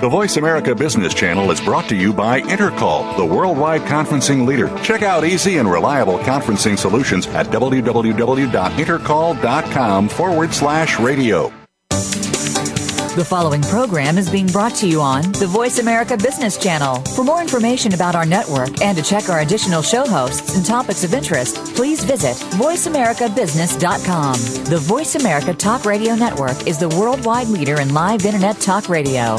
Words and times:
The 0.00 0.08
Voice 0.08 0.36
America 0.36 0.76
Business 0.76 1.12
Channel 1.12 1.50
is 1.50 1.60
brought 1.60 1.88
to 1.88 1.96
you 1.96 2.12
by 2.12 2.40
Intercall, 2.42 3.16
the 3.16 3.26
worldwide 3.26 3.80
conferencing 3.80 4.46
leader. 4.46 4.68
Check 4.84 5.02
out 5.02 5.24
easy 5.24 5.58
and 5.58 5.68
reliable 5.68 6.18
conferencing 6.18 6.78
solutions 6.78 7.26
at 7.26 7.46
www.intercall.com 7.46 10.08
forward 10.08 10.54
slash 10.54 11.00
radio. 11.00 11.52
The 11.88 13.26
following 13.28 13.62
program 13.62 14.18
is 14.18 14.30
being 14.30 14.46
brought 14.46 14.76
to 14.76 14.88
you 14.88 15.00
on 15.00 15.32
the 15.32 15.48
Voice 15.48 15.80
America 15.80 16.16
Business 16.16 16.56
Channel. 16.56 17.02
For 17.16 17.24
more 17.24 17.40
information 17.40 17.92
about 17.92 18.14
our 18.14 18.24
network 18.24 18.80
and 18.80 18.96
to 18.96 19.02
check 19.02 19.28
our 19.28 19.40
additional 19.40 19.82
show 19.82 20.06
hosts 20.06 20.56
and 20.56 20.64
topics 20.64 21.02
of 21.02 21.12
interest, 21.12 21.56
please 21.74 22.04
visit 22.04 22.36
VoiceAmericaBusiness.com. 22.54 24.34
The 24.70 24.78
Voice 24.78 25.16
America 25.16 25.52
Talk 25.52 25.84
Radio 25.84 26.14
Network 26.14 26.68
is 26.68 26.78
the 26.78 26.88
worldwide 26.90 27.48
leader 27.48 27.80
in 27.80 27.92
live 27.92 28.24
Internet 28.24 28.60
talk 28.60 28.88
radio. 28.88 29.38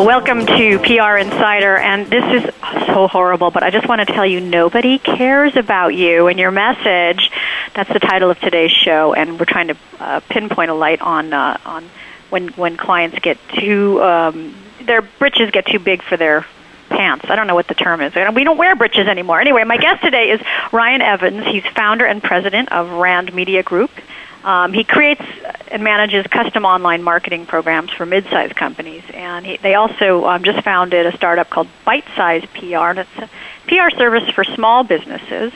Welcome 0.00 0.46
to 0.46 0.78
PR 0.78 1.18
Insider, 1.18 1.76
and 1.76 2.06
this 2.06 2.24
is 2.42 2.54
so 2.86 3.06
horrible, 3.06 3.50
but 3.50 3.62
I 3.62 3.68
just 3.68 3.86
want 3.86 4.00
to 4.00 4.06
tell 4.06 4.24
you 4.24 4.40
nobody 4.40 4.98
cares 4.98 5.56
about 5.56 5.88
you 5.88 6.26
and 6.26 6.38
your 6.38 6.50
message. 6.50 7.30
That's 7.74 7.92
the 7.92 7.98
title 7.98 8.30
of 8.30 8.40
today's 8.40 8.70
show, 8.70 9.12
and 9.12 9.38
we're 9.38 9.44
trying 9.44 9.68
to 9.68 9.76
uh, 9.98 10.20
pinpoint 10.30 10.70
a 10.70 10.74
light 10.74 11.02
on 11.02 11.34
uh, 11.34 11.58
on 11.66 11.84
when 12.30 12.48
when 12.48 12.78
clients 12.78 13.18
get 13.18 13.36
too 13.50 14.02
um, 14.02 14.56
their 14.80 15.02
britches 15.02 15.50
get 15.50 15.66
too 15.66 15.78
big 15.78 16.02
for 16.02 16.16
their 16.16 16.46
pants. 16.88 17.26
I 17.28 17.36
don't 17.36 17.46
know 17.46 17.54
what 17.54 17.68
the 17.68 17.74
term 17.74 18.00
is. 18.00 18.14
We 18.14 18.42
don't 18.42 18.56
wear 18.56 18.74
britches 18.76 19.06
anymore. 19.06 19.38
Anyway, 19.38 19.64
my 19.64 19.76
guest 19.76 20.02
today 20.02 20.30
is 20.30 20.40
Ryan 20.72 21.02
Evans. 21.02 21.44
He's 21.44 21.66
founder 21.74 22.06
and 22.06 22.22
president 22.22 22.72
of 22.72 22.90
Rand 22.90 23.34
Media 23.34 23.62
Group. 23.62 23.90
Um, 24.44 24.72
he 24.72 24.84
creates 24.84 25.22
and 25.68 25.84
manages 25.84 26.26
custom 26.26 26.64
online 26.64 27.02
marketing 27.02 27.46
programs 27.46 27.90
for 27.90 28.06
mid-sized 28.06 28.56
companies, 28.56 29.02
and 29.12 29.46
he, 29.46 29.56
they 29.58 29.74
also 29.74 30.24
um, 30.26 30.42
just 30.42 30.62
founded 30.62 31.06
a 31.06 31.16
startup 31.16 31.50
called 31.50 31.68
Bite 31.84 32.06
Size 32.16 32.44
PR, 32.54 32.90
and 32.90 32.98
it's 33.00 33.18
a 33.18 33.28
PR 33.66 33.96
service 33.96 34.28
for 34.30 34.44
small 34.44 34.82
businesses. 34.82 35.52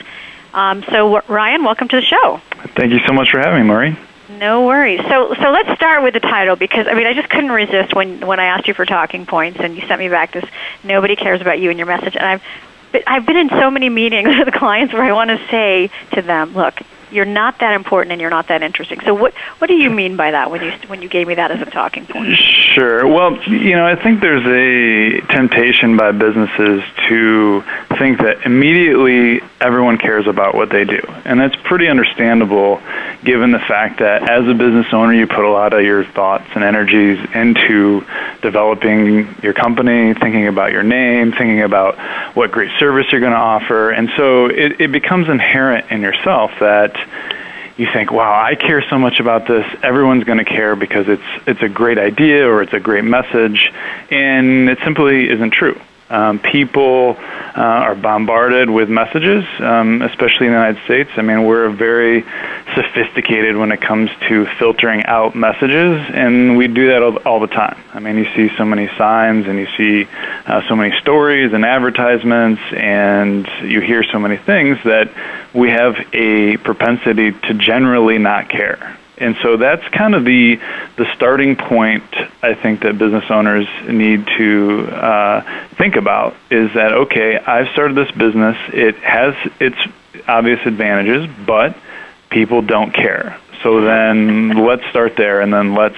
Um, 0.53 0.85
so, 0.85 1.21
Ryan, 1.27 1.65
welcome 1.65 1.89
to 1.89 1.97
the 1.97 2.03
show. 2.03 2.41
Thank 2.77 2.93
you 2.93 3.01
so 3.07 3.13
much 3.13 3.31
for 3.31 3.41
having 3.41 3.63
me, 3.63 3.69
Maureen. 3.69 3.99
No 4.29 4.67
worries. 4.67 5.01
So, 5.01 5.35
so 5.35 5.51
let's 5.51 5.75
start 5.77 6.03
with 6.03 6.15
the 6.15 6.21
title 6.21 6.57
because 6.57 6.87
I 6.87 6.95
mean 6.95 7.07
I 7.07 7.13
just 7.13 7.29
couldn't 7.29 7.53
resist 7.53 7.95
when 7.95 8.27
when 8.27 8.41
I 8.41 8.47
asked 8.47 8.67
you 8.67 8.75
for 8.75 8.87
talking 8.87 9.27
points 9.27 9.61
and 9.61 9.77
you 9.77 9.87
sent 9.87 9.99
me 9.99 10.09
back 10.09 10.33
this 10.33 10.45
nobody 10.83 11.15
cares 11.15 11.43
about 11.43 11.61
you 11.61 11.69
and 11.69 11.79
your 11.79 11.87
message 11.87 12.17
and 12.17 12.25
I've 12.25 12.43
I've 13.07 13.27
been 13.27 13.37
in 13.37 13.49
so 13.51 13.71
many 13.71 13.89
meetings 13.91 14.29
with 14.45 14.55
clients 14.55 14.95
where 14.95 15.03
I 15.03 15.13
want 15.13 15.31
to 15.31 15.39
say 15.51 15.91
to 16.13 16.23
them, 16.23 16.55
look, 16.55 16.81
you're 17.15 17.25
not 17.25 17.61
that 17.61 17.75
important 17.75 18.13
and 18.13 18.21
you're 18.21 18.31
not 18.31 18.49
that 18.49 18.63
interesting. 18.63 19.01
So 19.01 19.15
what 19.15 19.35
what 19.59 19.69
do 19.69 19.75
you 19.75 19.89
mean 19.89 20.17
by 20.17 20.33
that 20.33 20.51
when 20.51 20.63
you 20.63 20.73
when 20.89 21.01
you 21.01 21.09
gave 21.09 21.29
me 21.29 21.35
that 21.37 21.51
as 21.51 21.61
a 21.61 21.71
talking 21.71 22.07
point? 22.07 22.39
Sure. 22.75 23.07
Well, 23.07 23.41
you 23.45 23.77
know, 23.77 23.87
I 23.87 23.95
think 23.95 24.21
there's 24.21 24.45
a 24.45 25.21
temptation 25.33 25.97
by 25.97 26.11
businesses 26.11 26.83
to 27.09 27.63
think 27.97 28.19
that 28.19 28.45
immediately 28.45 29.43
everyone 29.61 29.97
cares 29.97 30.27
about 30.27 30.57
what 30.57 30.71
they 30.71 30.85
do. 30.85 31.01
And 31.25 31.39
that's 31.39 31.55
pretty 31.55 31.87
understandable 31.87 32.83
given 33.23 33.53
the 33.53 33.61
fact 33.61 34.01
that 34.01 34.29
as 34.29 34.49
a 34.49 34.55
business 34.55 34.87
owner 34.93 35.15
you 35.15 35.29
put 35.29 35.45
a 35.45 35.51
lot 35.51 35.73
of 35.73 35.83
your 35.83 36.05
thoughts 36.05 36.47
and 36.57 36.65
energies 36.65 37.25
into 37.33 38.05
developing 38.43 39.37
your 39.41 39.53
company, 39.53 40.13
thinking 40.13 40.49
about 40.49 40.73
your 40.73 40.83
name, 40.83 41.31
thinking 41.31 41.63
about 41.63 41.97
what 42.35 42.51
great 42.51 42.73
service 42.81 43.07
you're 43.13 43.21
going 43.21 43.33
to 43.33 43.39
offer. 43.39 43.91
And 43.91 44.11
so 44.17 44.47
it, 44.47 44.81
it 44.81 44.91
becomes 44.91 45.29
inherent 45.29 45.93
in 45.93 46.01
yourself 46.01 46.51
that 46.59 46.97
you 47.77 47.89
think, 47.93 48.13
wow, 48.13 48.43
I 48.45 48.55
care 48.55 48.83
so 48.89 48.99
much 48.99 49.19
about 49.19 49.47
this. 49.47 49.67
Everyone's 49.83 50.25
going 50.25 50.39
to 50.39 50.45
care 50.45 50.77
because 50.77 51.09
it's 51.09 51.23
it's 51.47 51.63
a 51.63 51.69
great 51.69 51.99
idea 51.99 52.49
or 52.49 52.63
it's 52.63 52.73
a 52.73 52.81
great 52.81 53.05
message, 53.05 53.73
and 54.11 54.69
it 54.69 54.79
simply 54.85 55.29
isn't 55.29 55.51
true. 55.53 55.81
Um, 56.11 56.39
people 56.39 57.17
uh, 57.19 57.61
are 57.61 57.95
bombarded 57.95 58.69
with 58.69 58.91
messages, 58.91 59.45
um, 59.59 60.03
especially 60.03 60.47
in 60.47 60.53
the 60.53 60.59
United 60.59 60.85
States. 60.85 61.11
I 61.17 61.23
mean, 61.23 61.45
we're 61.45 61.71
very 61.71 62.25
sophisticated 62.75 63.57
when 63.57 63.73
it 63.73 63.81
comes 63.81 64.11
to 64.29 64.45
filtering 64.59 65.05
out 65.07 65.35
messages, 65.35 66.05
and 66.13 66.59
we 66.59 66.69
do 66.69 66.89
that 66.89 67.03
all, 67.03 67.17
all 67.19 67.41
the 67.41 67.47
time. 67.47 67.79
I 67.95 68.01
mean, 68.01 68.19
you 68.19 68.27
see 68.37 68.55
so 68.57 68.65
many 68.65 68.89
signs, 68.99 69.47
and 69.47 69.59
you 69.59 69.67
see 69.79 70.07
uh, 70.47 70.69
so 70.69 70.77
many 70.77 70.99
stories 71.01 71.53
and 71.55 71.65
advertisements, 71.65 72.61
and 72.77 73.49
you 73.63 73.81
hear 73.81 74.05
so 74.05 74.19
many 74.19 74.37
things 74.37 74.79
that 74.85 75.11
we 75.55 75.71
have 75.71 75.97
a 76.13 76.59
propensity 76.59 77.33
to 77.33 77.55
generally 77.55 78.19
not 78.19 78.51
care. 78.51 78.99
And 79.17 79.37
so 79.43 79.57
that's 79.57 79.87
kind 79.89 80.15
of 80.15 80.25
the 80.25 80.61
the 80.97 81.07
starting 81.15 81.55
point 81.57 82.05
I 82.43 82.55
think 82.55 82.81
that 82.81 82.99
business 82.99 83.31
owners 83.31 83.67
need 83.87 84.27
to 84.39 84.89
uh, 84.91 85.69
think 85.77 85.97
about 85.97 86.35
is 86.51 86.73
that 86.75 86.93
okay, 86.93 87.39
I've 87.39 87.69
started 87.69 87.97
this 87.97 88.11
business. 88.11 88.57
It 88.73 88.97
has 88.97 89.35
its 89.61 89.77
obvious 90.27 90.61
advantages, 90.67 91.29
but 91.47 91.77
people 92.31 92.63
don't 92.63 92.93
care. 92.93 93.39
So 93.63 93.81
then 93.81 94.51
let's 94.51 94.85
start 94.91 95.17
there, 95.17 95.41
and 95.41 95.53
then 95.53 95.75
let's 95.75 95.97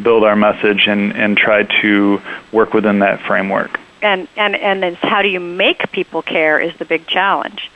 build 0.00 0.22
our 0.24 0.36
message 0.36 0.86
and, 0.86 1.16
and 1.16 1.36
try 1.36 1.64
to 1.80 2.22
work 2.52 2.74
within 2.74 3.00
that 3.00 3.20
framework. 3.22 3.80
And 4.02 4.28
and 4.36 4.54
and 4.54 4.82
then 4.82 4.94
how 4.94 5.22
do 5.22 5.28
you 5.28 5.40
make 5.40 5.90
people 5.90 6.22
care 6.22 6.60
is 6.60 6.76
the 6.76 6.84
big 6.84 7.06
challenge. 7.06 7.70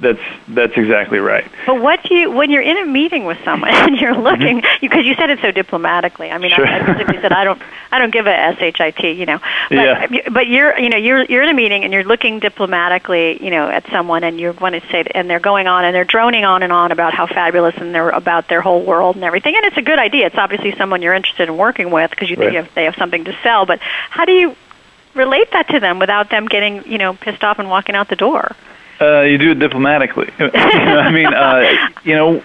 That's 0.00 0.20
that's 0.46 0.74
exactly 0.76 1.18
right. 1.18 1.50
But 1.66 1.80
what 1.80 2.02
do 2.04 2.14
you 2.14 2.30
when 2.30 2.50
you're 2.50 2.62
in 2.62 2.76
a 2.78 2.86
meeting 2.86 3.24
with 3.24 3.38
someone 3.44 3.70
and 3.70 3.96
you're 3.96 4.14
mm-hmm. 4.14 4.22
looking 4.22 4.62
because 4.80 5.04
you 5.04 5.14
said 5.14 5.30
it 5.30 5.40
so 5.40 5.50
diplomatically. 5.50 6.30
I 6.30 6.38
mean, 6.38 6.52
sure. 6.52 6.66
I, 6.66 6.78
I 6.78 7.20
said 7.20 7.32
I 7.32 7.42
don't 7.42 7.60
I 7.90 7.98
don't 7.98 8.12
give 8.12 8.26
a 8.26 8.56
shit, 8.58 9.16
you 9.16 9.26
know. 9.26 9.40
But, 9.68 9.74
yeah. 9.74 10.28
but 10.30 10.46
you're 10.46 10.78
you 10.78 10.88
know 10.88 10.98
you're 10.98 11.24
you're 11.24 11.42
in 11.42 11.48
a 11.48 11.54
meeting 11.54 11.82
and 11.82 11.92
you're 11.92 12.04
looking 12.04 12.38
diplomatically, 12.38 13.42
you 13.42 13.50
know, 13.50 13.68
at 13.68 13.86
someone 13.90 14.22
and 14.22 14.38
you're 14.38 14.52
going 14.52 14.74
to 14.74 14.86
say 14.88 15.04
and 15.14 15.28
they're 15.28 15.40
going 15.40 15.66
on 15.66 15.84
and 15.84 15.94
they're 15.94 16.04
droning 16.04 16.44
on 16.44 16.62
and 16.62 16.72
on 16.72 16.92
about 16.92 17.12
how 17.12 17.26
fabulous 17.26 17.74
and 17.76 17.92
they're 17.92 18.10
about 18.10 18.48
their 18.48 18.60
whole 18.60 18.84
world 18.84 19.16
and 19.16 19.24
everything. 19.24 19.56
And 19.56 19.64
it's 19.66 19.78
a 19.78 19.82
good 19.82 19.98
idea. 19.98 20.26
It's 20.26 20.38
obviously 20.38 20.76
someone 20.76 21.02
you're 21.02 21.14
interested 21.14 21.48
in 21.48 21.56
working 21.56 21.90
with 21.90 22.10
because 22.10 22.30
you 22.30 22.36
think 22.36 22.46
right. 22.46 22.54
you 22.54 22.62
have, 22.62 22.74
they 22.74 22.84
have 22.84 22.94
something 22.96 23.24
to 23.24 23.36
sell. 23.42 23.66
But 23.66 23.80
how 23.80 24.24
do 24.24 24.32
you 24.32 24.54
relate 25.14 25.50
that 25.52 25.68
to 25.70 25.80
them 25.80 25.98
without 25.98 26.30
them 26.30 26.46
getting 26.46 26.86
you 26.86 26.98
know 26.98 27.14
pissed 27.14 27.42
off 27.42 27.58
and 27.58 27.68
walking 27.68 27.96
out 27.96 28.08
the 28.08 28.16
door? 28.16 28.54
Uh, 29.00 29.20
you 29.20 29.38
do 29.38 29.52
it 29.52 29.58
diplomatically. 29.58 30.32
I 30.38 31.10
mean, 31.12 31.32
uh, 31.32 31.88
you 32.04 32.14
know, 32.14 32.42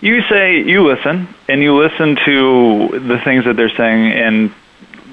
you 0.00 0.22
say 0.22 0.62
you 0.62 0.86
listen 0.86 1.28
and 1.48 1.62
you 1.62 1.76
listen 1.76 2.16
to 2.24 2.98
the 2.98 3.20
things 3.24 3.44
that 3.44 3.56
they're 3.56 3.74
saying 3.76 4.12
and 4.12 4.52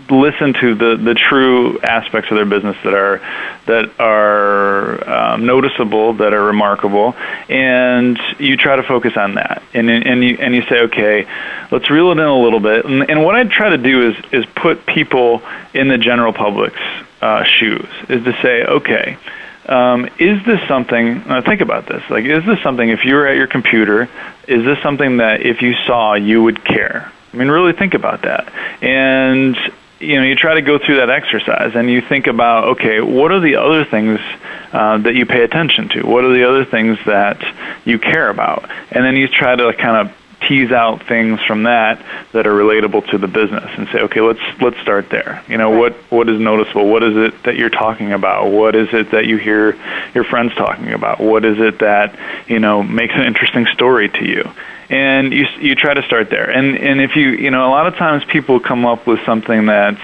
listen 0.09 0.53
to 0.53 0.73
the 0.75 0.95
the 0.97 1.13
true 1.13 1.79
aspects 1.81 2.31
of 2.31 2.37
their 2.37 2.45
business 2.45 2.75
that 2.83 2.93
are 2.93 3.21
that 3.67 3.91
are 3.99 5.09
um, 5.09 5.45
noticeable, 5.45 6.13
that 6.13 6.33
are 6.33 6.43
remarkable, 6.43 7.15
and 7.47 8.19
you 8.39 8.57
try 8.57 8.75
to 8.75 8.83
focus 8.83 9.15
on 9.15 9.35
that. 9.35 9.61
And 9.73 9.89
and 9.89 10.23
you 10.23 10.37
and 10.39 10.55
you 10.55 10.63
say, 10.63 10.81
okay, 10.81 11.27
let's 11.71 11.89
reel 11.89 12.09
it 12.09 12.13
in 12.13 12.19
a 12.19 12.39
little 12.39 12.59
bit. 12.59 12.85
And, 12.85 13.09
and 13.09 13.23
what 13.23 13.35
I 13.35 13.43
try 13.43 13.69
to 13.69 13.77
do 13.77 14.09
is 14.09 14.17
is 14.31 14.45
put 14.55 14.85
people 14.85 15.43
in 15.73 15.87
the 15.87 15.97
general 15.97 16.33
public's 16.33 16.81
uh, 17.21 17.43
shoes. 17.43 17.87
Is 18.09 18.23
to 18.23 18.33
say, 18.41 18.63
okay 18.63 19.17
um, 19.69 20.09
is 20.17 20.43
this 20.45 20.59
something? 20.67 21.19
Uh, 21.19 21.41
think 21.41 21.61
about 21.61 21.85
this. 21.85 22.03
Like, 22.09 22.25
is 22.25 22.45
this 22.45 22.61
something? 22.61 22.89
If 22.89 23.05
you 23.05 23.15
were 23.15 23.27
at 23.27 23.37
your 23.37 23.47
computer, 23.47 24.09
is 24.47 24.65
this 24.65 24.81
something 24.81 25.17
that 25.17 25.41
if 25.41 25.61
you 25.61 25.73
saw 25.85 26.15
you 26.15 26.43
would 26.43 26.65
care? 26.65 27.11
I 27.31 27.37
mean, 27.37 27.49
really 27.49 27.73
think 27.73 27.93
about 27.93 28.23
that. 28.23 28.51
And 28.81 29.55
you 29.99 30.15
know, 30.15 30.23
you 30.23 30.35
try 30.35 30.55
to 30.55 30.61
go 30.61 30.79
through 30.79 30.97
that 30.97 31.09
exercise, 31.09 31.75
and 31.75 31.89
you 31.89 32.01
think 32.01 32.27
about, 32.27 32.69
okay, 32.69 33.01
what 33.01 33.31
are 33.31 33.41
the 33.41 33.57
other 33.57 33.83
things 33.83 34.19
uh, 34.71 34.97
that 34.99 35.13
you 35.13 35.25
pay 35.25 35.43
attention 35.43 35.89
to? 35.89 36.03
What 36.03 36.23
are 36.23 36.33
the 36.33 36.47
other 36.47 36.65
things 36.65 36.97
that 37.05 37.43
you 37.85 37.99
care 37.99 38.29
about? 38.29 38.69
And 38.91 39.03
then 39.03 39.17
you 39.17 39.27
try 39.27 39.55
to 39.55 39.73
kind 39.73 40.07
of 40.07 40.15
tease 40.47 40.71
out 40.71 41.05
things 41.07 41.39
from 41.45 41.63
that 41.63 42.03
that 42.31 42.47
are 42.47 42.53
relatable 42.53 43.09
to 43.11 43.17
the 43.17 43.27
business 43.27 43.69
and 43.77 43.87
say, 43.89 43.99
okay, 44.01 44.21
let's 44.21 44.39
let's 44.61 44.79
start 44.79 45.09
there. 45.09 45.43
You 45.47 45.57
know, 45.57 45.71
what 45.71 45.93
what 46.09 46.29
is 46.29 46.39
noticeable? 46.39 46.89
What 46.89 47.03
is 47.03 47.15
it 47.15 47.43
that 47.43 47.55
you're 47.55 47.69
talking 47.69 48.13
about? 48.13 48.51
What 48.51 48.75
is 48.75 48.87
it 48.93 49.11
that 49.11 49.25
you 49.25 49.37
hear 49.37 49.77
your 50.13 50.23
friends 50.23 50.55
talking 50.55 50.93
about? 50.93 51.19
What 51.19 51.45
is 51.45 51.59
it 51.59 51.79
that 51.79 52.17
you 52.47 52.59
know 52.59 52.83
makes 52.83 53.13
an 53.15 53.23
interesting 53.23 53.65
story 53.73 54.09
to 54.09 54.25
you? 54.25 54.49
And 54.89 55.33
you 55.33 55.45
you 55.59 55.75
try 55.75 55.93
to 55.93 56.03
start 56.03 56.29
there. 56.29 56.49
And 56.49 56.77
and 56.77 57.01
if 57.01 57.15
you 57.15 57.29
you 57.29 57.51
know 57.51 57.67
a 57.67 57.71
lot 57.71 57.87
of 57.87 57.95
times 57.95 58.23
people 58.25 58.59
come 58.59 58.85
up 58.85 59.05
with 59.05 59.19
something 59.25 59.65
that's 59.67 60.01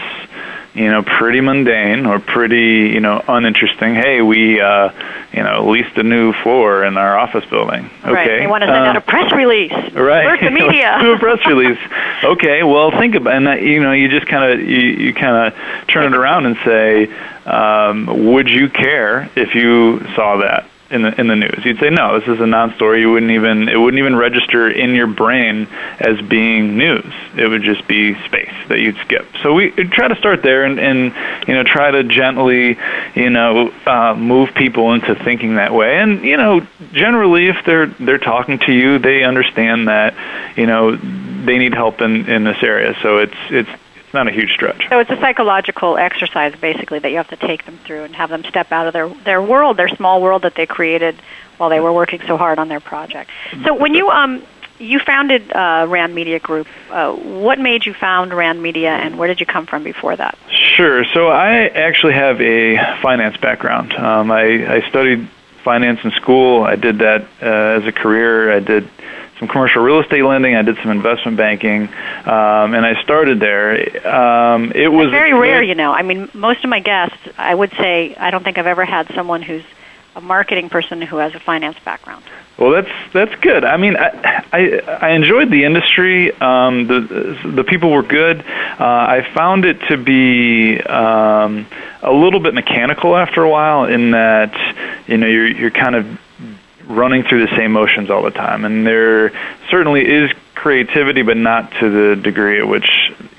you 0.75 0.92
know, 0.92 1.01
pretty 1.04 1.39
mundane 1.39 2.06
or 2.06 2.19
pretty, 2.19 2.89
you 2.94 3.00
know, 3.00 3.24
uninteresting. 3.27 3.95
Hey, 3.95 4.22
we, 4.22 4.60
uh, 4.60 4.92
you 5.31 5.42
know, 5.42 5.69
leased 5.69 5.95
a 5.98 6.04
new 6.04 6.33
floor 6.33 6.83
in 6.83 6.98
our 6.98 7.18
office 7.18 7.45
building. 7.45 7.89
Okay. 8.04 8.12
Right. 8.12 8.39
They 8.39 8.48
want 8.48 8.62
to 8.63 8.68
send 8.68 8.86
uh, 8.86 8.89
out 8.89 8.98
a 8.98 9.01
press 9.01 9.31
release. 9.31 9.72
Right. 9.72 10.25
Work 10.25 10.42
the 10.42 10.51
media. 10.51 10.98
do 11.01 11.13
a 11.13 11.18
press 11.18 11.39
release. 11.48 11.80
okay. 12.24 12.63
Well, 12.63 12.92
think 12.92 13.16
about, 13.16 13.36
and 13.36 13.48
that, 13.48 13.62
you 13.62 13.81
know, 13.81 13.94
you 13.94 14.10
just 14.10 14.27
kind 14.27 14.51
of, 14.51 14.60
you, 14.68 14.81
you 14.81 15.13
kind 15.13 15.54
of 15.54 15.88
turn 15.88 16.13
it 16.13 16.18
around 16.18 16.45
and 16.45 16.57
say, 16.66 17.07
um, 17.45 18.25
would 18.33 18.50
you 18.50 18.69
care 18.69 19.30
if 19.36 19.56
you 19.56 20.00
saw 20.13 20.38
that? 20.38 20.68
In 20.95 21.01
the 21.01 21.19
in 21.19 21.27
the 21.27 21.36
news. 21.36 21.63
You'd 21.63 21.80
say 21.80 21.89
no, 21.89 22.19
this 22.19 22.27
is 22.27 22.39
a 22.39 22.47
non-story. 22.47 23.01
You 23.01 23.12
wouldn't 23.12 23.31
even 23.31 23.68
it 23.68 23.75
wouldn't 23.75 24.00
even 24.00 24.15
register 24.15 24.69
in 24.69 24.95
your 24.95 25.07
brain 25.07 25.68
as 26.00 26.19
being 26.21 26.77
news. 26.77 27.13
It 27.36 27.47
would 27.47 27.63
just 27.63 27.88
be 27.88 28.15
space 28.25 28.53
that 28.69 28.80
you'd 28.80 28.97
skip. 28.97 29.27
So 29.44 29.53
we 29.53 29.71
try 29.71 30.07
to 30.07 30.15
start 30.15 30.42
there 30.42 30.63
and, 30.63 30.80
and 30.80 31.13
you 31.47 31.53
know 31.53 31.63
try 31.63 31.92
to 31.92 32.03
gently 32.03 32.77
you 33.13 33.30
know 33.30 33.71
uh, 33.86 34.15
move 34.15 34.53
people 34.56 34.94
into 34.94 35.13
thinking 35.15 35.56
that 35.56 35.74
way. 35.74 35.97
And 35.97 36.24
you 36.24 36.38
know 36.38 36.65
generally 36.94 37.47
if 37.47 37.57
they're 37.65 37.88
they're 37.88 38.18
talking 38.18 38.59
to 38.59 38.71
you, 38.71 38.97
they 38.97 39.24
understand 39.24 39.89
that 39.89 40.15
you 40.57 40.65
know 40.65 40.95
they 40.95 41.57
need 41.57 41.74
help 41.74 42.01
in 42.01 42.30
in 42.30 42.45
this 42.45 42.63
area. 42.63 42.95
So 43.01 43.18
it's 43.18 43.38
it's 43.50 43.69
not 44.16 44.28
a 44.28 44.32
huge 44.32 44.52
stretch. 44.54 44.88
So 44.90 45.00
it's 45.00 45.12
a 45.12 45.18
psychological 45.18 45.98
exercise, 45.98 46.56
basically, 46.60 47.00
that 47.00 47.12
you 47.12 47.18
have 47.18 47.30
to 47.30 47.36
take 47.36 47.66
them 47.66 47.78
through 47.86 48.04
and 48.04 48.16
have 48.16 48.32
them 48.32 48.44
step 48.46 48.72
out 48.72 48.88
of 48.88 48.94
their 48.94 49.08
their 49.08 49.42
world, 49.42 49.78
their 49.78 49.90
small 49.90 50.22
world 50.22 50.42
that 50.42 50.56
they 50.56 50.66
created 50.66 51.16
while 51.58 51.70
they 51.70 51.80
were 51.80 51.94
working 51.94 52.22
so 52.26 52.36
hard 52.38 52.58
on 52.58 52.68
their 52.68 52.80
project. 52.80 53.30
So 53.64 53.76
when 53.76 53.94
you 53.94 54.10
um 54.10 54.44
you 54.78 55.00
founded 55.00 55.54
uh, 55.54 55.86
Rand 55.88 56.14
Media 56.14 56.40
Group. 56.40 56.68
Uh, 56.90 57.14
what 57.14 57.60
made 57.60 57.86
you 57.86 57.94
found 57.94 58.34
Rand 58.34 58.62
Media, 58.62 58.92
and 58.92 59.18
where 59.18 59.28
did 59.28 59.40
you 59.40 59.46
come 59.46 59.66
from 59.66 59.84
before 59.84 60.16
that? 60.16 60.38
Sure. 60.76 61.06
So 61.14 61.28
I 61.28 61.68
actually 61.68 62.14
have 62.14 62.42
a 62.42 62.76
finance 63.02 63.38
background. 63.38 63.94
Um, 63.94 64.32
I, 64.32 64.76
I 64.76 64.90
studied 64.90 65.30
finance 65.64 66.00
in 66.04 66.12
school. 66.12 66.64
I 66.64 66.76
did 66.76 67.00
that 67.00 67.22
uh, 67.42 67.80
as 67.80 67.88
a 67.88 67.92
career. 67.92 68.52
I 68.52 68.60
did 68.60 68.90
some 69.40 69.48
commercial 69.48 69.84
real 69.84 70.00
estate 70.00 70.24
lending. 70.24 70.56
I 70.56 70.62
did 70.62 70.78
some 70.78 70.92
investment 70.92 71.38
banking, 71.38 71.84
um, 71.84 72.74
and 72.74 72.86
I 72.86 73.02
started 73.04 73.40
there. 73.40 74.08
Um, 74.08 74.72
it 74.74 74.88
was 74.88 75.12
very 75.12 75.34
rare, 75.34 75.62
you 75.62 75.76
know. 75.76 75.92
I 75.92 76.02
mean, 76.02 76.30
most 76.34 76.64
of 76.64 76.70
my 76.70 76.80
guests, 76.80 77.18
I 77.38 77.54
would 77.54 77.72
say, 77.72 78.16
I 78.16 78.32
don't 78.32 78.44
think 78.44 78.58
I've 78.58 78.68
ever 78.68 78.86
had 78.86 79.14
someone 79.14 79.42
who's 79.42 79.64
a 80.16 80.22
marketing 80.22 80.70
person 80.70 81.02
who 81.02 81.18
has 81.18 81.36
a 81.36 81.40
finance 81.40 81.78
background. 81.84 82.24
Well, 82.58 82.72
that's 82.72 83.12
that's 83.12 83.36
good. 83.42 83.66
I 83.66 83.76
mean, 83.76 83.98
I 83.98 84.46
I, 84.54 84.80
I 85.02 85.10
enjoyed 85.10 85.50
the 85.50 85.66
industry. 85.66 86.31
Um, 86.40 86.88
the 86.88 87.38
the 87.44 87.66
people 87.66 87.92
were 87.92 88.04
good. 88.04 88.40
Uh, 88.40 88.46
I 88.80 89.30
found 89.36 89.66
it 89.66 89.81
to 89.90 89.98
be 89.98 90.80
um, 90.80 91.68
a 92.02 92.14
little 92.14 92.40
bit 92.40 92.54
mechanical 92.54 93.18
after 93.18 93.44
a 93.44 93.50
while. 93.50 93.84
In 93.86 94.12
that, 94.12 94.56
you 95.06 95.18
know, 95.18 95.28
you're 95.28 95.48
you're 95.48 95.72
kind 95.72 95.96
of 95.96 96.20
running 96.88 97.24
through 97.24 97.46
the 97.46 97.56
same 97.56 97.72
motions 97.72 98.10
all 98.10 98.24
the 98.24 98.32
time. 98.32 98.66
And 98.66 98.86
there 98.86 99.32
certainly 99.70 100.06
is 100.06 100.32
creativity, 100.54 101.22
but 101.22 101.38
not 101.38 101.72
to 101.80 101.90
the 101.90 102.22
degree 102.22 102.60
at 102.60 102.68
which 102.68 102.90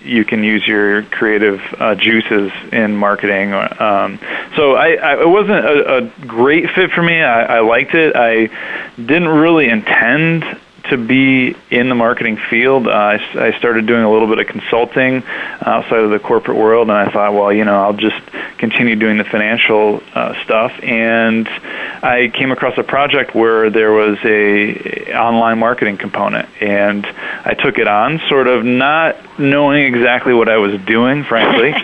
you 0.02 0.24
can 0.24 0.44
use 0.44 0.66
your 0.66 1.02
creative 1.04 1.60
uh, 1.78 1.94
juices 1.94 2.52
in 2.72 2.96
marketing. 2.96 3.52
Um, 3.52 4.20
so 4.54 4.74
I, 4.76 4.94
I, 4.94 5.22
it 5.22 5.28
wasn't 5.28 5.64
a, 5.64 5.96
a 5.96 6.26
great 6.26 6.70
fit 6.70 6.90
for 6.92 7.02
me. 7.02 7.20
I, 7.20 7.56
I 7.56 7.60
liked 7.60 7.94
it. 7.94 8.14
I 8.14 8.48
didn't 8.96 9.28
really 9.28 9.68
intend 9.68 10.44
to 10.90 10.96
be 10.96 11.56
in 11.70 11.88
the 11.88 11.94
marketing 11.94 12.36
field. 12.48 12.86
Uh, 12.86 12.90
I, 12.90 13.14
I 13.34 13.58
started 13.58 13.86
doing 13.86 14.04
a 14.04 14.10
little 14.10 14.28
bit 14.28 14.38
of 14.38 14.46
consulting 14.46 15.24
outside 15.60 16.00
of 16.00 16.10
the 16.10 16.20
corporate 16.20 16.56
world, 16.56 16.88
and 16.88 16.96
I 16.96 17.10
thought, 17.10 17.32
well, 17.32 17.52
you 17.52 17.64
know, 17.64 17.82
I'll 17.82 17.92
just 17.92 18.20
continue 18.58 18.94
doing 18.94 19.18
the 19.18 19.24
financial 19.24 20.00
uh, 20.14 20.40
stuff. 20.44 20.72
And 20.82 21.48
I 22.06 22.28
came 22.28 22.52
across 22.52 22.78
a 22.78 22.84
project 22.84 23.34
where 23.34 23.68
there 23.68 23.92
was 23.92 24.16
a 24.24 25.12
online 25.12 25.58
marketing 25.58 25.96
component, 25.96 26.48
and 26.62 27.04
I 27.04 27.54
took 27.54 27.78
it 27.78 27.88
on, 27.88 28.20
sort 28.28 28.46
of 28.46 28.64
not 28.64 29.16
knowing 29.40 29.92
exactly 29.92 30.32
what 30.32 30.48
I 30.48 30.58
was 30.58 30.80
doing, 30.82 31.24
frankly. 31.24 31.74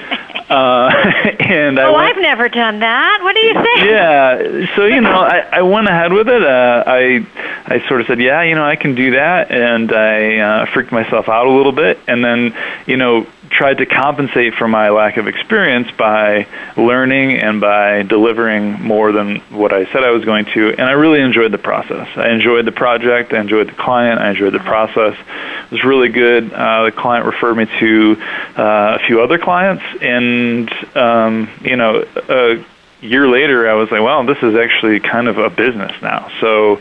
Uh, 0.53 0.91
and 1.41 1.79
oh, 1.79 1.95
I 1.95 2.11
I've 2.11 2.19
never 2.19 2.51
done 2.51 2.81
that. 2.81 3.21
What 3.23 3.35
do 3.35 3.41
you 3.41 3.55
think? 3.55 3.89
Yeah, 3.89 4.77
so 4.77 4.85
you 4.85 5.01
know, 5.01 5.11
I, 5.21 5.39
I 5.51 5.63
went 5.63 5.89
ahead 5.89 6.13
with 6.13 6.29
it. 6.29 6.43
Uh, 6.43 6.85
I 6.87 7.27
I 7.65 7.89
sort 7.89 8.03
of 8.03 8.07
said, 8.07 8.21
yeah, 8.21 8.43
you 8.43 8.55
know, 8.55 8.65
I 8.65 8.77
can 8.77 8.95
do 8.95 9.13
that, 9.13 9.51
and 9.51 9.91
I 9.91 10.37
uh, 10.39 10.67
freaked 10.67 10.93
myself 10.93 11.31
out 11.31 11.47
a 11.47 11.51
little 11.51 11.73
bit, 11.73 11.99
and 12.07 12.23
then 12.23 12.55
you 12.87 12.99
know 12.99 13.27
tried 13.53 13.79
to 13.79 13.87
compensate 13.87 14.55
for 14.55 14.67
my 14.67 14.91
lack 14.91 15.17
of 15.17 15.29
experience 15.29 15.91
by 15.93 16.47
learning 16.77 17.33
and 17.39 17.61
by 17.61 18.03
delivering 18.03 18.81
more 18.83 19.13
than 19.13 19.37
what 19.51 19.73
I 19.73 19.85
said 19.93 20.05
I 20.05 20.11
was 20.11 20.25
going 20.25 20.47
to. 20.47 20.71
And 20.71 20.83
I 20.83 20.93
really 20.93 21.21
enjoyed 21.21 21.53
the 21.53 21.59
process. 21.59 22.09
I 22.17 22.31
enjoyed 22.31 22.65
the 22.65 22.73
project. 22.73 23.33
I 23.33 23.41
enjoyed 23.41 23.69
the 23.69 23.75
client. 23.75 24.21
I 24.21 24.31
enjoyed 24.31 24.55
the 24.55 24.61
process. 24.61 25.17
It 25.19 25.71
was 25.71 25.85
really 25.85 26.09
good. 26.09 26.53
Uh, 26.53 26.85
the 26.85 26.93
client 26.93 27.27
referred 27.27 27.55
me 27.57 27.67
to 27.81 28.17
uh, 28.57 28.99
a 29.01 29.07
few 29.07 29.23
other 29.23 29.39
clients, 29.39 29.85
and 30.01 30.73
um, 30.97 31.49
you 31.63 31.77
know. 31.77 32.05
a 32.29 32.65
year 33.03 33.27
later, 33.27 33.69
I 33.69 33.75
was 33.75 33.91
like, 33.91 34.01
"Well, 34.01 34.25
this 34.25 34.39
is 34.43 34.55
actually 34.55 35.01
kind 35.01 35.27
of 35.27 35.37
a 35.37 35.51
business 35.51 35.91
now." 36.03 36.31
So 36.41 36.77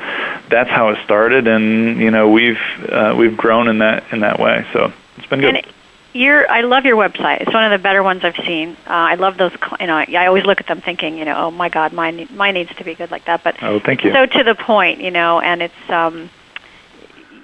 that's 0.49 0.69
how 0.69 0.89
it 0.89 0.99
started, 1.03 1.47
and 1.47 1.99
you 1.99 2.11
know, 2.11 2.29
we've 2.29 2.61
uh, 2.87 3.15
we've 3.17 3.35
grown 3.35 3.67
in 3.67 3.79
that 3.79 4.03
in 4.11 4.19
that 4.19 4.39
way. 4.39 4.65
So 4.71 4.93
it's 5.17 5.25
been 5.25 5.41
good. 5.41 5.55
And 5.55 5.65
your 6.13 6.49
I 6.49 6.61
love 6.61 6.85
your 6.85 6.97
website. 6.97 7.41
It's 7.41 7.53
one 7.53 7.63
of 7.63 7.71
the 7.71 7.81
better 7.81 8.03
ones 8.03 8.23
I've 8.23 8.35
seen. 8.35 8.71
Uh, 8.85 8.89
I 8.89 9.15
love 9.15 9.37
those. 9.37 9.51
You 9.79 9.87
know, 9.87 9.95
I 9.95 10.27
always 10.27 10.45
look 10.45 10.59
at 10.59 10.67
them 10.67 10.81
thinking, 10.81 11.17
you 11.17 11.25
know, 11.25 11.35
oh 11.35 11.51
my 11.51 11.69
God, 11.69 11.93
mine 11.93 12.27
mine 12.31 12.55
needs 12.55 12.73
to 12.75 12.83
be 12.83 12.95
good 12.95 13.11
like 13.11 13.25
that. 13.25 13.43
But 13.43 13.61
oh, 13.63 13.79
thank 13.79 14.03
you. 14.03 14.13
So 14.13 14.25
to 14.25 14.43
the 14.43 14.55
point, 14.55 15.01
you 15.01 15.11
know, 15.11 15.39
and 15.39 15.61
it's 15.61 15.89
um, 15.89 16.29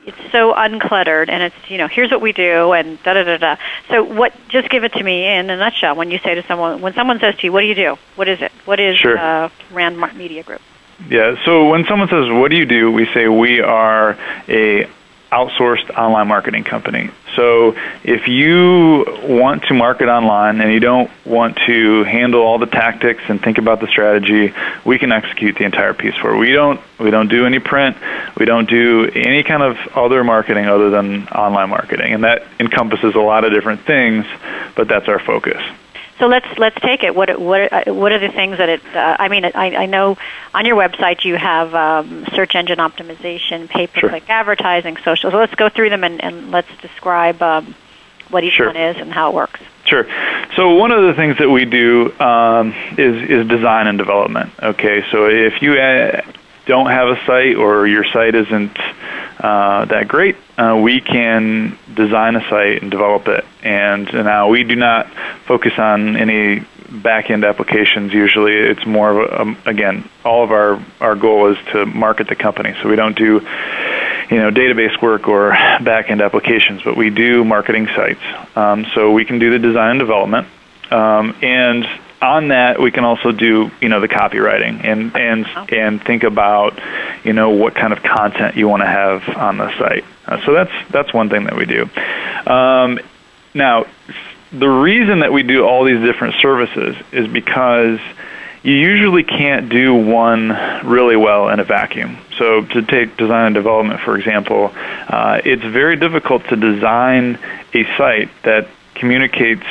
it's 0.06 0.31
so 0.31 0.54
uncluttered, 0.54 1.30
and 1.30 1.44
it's 1.44 1.69
you 1.69 1.78
know, 1.78 1.88
here's 1.88 2.12
what 2.12 2.22
we 2.22 2.31
do, 2.31 2.72
and 2.74 3.02
da 3.04 3.14
da 3.14 3.24
da 3.24 3.38
da. 3.38 3.56
So 3.90 4.04
what? 4.04 4.34
Just 4.48 4.69
give 4.69 4.84
it 4.84 4.94
to 4.94 5.04
me 5.04 5.25
in 5.25 5.50
a 5.50 5.58
nutshell. 5.58 5.96
When 5.96 6.12
you 6.12 6.18
say 6.19 6.36
to 6.36 6.44
someone, 6.44 6.81
when 6.81 6.94
someone 6.94 7.19
says 7.19 7.36
to 7.38 7.44
you, 7.44 7.52
"What 7.52 7.62
do 7.62 7.68
you 7.68 7.75
do? 7.75 7.98
What 8.16 8.28
is 8.28 8.42
it? 8.42 8.52
What 8.66 8.80
is 8.80 8.98
sure. 8.98 9.18
uh, 9.18 9.50
Rand 9.72 10.00
Media 10.18 10.44
Group?" 10.44 10.62
Yeah. 11.09 11.36
So 11.45 11.69
when 11.69 11.86
someone 11.86 12.07
says, 12.07 12.30
"What 12.30 12.52
do 12.52 12.57
you 12.57 12.66
do?" 12.66 12.92
we 12.92 13.06
say 13.14 13.28
we 13.28 13.62
are 13.62 14.18
a 14.47 14.90
outsourced 15.31 15.90
online 15.98 16.28
marketing 16.28 16.64
company. 16.64 17.10
So 17.36 17.76
if 18.04 18.28
you 18.28 19.06
want 19.24 19.64
to 19.66 19.74
market 19.74 20.07
online 20.07 20.62
and 20.62 20.72
you 20.72 20.80
don't 20.80 21.12
want 21.26 21.57
to 21.68 22.04
handle 22.04 22.42
all 22.42 22.57
the 22.57 22.66
tactics 22.66 23.24
and 23.28 23.42
think 23.42 23.57
about 23.57 23.80
the 23.80 23.88
strategy, 23.88 24.54
we 24.86 24.98
can 24.98 25.12
execute 25.12 25.57
the 25.57 25.66
entire 25.66 25.94
piece 25.94 26.16
for 26.16 26.34
you. 26.34 26.40
We 26.40 26.52
don't 26.52 26.80
we 27.00 27.12
don't 27.12 27.28
do 27.28 27.46
any 27.46 27.60
print, 27.60 27.98
we 28.38 28.46
don't 28.46 28.69
do 28.69 29.10
any 29.14 29.44
kind 29.44 29.62
of 29.62 29.78
other 29.96 30.24
marketing 30.24 30.66
other 30.66 30.90
than 30.90 31.28
online 31.28 31.69
marketing. 31.69 32.14
And 32.14 32.24
that 32.24 32.44
encompasses 32.60 33.14
a 33.14 33.19
lot 33.19 33.44
of 33.44 33.52
different 33.52 33.81
things, 33.81 34.26
but 34.76 34.88
that's 34.88 35.07
our 35.07 35.19
focus. 35.19 35.62
So 36.19 36.26
let's 36.26 36.47
let's 36.57 36.80
take 36.81 37.04
it. 37.04 37.16
What 37.16 37.40
what 37.40 37.71
uh, 37.71 37.94
what 37.94 38.12
are 38.12 38.19
the 38.19 38.30
things 38.30 38.57
that 38.57 38.69
it? 38.69 38.86
Uh, 38.95 39.18
I 39.19 39.28
mean, 39.28 39.45
I, 39.45 39.76
I 39.76 39.86
know 39.86 40.18
on 40.54 40.66
your 40.66 40.76
website 40.76 41.24
you 41.24 41.36
have 41.36 41.76
um, 41.76 42.26
search 42.33 42.56
engine 42.56 42.80
optimization, 42.80 43.69
pay 43.69 43.88
per 43.88 44.09
click 44.09 44.24
sure. 44.26 44.36
advertising, 44.36 44.97
social. 44.97 45.30
So 45.30 45.38
let's 45.38 45.54
go 45.56 45.69
through 45.69 45.92
them 45.92 46.04
and, 46.04 46.24
and 46.24 46.50
let's 46.50 46.76
describe 46.81 47.42
um, 47.44 47.76
what 48.30 48.44
each 48.44 48.54
sure. 48.54 48.68
one 48.68 48.78
is 48.78 48.97
and 48.97 49.14
how 49.14 49.30
it 49.30 49.36
works. 49.36 49.59
Sure. 49.86 50.06
So 50.56 50.76
one 50.76 50.92
of 50.92 51.04
the 51.04 51.14
things 51.14 51.38
that 51.38 51.50
we 51.50 51.66
do 51.66 52.12
um, 52.19 52.74
is 52.97 53.30
is 53.30 53.47
design 53.47 53.88
and 53.88 53.97
development. 53.97 54.52
Okay, 54.62 55.04
so 55.12 55.28
if 55.28 55.62
you 55.62 55.74
uh, 55.74 56.21
don't 56.66 56.88
have 56.90 57.09
a 57.09 57.26
site 57.26 57.56
or 57.56 57.88
your 57.88 58.04
site 58.06 58.33
isn't 58.33 58.78
uh, 59.40 59.86
that 59.86 60.07
great, 60.07 60.36
uh, 60.57 60.80
we 60.81 61.02
can 61.02 61.78
design 61.94 62.35
a 62.35 62.42
site 62.49 62.81
and 62.81 62.90
develop 62.90 63.28
it. 63.28 63.45
And 63.61 64.11
now 64.11 64.49
we 64.49 64.64
do 64.64 64.76
not 64.76 65.07
focus 65.45 65.73
on 65.78 66.16
any 66.18 66.66
back-end 66.90 67.44
applications. 67.44 68.14
Usually, 68.14 68.54
it's 68.54 68.85
more 68.85 69.11
of 69.11 69.18
a, 69.18 69.42
um, 69.42 69.57
again, 69.66 70.09
all 70.23 70.44
of 70.44 70.52
our 70.52 70.83
our 70.99 71.16
goal 71.16 71.52
is 71.52 71.57
to 71.73 71.85
market 71.85 72.28
the 72.28 72.35
company. 72.35 72.76
So 72.81 72.90
we 72.90 72.95
don't 72.95 73.16
do 73.16 73.42
you 74.31 74.37
know 74.37 74.52
database 74.52 75.02
work 75.02 75.28
or 75.28 75.52
back-end 75.52 76.21
applications, 76.21 76.81
but 76.83 76.97
we 76.97 77.09
do 77.09 77.44
marketing 77.44 77.87
sites. 77.95 78.21
Um, 78.56 78.85
so 78.95 79.11
we 79.11 79.26
can 79.26 79.40
do 79.40 79.52
the 79.52 79.59
design 79.59 79.92
and 79.92 79.99
development. 79.99 80.47
Um, 80.90 81.35
and 81.42 81.85
on 82.21 82.50
that, 82.50 82.80
we 82.80 82.92
can 82.92 83.04
also 83.04 83.31
do 83.31 83.71
you 83.81 83.90
know 83.90 84.00
the 84.00 84.07
copywriting 84.07 84.83
and 84.83 85.16
and 85.16 85.45
and 85.71 86.04
think 86.04 86.24
about 86.24 86.80
you 87.24 87.33
know 87.33 87.50
what 87.52 87.76
kind 87.76 87.94
of 87.94 88.02
content 88.02 88.56
you 88.56 88.68
want 88.68 88.81
to 88.81 88.88
have 88.88 89.28
on 89.30 89.57
the 89.57 89.78
site. 89.78 90.06
Uh, 90.26 90.44
so 90.45 90.54
that's 90.54 90.71
that's 90.90 91.14
one 91.14 91.30
thing 91.30 91.45
that 91.45 91.56
we 91.56 91.66
do. 91.66 91.90
Um, 92.52 93.00
now, 93.54 93.86
the 94.52 94.68
reason 94.68 95.19
that 95.19 95.31
we 95.33 95.44
do 95.44 95.66
all 95.66 95.83
these 95.83 96.02
different 96.02 96.36
services 96.36 96.95
is 97.12 97.28
because 97.28 98.00
you 98.64 98.74
usually 98.74 99.24
can't 99.24 99.69
do 99.69 99.94
one 99.94 100.50
really 100.83 101.16
well 101.16 101.50
in 101.50 101.59
a 101.59 101.64
vacuum. 101.64 102.18
So, 102.38 102.62
to 102.62 102.81
take 102.81 103.16
design 103.18 103.47
and 103.47 103.56
development, 103.56 104.02
for 104.02 104.18
example, 104.18 104.71
uh, 104.76 105.42
it's 105.45 105.64
very 105.64 105.95
difficult 105.95 106.44
to 106.50 106.56
design 106.56 107.40
a 107.74 107.83
site 107.97 108.30
that 108.44 108.68
communicates 108.97 109.66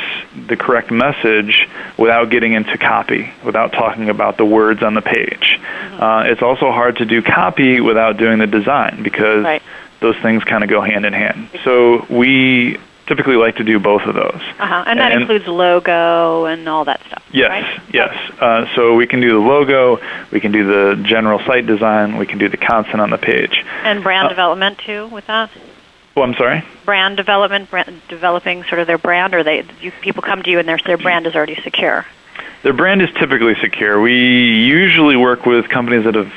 the 0.47 0.57
correct 0.57 0.91
message 0.91 1.69
without 1.99 2.31
getting 2.31 2.53
into 2.53 2.79
copy, 2.79 3.31
without 3.45 3.73
talking 3.73 4.09
about 4.09 4.37
the 4.37 4.45
words 4.45 4.83
on 4.83 4.95
the 4.95 5.03
page. 5.03 5.59
Mm-hmm. 5.59 6.03
Uh, 6.03 6.23
it's 6.25 6.43
also 6.43 6.71
hard 6.71 6.97
to 6.97 7.05
do 7.05 7.23
copy 7.23 7.81
without 7.81 8.17
doing 8.17 8.39
the 8.39 8.47
design 8.47 9.03
because 9.03 9.45
right. 9.45 9.63
those 10.01 10.17
things 10.23 10.45
kind 10.45 10.65
of 10.65 10.71
go 10.71 10.81
hand 10.81 11.05
in 11.05 11.13
hand. 11.13 11.49
So 11.65 12.07
we 12.09 12.79
typically 13.07 13.37
like 13.37 13.57
to 13.57 13.65
do 13.65 13.79
both 13.79 14.03
of 14.03 14.15
those. 14.15 14.35
Uh-huh. 14.35 14.85
And 14.87 14.99
that 14.99 15.13
and, 15.13 15.23
includes 15.23 15.47
logo 15.47 16.47
and 16.47 16.69
all 16.69 16.85
that 16.85 17.01
stuff. 17.07 17.23
Yes, 17.33 17.49
right? 17.49 17.83
yes. 17.93 18.33
Uh, 18.41 18.67
so 18.75 18.95
we 18.95 19.07
can 19.07 19.21
do 19.21 19.33
the 19.33 19.39
logo, 19.39 20.01
we 20.31 20.41
can 20.41 20.53
do 20.53 20.67
the 20.67 21.03
general 21.05 21.39
site 21.41 21.67
design, 21.67 22.19
we 22.19 22.27
can 22.27 22.39
do 22.39 22.49
the 22.49 22.57
content 22.57 23.01
on 23.01 23.11
the 23.11 23.19
page. 23.19 23.65
And 23.83 24.03
brand 24.03 24.27
uh, 24.27 24.31
development 24.31 24.79
too 24.79 25.07
with 25.09 25.27
that? 25.27 25.51
Oh, 26.17 26.23
I'm 26.23 26.35
sorry. 26.35 26.65
Brand 26.87 27.19
development, 27.19 27.71
brand, 27.71 28.01
developing 28.09 28.65
sort 28.65 28.81
of 28.81 28.87
their 28.87 28.97
brand, 28.97 29.35
or 29.35 29.45
they 29.45 29.65
you, 29.83 29.93
people 30.01 30.23
come 30.23 30.43
to 30.43 30.51
you 30.51 30.59
and 30.59 30.67
their 30.67 30.79
their 30.79 30.97
brand 30.97 31.27
is 31.27 31.35
already 31.35 31.57
secure. 31.63 32.07
Their 32.63 32.73
brand 32.73 33.03
is 33.03 33.11
typically 33.13 33.55
secure. 33.61 34.01
We 34.01 34.15
usually 34.65 35.17
work 35.17 35.45
with 35.45 35.69
companies 35.69 36.05
that 36.05 36.15
have 36.15 36.33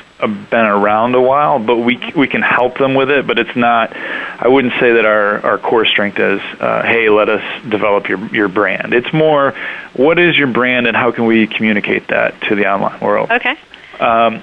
been 0.50 0.66
around 0.66 1.14
a 1.14 1.20
while, 1.20 1.58
but 1.58 1.76
we 1.78 1.98
we 2.14 2.28
can 2.28 2.42
help 2.42 2.76
them 2.76 2.94
with 2.94 3.10
it. 3.10 3.26
But 3.26 3.38
it's 3.38 3.56
not. 3.56 3.96
I 3.96 4.48
wouldn't 4.48 4.74
say 4.74 4.92
that 4.92 5.06
our 5.06 5.44
our 5.44 5.58
core 5.58 5.86
strength 5.86 6.18
is, 6.18 6.40
uh, 6.60 6.82
hey, 6.82 7.08
let 7.08 7.30
us 7.30 7.42
develop 7.68 8.08
your 8.08 8.18
your 8.34 8.48
brand. 8.48 8.92
It's 8.92 9.12
more, 9.14 9.54
what 9.94 10.18
is 10.18 10.36
your 10.36 10.48
brand, 10.48 10.86
and 10.86 10.96
how 10.96 11.10
can 11.10 11.24
we 11.24 11.46
communicate 11.46 12.08
that 12.08 12.38
to 12.42 12.54
the 12.54 12.66
online 12.66 13.00
world? 13.00 13.30
Okay. 13.30 13.56
Um, 13.98 14.42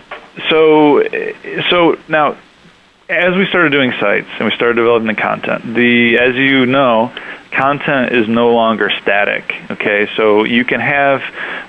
so 0.49 1.03
so 1.69 1.99
now 2.07 2.37
as 3.09 3.35
we 3.35 3.45
started 3.47 3.71
doing 3.71 3.93
sites 3.99 4.27
and 4.37 4.45
we 4.45 4.55
started 4.55 4.75
developing 4.75 5.07
the 5.07 5.15
content, 5.15 5.73
the 5.73 6.17
as 6.19 6.35
you 6.35 6.65
know, 6.65 7.13
content 7.51 8.11
is 8.11 8.27
no 8.27 8.53
longer 8.53 8.89
static. 9.01 9.55
Okay, 9.71 10.09
so 10.15 10.43
you 10.43 10.65
can 10.65 10.81
have 10.81 11.21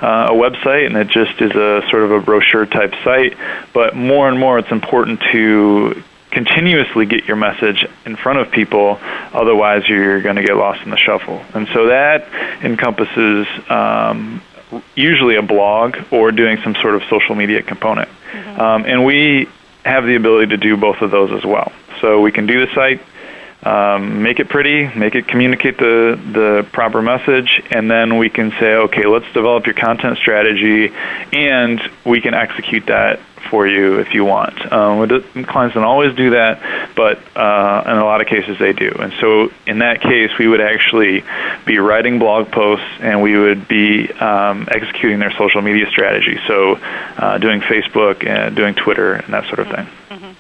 uh, 0.03 0.29
a 0.31 0.35
website 0.35 0.87
and 0.87 0.97
it 0.97 1.09
just 1.09 1.41
is 1.41 1.53
a 1.53 1.83
sort 1.91 2.03
of 2.03 2.11
a 2.11 2.21
brochure 2.21 2.67
type 2.67 2.93
site, 3.05 3.37
but 3.73 3.95
more 3.95 4.29
and 4.29 4.39
more 4.39 4.59
it's 4.59 4.73
important 4.73 5.21
to 5.33 6.03
continuously 6.31 7.07
get 7.07 7.25
your 7.27 7.37
message 7.37 7.87
in 8.05 8.15
front 8.15 8.39
of 8.39 8.51
people 8.51 8.99
otherwise 9.33 9.89
you're 9.89 10.21
going 10.21 10.37
to 10.37 10.43
get 10.43 10.57
lost 10.57 10.83
in 10.85 10.91
the 10.91 10.97
shuffle 10.99 11.43
and 11.55 11.67
so 11.69 11.87
that 11.87 12.29
encompasses 12.63 13.47
um, 13.71 14.43
usually 14.95 15.37
a 15.37 15.43
blog 15.43 15.97
or 16.11 16.31
doing 16.31 16.59
some 16.63 16.75
sort 16.83 16.95
of 16.95 17.03
social 17.09 17.35
media 17.35 17.63
component 17.63 18.11
mm-hmm. 18.31 18.61
um, 18.61 18.85
and 18.85 19.07
we 19.07 19.49
have 19.89 20.05
the 20.05 20.15
ability 20.15 20.49
to 20.49 20.57
do 20.57 20.77
both 20.77 21.01
of 21.01 21.11
those 21.11 21.33
as 21.33 21.45
well. 21.45 21.73
So 22.01 22.21
we 22.21 22.31
can 22.31 22.47
do 22.47 22.65
the 22.65 22.73
site, 22.75 23.01
um, 23.63 24.23
make 24.23 24.39
it 24.39 24.49
pretty, 24.49 24.87
make 24.95 25.15
it 25.15 25.27
communicate 25.27 25.79
the, 25.79 26.19
the 26.33 26.67
proper 26.73 27.03
message, 27.03 27.63
and 27.71 27.91
then 27.91 28.17
we 28.17 28.31
can 28.31 28.53
say, 28.53 28.75
okay, 28.75 29.07
let's 29.07 29.27
develop 29.33 29.67
your 29.67 29.75
content 29.75 30.19
strategy, 30.19 30.95
and 31.33 31.81
we 32.05 32.21
can 32.21 32.35
execute 32.35 32.87
that 32.87 33.21
for 33.51 33.67
you 33.67 33.99
if 33.99 34.15
you 34.15 34.25
want. 34.25 34.61
Um, 34.73 35.09
clients 35.45 35.75
don't 35.75 35.85
always 35.85 36.15
do 36.15 36.31
that, 36.31 36.95
but 36.95 37.19
uh, 37.37 37.83
in 37.87 37.97
a 37.97 38.05
lot 38.05 38.21
of 38.21 38.27
cases 38.27 38.59
they 38.59 38.73
do. 38.73 38.91
And 38.99 39.13
so 39.21 39.51
in 39.67 39.79
that 39.79 40.01
case, 40.01 40.31
we 40.39 40.49
would 40.49 40.61
actually 40.61 41.25
be 41.67 41.79
writing 41.79 42.19
blog 42.19 42.51
posts 42.51 42.87
and 43.01 43.23
we 43.23 43.37
would 43.37 43.69
be 43.69 44.11
um, 44.13 44.69
executing 44.71 45.19
their 45.19 45.33
social 45.33 45.63
media 45.63 45.87
strategy. 45.91 46.39
So 46.47 46.75
uh, 46.77 47.39
doing 47.39 47.61
Facebook 47.61 48.27
and 48.27 48.55
doing 48.55 48.75
Twitter 48.75 49.15
and 49.15 49.33
that 49.33 49.47
sort 49.47 49.61
of 49.61 49.67
thing. 49.69 49.87
Mm-hmm. 50.11 50.33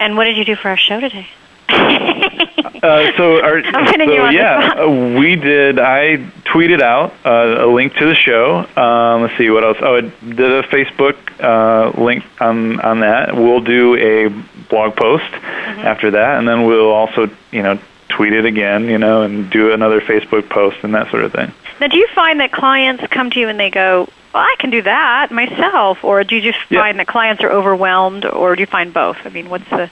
And 0.00 0.16
what 0.16 0.24
did 0.24 0.36
you 0.36 0.44
do 0.44 0.56
for 0.56 0.68
our 0.68 0.76
show 0.76 1.00
today? 1.00 1.28
uh, 2.58 3.16
so, 3.16 3.42
our, 3.42 3.62
so 3.72 4.30
yeah, 4.30 4.74
uh, 4.78 5.18
we 5.18 5.36
did. 5.36 5.78
I 5.78 6.16
tweeted 6.44 6.80
out 6.80 7.14
uh, 7.24 7.64
a 7.64 7.66
link 7.66 7.94
to 7.94 8.06
the 8.06 8.14
show. 8.14 8.66
Um, 8.76 9.22
let's 9.22 9.36
see 9.36 9.50
what 9.50 9.64
else. 9.64 9.78
Oh, 9.80 9.96
I 9.96 10.00
did 10.00 10.40
a 10.40 10.62
Facebook 10.64 11.16
uh, 11.40 12.00
link 12.02 12.24
on 12.40 12.80
on 12.80 13.00
that. 13.00 13.34
We'll 13.34 13.60
do 13.60 13.94
a 13.96 14.28
blog 14.68 14.96
post 14.96 15.24
mm-hmm. 15.24 15.80
after 15.80 16.12
that, 16.12 16.38
and 16.38 16.48
then 16.48 16.66
we'll 16.66 16.90
also, 16.90 17.30
you 17.50 17.62
know, 17.62 17.78
tweet 18.08 18.32
it 18.32 18.44
again, 18.44 18.84
you 18.88 18.98
know, 18.98 19.22
and 19.22 19.50
do 19.50 19.72
another 19.72 20.00
Facebook 20.00 20.48
post 20.48 20.78
and 20.82 20.94
that 20.94 21.10
sort 21.10 21.24
of 21.24 21.32
thing. 21.32 21.52
Now, 21.80 21.88
do 21.88 21.98
you 21.98 22.08
find 22.14 22.40
that 22.40 22.52
clients 22.52 23.06
come 23.08 23.30
to 23.30 23.40
you 23.40 23.48
and 23.48 23.60
they 23.60 23.70
go, 23.70 24.08
well, 24.32 24.42
I 24.42 24.56
can 24.58 24.70
do 24.70 24.82
that 24.82 25.30
myself, 25.30 26.04
or 26.04 26.24
do 26.24 26.36
you 26.36 26.42
just 26.42 26.62
find 26.64 26.96
yeah. 26.96 27.04
that 27.04 27.06
clients 27.06 27.42
are 27.42 27.50
overwhelmed, 27.50 28.24
or 28.24 28.54
do 28.56 28.60
you 28.60 28.66
find 28.66 28.92
both? 28.92 29.18
I 29.24 29.30
mean, 29.30 29.50
what's 29.50 29.68
the 29.70 29.90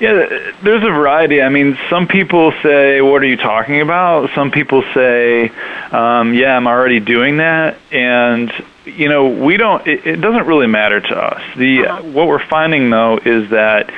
yeah, 0.00 0.52
there's 0.62 0.82
a 0.82 0.90
variety. 0.90 1.42
I 1.42 1.48
mean, 1.48 1.78
some 1.90 2.06
people 2.06 2.52
say, 2.62 3.00
"What 3.00 3.22
are 3.22 3.26
you 3.26 3.36
talking 3.36 3.80
about?" 3.80 4.30
Some 4.34 4.50
people 4.50 4.82
say, 4.94 5.50
um, 5.90 6.34
"Yeah, 6.34 6.56
I'm 6.56 6.66
already 6.66 7.00
doing 7.00 7.38
that." 7.38 7.78
And 7.90 8.52
you 8.84 9.08
know, 9.08 9.28
we 9.28 9.56
don't. 9.56 9.86
It, 9.86 10.06
it 10.06 10.16
doesn't 10.20 10.46
really 10.46 10.66
matter 10.66 11.00
to 11.00 11.16
us. 11.16 11.42
The 11.56 11.86
uh-huh. 11.86 12.02
what 12.04 12.28
we're 12.28 12.46
finding 12.46 12.90
though 12.90 13.18
is 13.18 13.50
that 13.50 13.90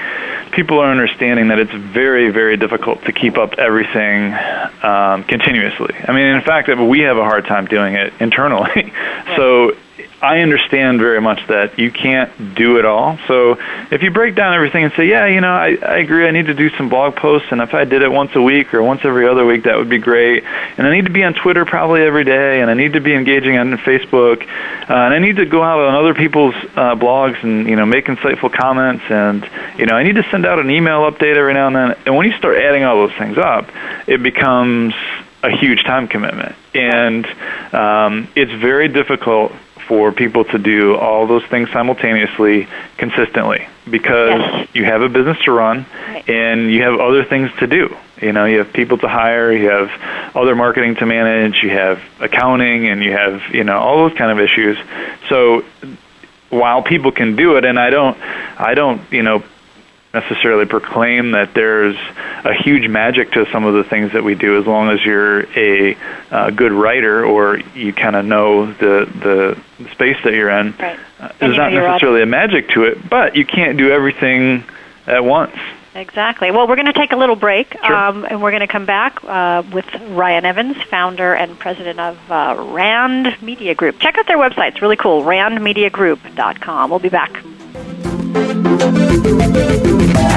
people 0.52 0.78
are 0.80 0.90
understanding 0.90 1.48
that 1.48 1.58
it's 1.58 1.72
very, 1.72 2.30
very 2.30 2.56
difficult 2.56 3.04
to 3.04 3.12
keep 3.12 3.36
up 3.36 3.54
everything 3.54 4.34
um, 4.82 5.24
continuously. 5.24 5.94
I 5.96 6.12
mean, 6.12 6.26
in 6.26 6.42
fact, 6.42 6.68
we 6.68 7.00
have 7.00 7.16
a 7.16 7.24
hard 7.24 7.46
time 7.46 7.66
doing 7.66 7.94
it 7.94 8.12
internally. 8.20 8.92
so 9.36 9.76
I 10.22 10.40
understand 10.40 11.00
very 11.00 11.20
much 11.20 11.46
that 11.46 11.78
you 11.78 11.90
can't 11.90 12.54
do 12.54 12.76
it 12.78 12.84
all. 12.84 13.18
So 13.26 13.56
if 13.90 14.02
you 14.02 14.10
break 14.10 14.34
down 14.34 14.54
everything 14.54 14.84
and 14.84 14.92
say, 14.92 15.06
yeah, 15.06 15.26
you 15.26 15.40
know, 15.40 15.52
I, 15.52 15.78
I 15.80 15.98
agree, 15.98 16.26
I 16.26 16.30
need 16.30 16.46
to 16.46 16.54
do 16.54 16.68
some 16.76 16.90
blog 16.90 17.16
posts, 17.16 17.48
and 17.50 17.62
if 17.62 17.72
I 17.72 17.84
did 17.84 18.02
it 18.02 18.12
once 18.12 18.32
a 18.34 18.42
week 18.42 18.74
or 18.74 18.82
once 18.82 19.00
every 19.04 19.26
other 19.26 19.46
week, 19.46 19.64
that 19.64 19.78
would 19.78 19.88
be 19.88 19.98
great. 19.98 20.44
And 20.76 20.86
I 20.86 20.94
need 20.94 21.06
to 21.06 21.10
be 21.10 21.24
on 21.24 21.32
Twitter 21.32 21.64
probably 21.64 22.02
every 22.02 22.24
day, 22.24 22.60
and 22.60 22.70
I 22.70 22.74
need 22.74 22.92
to 22.92 23.00
be 23.00 23.14
engaging 23.14 23.56
on 23.56 23.72
Facebook, 23.78 24.42
uh, 24.42 24.92
and 24.92 25.14
I 25.14 25.20
need 25.20 25.36
to 25.36 25.46
go 25.46 25.62
out 25.62 25.80
on 25.80 25.94
other 25.94 26.12
people's 26.12 26.54
uh, 26.54 26.96
blogs 26.96 27.42
and 27.42 27.66
you 27.66 27.76
know 27.76 27.86
make 27.86 28.04
insightful 28.04 28.52
comments, 28.52 29.04
and 29.08 29.48
you 29.78 29.86
know 29.86 29.94
I 29.94 30.02
need 30.02 30.16
to 30.16 30.26
send 30.30 30.44
out 30.44 30.58
an 30.58 30.70
email 30.70 31.10
update 31.10 31.36
every 31.36 31.54
now 31.54 31.68
and 31.68 31.76
then. 31.76 31.96
And 32.04 32.14
when 32.14 32.26
you 32.26 32.36
start 32.36 32.58
adding 32.58 32.84
all 32.84 33.06
those 33.06 33.16
things 33.16 33.38
up, 33.38 33.70
it 34.06 34.22
becomes 34.22 34.92
a 35.42 35.50
huge 35.50 35.84
time 35.84 36.08
commitment, 36.08 36.54
and 36.74 37.24
um, 37.72 38.28
it's 38.36 38.52
very 38.52 38.88
difficult 38.88 39.52
for 39.90 40.12
people 40.12 40.44
to 40.44 40.56
do 40.56 40.94
all 40.94 41.26
those 41.26 41.44
things 41.46 41.68
simultaneously 41.72 42.68
consistently 42.96 43.66
because 43.90 44.38
yes. 44.38 44.68
you 44.72 44.84
have 44.84 45.02
a 45.02 45.08
business 45.08 45.36
to 45.42 45.50
run 45.50 45.84
right. 46.06 46.28
and 46.28 46.72
you 46.72 46.80
have 46.84 47.00
other 47.00 47.24
things 47.24 47.50
to 47.58 47.66
do. 47.66 47.96
You 48.22 48.32
know, 48.32 48.44
you 48.44 48.58
have 48.58 48.72
people 48.72 48.98
to 48.98 49.08
hire, 49.08 49.50
you 49.50 49.68
have 49.68 49.90
other 50.36 50.54
marketing 50.54 50.94
to 50.96 51.06
manage, 51.06 51.60
you 51.64 51.70
have 51.70 52.00
accounting, 52.20 52.86
and 52.86 53.02
you 53.02 53.10
have, 53.10 53.52
you 53.52 53.64
know, 53.64 53.80
all 53.80 54.08
those 54.08 54.16
kind 54.16 54.30
of 54.30 54.38
issues. 54.38 54.78
So 55.28 55.64
while 56.50 56.84
people 56.84 57.10
can 57.10 57.34
do 57.34 57.56
it, 57.56 57.64
and 57.64 57.76
I 57.76 57.90
don't, 57.90 58.16
I 58.60 58.74
don't, 58.74 59.00
you 59.10 59.24
know, 59.24 59.42
necessarily 60.12 60.66
proclaim 60.66 61.32
that 61.32 61.54
there's 61.54 61.96
a 62.44 62.52
huge 62.52 62.88
magic 62.88 63.30
to 63.32 63.46
some 63.52 63.64
of 63.64 63.74
the 63.74 63.84
things 63.84 64.12
that 64.12 64.24
we 64.24 64.34
do 64.34 64.58
as 64.58 64.66
long 64.66 64.90
as 64.90 65.04
you're 65.04 65.42
a 65.56 65.96
uh, 66.30 66.50
good 66.50 66.72
writer 66.72 67.24
or 67.24 67.58
you 67.74 67.92
kind 67.92 68.16
of 68.16 68.24
know 68.24 68.66
the 68.66 69.08
the 69.78 69.88
space 69.92 70.16
that 70.24 70.34
you're 70.34 70.50
in 70.50 70.74
right. 70.78 70.98
uh, 71.20 71.28
there's 71.38 71.56
not 71.56 71.72
necessarily 71.72 72.22
a 72.22 72.26
magic 72.26 72.68
to 72.70 72.84
it 72.84 73.08
but 73.08 73.36
you 73.36 73.46
can't 73.46 73.78
do 73.78 73.90
everything 73.90 74.64
at 75.06 75.24
once 75.24 75.56
Exactly. 75.92 76.52
Well, 76.52 76.68
we're 76.68 76.76
going 76.76 76.86
to 76.86 76.92
take 76.92 77.10
a 77.10 77.16
little 77.16 77.34
break, 77.34 77.72
sure. 77.72 77.92
um, 77.94 78.24
and 78.24 78.40
we're 78.40 78.52
going 78.52 78.60
to 78.60 78.68
come 78.68 78.86
back 78.86 79.24
uh, 79.24 79.64
with 79.72 79.86
Ryan 80.10 80.44
Evans, 80.44 80.76
founder 80.84 81.34
and 81.34 81.58
president 81.58 81.98
of 81.98 82.30
uh, 82.30 82.54
Rand 82.68 83.42
Media 83.42 83.74
Group. 83.74 83.98
Check 83.98 84.16
out 84.16 84.28
their 84.28 84.38
website; 84.38 84.68
it's 84.68 84.82
really 84.82 84.96
cool. 84.96 85.22
RandMediaGroup.com. 85.22 86.90
We'll 86.90 87.00
be 87.00 87.08
back. 87.08 87.42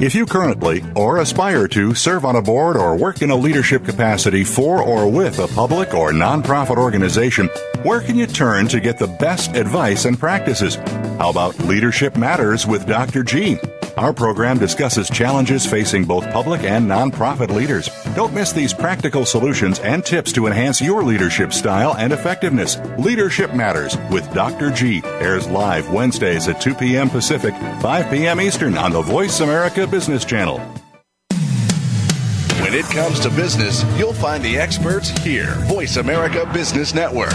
If 0.00 0.14
you 0.14 0.24
currently 0.24 0.82
or 0.96 1.18
aspire 1.18 1.68
to 1.68 1.94
serve 1.94 2.24
on 2.24 2.34
a 2.34 2.40
board 2.40 2.78
or 2.78 2.96
work 2.96 3.20
in 3.20 3.30
a 3.30 3.36
leadership 3.36 3.84
capacity 3.84 4.44
for 4.44 4.82
or 4.82 5.06
with 5.06 5.38
a 5.40 5.48
public 5.48 5.92
or 5.92 6.10
nonprofit 6.10 6.78
organization, 6.78 7.48
where 7.82 8.00
can 8.00 8.16
you 8.16 8.26
turn 8.26 8.66
to 8.68 8.80
get 8.80 8.96
the 8.96 9.06
best 9.06 9.54
advice 9.54 10.06
and 10.06 10.18
practices? 10.18 10.76
How 11.18 11.28
about 11.28 11.58
Leadership 11.58 12.16
Matters 12.16 12.66
with 12.66 12.86
Dr. 12.86 13.22
G? 13.22 13.58
Our 14.00 14.14
program 14.14 14.56
discusses 14.56 15.10
challenges 15.10 15.66
facing 15.66 16.06
both 16.06 16.24
public 16.30 16.64
and 16.64 16.88
nonprofit 16.88 17.50
leaders. 17.50 17.90
Don't 18.14 18.32
miss 18.32 18.50
these 18.50 18.72
practical 18.72 19.26
solutions 19.26 19.78
and 19.80 20.02
tips 20.02 20.32
to 20.32 20.46
enhance 20.46 20.80
your 20.80 21.02
leadership 21.02 21.52
style 21.52 21.94
and 21.96 22.10
effectiveness. 22.10 22.78
Leadership 22.98 23.52
Matters 23.52 23.98
with 24.10 24.32
Dr. 24.32 24.70
G 24.70 25.02
airs 25.04 25.46
live 25.48 25.92
Wednesdays 25.92 26.48
at 26.48 26.62
2 26.62 26.76
p.m. 26.76 27.10
Pacific, 27.10 27.54
5 27.82 28.10
p.m. 28.10 28.40
Eastern 28.40 28.78
on 28.78 28.92
the 28.92 29.02
Voice 29.02 29.40
America 29.40 29.86
Business 29.86 30.24
Channel. 30.24 30.60
When 32.62 32.72
it 32.72 32.86
comes 32.86 33.20
to 33.20 33.28
business, 33.28 33.84
you'll 33.98 34.14
find 34.14 34.42
the 34.42 34.56
experts 34.56 35.10
here. 35.22 35.56
Voice 35.66 35.98
America 35.98 36.50
Business 36.54 36.94
Network. 36.94 37.34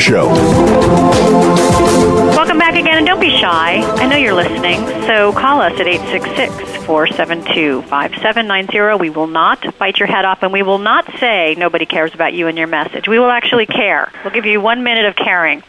show. 0.01 0.27
Welcome 2.35 2.57
back 2.57 2.73
again, 2.75 2.97
and 2.97 3.05
don't 3.05 3.19
be 3.19 3.37
shy. 3.37 3.81
I 3.81 4.07
know 4.07 4.17
you're 4.17 4.33
listening, 4.33 4.79
so 5.05 5.31
call 5.31 5.61
us 5.61 5.79
at 5.79 5.87
866 5.87 6.85
472 6.85 7.83
5790. 7.83 8.99
We 8.99 9.11
will 9.11 9.27
not 9.27 9.77
bite 9.77 9.99
your 9.99 10.07
head 10.07 10.25
off, 10.25 10.41
and 10.41 10.51
we 10.51 10.63
will 10.63 10.79
not 10.79 11.05
say 11.19 11.55
nobody 11.55 11.85
cares 11.85 12.15
about 12.15 12.33
you 12.33 12.47
and 12.47 12.57
your 12.57 12.65
message. 12.65 13.07
We 13.07 13.19
will 13.19 13.29
actually 13.29 13.67
care. 13.67 14.11
We'll 14.23 14.33
give 14.33 14.45
you 14.45 14.59
one 14.59 14.83
minute 14.83 15.05
of 15.05 15.15
caring. 15.15 15.61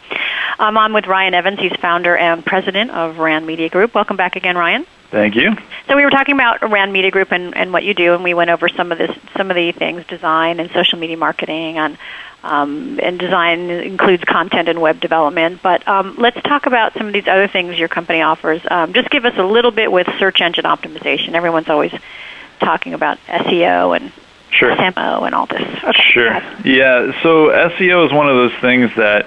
I'm 0.57 0.77
on 0.77 0.93
with 0.93 1.05
Ryan 1.05 1.35
Evans. 1.35 1.59
He's 1.59 1.75
founder 1.79 2.17
and 2.17 2.43
president 2.43 2.89
of 2.89 3.19
RAND 3.19 3.45
Media 3.45 3.69
Group. 3.69 3.93
Welcome 3.93 4.17
back 4.17 4.35
again, 4.35 4.57
Ryan. 4.57 4.87
Thank 5.11 5.35
you. 5.35 5.55
So 5.87 5.95
we 5.95 6.03
were 6.03 6.09
talking 6.09 6.33
about 6.33 6.67
RAND 6.67 6.91
Media 6.91 7.11
Group 7.11 7.31
and, 7.31 7.55
and 7.55 7.71
what 7.71 7.83
you 7.83 7.93
do, 7.93 8.15
and 8.15 8.23
we 8.23 8.33
went 8.33 8.49
over 8.49 8.67
some 8.67 8.91
of 8.91 8.97
this, 8.97 9.15
some 9.37 9.51
of 9.51 9.55
the 9.55 9.71
things, 9.73 10.03
design 10.07 10.59
and 10.59 10.71
social 10.71 10.97
media 10.97 11.17
marketing, 11.17 11.77
and 11.77 11.99
um, 12.43 12.99
and 13.01 13.17
design 13.17 13.69
includes 13.69 14.23
content 14.23 14.67
and 14.69 14.81
web 14.81 14.99
development. 14.99 15.61
But 15.61 15.87
um, 15.87 16.15
let's 16.17 16.41
talk 16.43 16.65
about 16.65 16.93
some 16.93 17.07
of 17.07 17.13
these 17.13 17.27
other 17.27 17.47
things 17.47 17.79
your 17.79 17.87
company 17.87 18.21
offers. 18.21 18.61
Um, 18.69 18.93
just 18.93 19.09
give 19.09 19.25
us 19.25 19.37
a 19.37 19.43
little 19.43 19.71
bit 19.71 19.91
with 19.91 20.07
search 20.19 20.41
engine 20.41 20.65
optimization. 20.65 21.33
Everyone's 21.33 21.69
always 21.69 21.93
talking 22.59 22.93
about 22.93 23.17
SEO 23.27 23.95
and 23.95 24.11
Sure. 24.51 24.75
SMO 24.75 25.25
and 25.25 25.33
all 25.33 25.47
this. 25.47 25.61
Okay. 25.83 26.01
Sure. 26.11 26.33
Yeah. 26.63 27.19
So 27.23 27.47
SEO 27.47 28.05
is 28.05 28.13
one 28.13 28.29
of 28.29 28.35
those 28.35 28.53
things 28.61 28.91
that 28.97 29.25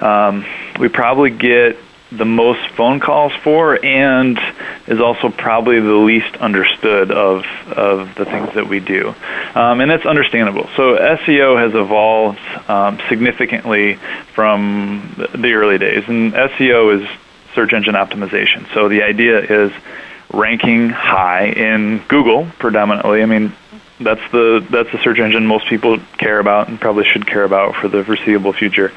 um, 0.00 0.46
we 0.78 0.88
probably 0.88 1.30
get 1.30 1.76
the 2.10 2.24
most 2.24 2.66
phone 2.70 3.00
calls 3.00 3.32
for, 3.42 3.84
and 3.84 4.38
is 4.86 5.00
also 5.00 5.28
probably 5.28 5.80
the 5.80 5.92
least 5.92 6.36
understood 6.36 7.10
of 7.10 7.44
of 7.66 8.14
the 8.14 8.24
things 8.24 8.54
that 8.54 8.66
we 8.66 8.80
do, 8.80 9.14
um, 9.54 9.80
and 9.80 9.90
that's 9.90 10.06
understandable. 10.06 10.68
So 10.76 10.96
SEO 10.96 11.58
has 11.58 11.74
evolved 11.74 12.40
um, 12.68 12.98
significantly 13.08 13.98
from 14.34 15.14
the 15.34 15.52
early 15.52 15.78
days, 15.78 16.04
and 16.08 16.32
SEO 16.32 17.02
is 17.02 17.08
search 17.54 17.72
engine 17.72 17.94
optimization. 17.94 18.72
So 18.72 18.88
the 18.88 19.02
idea 19.02 19.40
is 19.40 19.72
ranking 20.32 20.90
high 20.90 21.46
in 21.46 21.98
Google 22.08 22.46
predominantly. 22.58 23.22
I 23.22 23.26
mean, 23.26 23.52
that's 24.00 24.20
the 24.32 24.66
that's 24.70 24.90
the 24.92 24.98
search 25.02 25.18
engine 25.18 25.46
most 25.46 25.66
people 25.66 25.98
care 26.18 26.38
about 26.38 26.68
and 26.68 26.80
probably 26.80 27.04
should 27.04 27.26
care 27.26 27.44
about 27.44 27.76
for 27.76 27.88
the 27.88 28.04
foreseeable 28.04 28.52
future. 28.52 28.92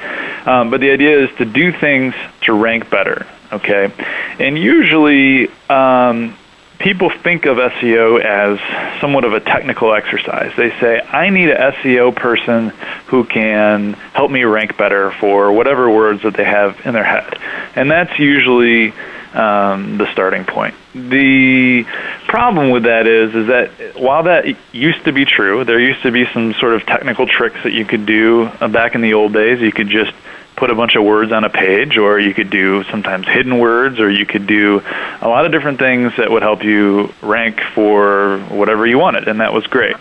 Um, 0.45 0.69
but 0.69 0.79
the 0.79 0.91
idea 0.91 1.23
is 1.23 1.35
to 1.37 1.45
do 1.45 1.71
things 1.71 2.13
to 2.41 2.53
rank 2.53 2.89
better. 2.89 3.27
Okay, 3.51 3.91
and 4.39 4.57
usually. 4.57 5.49
Um, 5.69 6.37
people 6.81 7.11
think 7.11 7.45
of 7.45 7.57
SEO 7.57 8.19
as 8.23 8.59
somewhat 8.99 9.23
of 9.23 9.33
a 9.33 9.39
technical 9.39 9.93
exercise. 9.93 10.51
They 10.57 10.71
say, 10.79 10.99
I 10.99 11.29
need 11.29 11.49
a 11.49 11.71
SEO 11.73 12.15
person 12.15 12.69
who 13.07 13.23
can 13.23 13.93
help 13.93 14.31
me 14.31 14.43
rank 14.43 14.77
better 14.77 15.11
for 15.11 15.51
whatever 15.51 15.89
words 15.91 16.23
that 16.23 16.33
they 16.33 16.43
have 16.43 16.83
in 16.85 16.93
their 16.93 17.03
head. 17.03 17.37
And 17.75 17.91
that's 17.91 18.17
usually 18.17 18.93
um, 19.33 19.97
the 19.97 20.11
starting 20.11 20.45
point. 20.45 20.75
The 20.93 21.85
problem 22.27 22.69
with 22.69 22.83
that 22.83 23.07
is, 23.07 23.33
is 23.33 23.47
that 23.47 23.99
while 23.99 24.23
that 24.23 24.45
used 24.73 25.05
to 25.05 25.13
be 25.13 25.25
true, 25.25 25.63
there 25.63 25.79
used 25.79 26.03
to 26.03 26.11
be 26.11 26.25
some 26.33 26.53
sort 26.53 26.73
of 26.73 26.85
technical 26.85 27.27
tricks 27.27 27.63
that 27.63 27.71
you 27.71 27.85
could 27.85 28.05
do 28.05 28.43
uh, 28.43 28.67
back 28.67 28.95
in 28.95 29.01
the 29.01 29.13
old 29.13 29.33
days. 29.33 29.61
You 29.61 29.71
could 29.71 29.89
just 29.89 30.13
put 30.55 30.69
a 30.69 30.75
bunch 30.75 30.95
of 30.95 31.03
words 31.03 31.31
on 31.31 31.43
a 31.43 31.49
page, 31.49 31.97
or 31.97 32.19
you 32.19 32.33
could 32.33 32.49
do 32.49 32.83
sometimes 32.85 33.25
hidden 33.27 33.57
words, 33.57 33.99
or 33.99 34.11
you 34.11 34.25
could 34.25 34.45
do 34.47 34.81
a 35.21 35.27
lot 35.27 35.45
of 35.45 35.51
different 35.51 35.79
things 35.79 36.11
that 36.17 36.29
would 36.29 36.43
help 36.43 36.63
you 36.63 37.13
rank 37.21 37.61
for 37.73 38.39
whatever 38.49 38.85
you 38.85 38.99
wanted, 38.99 39.27
and 39.27 39.39
that 39.39 39.53
was 39.53 39.65
great. 39.67 39.95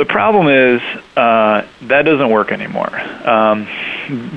The 0.00 0.06
problem 0.06 0.48
is 0.48 0.80
uh, 1.14 1.66
that 1.82 2.06
doesn't 2.06 2.30
work 2.30 2.52
anymore. 2.52 2.88
Um, 2.98 3.68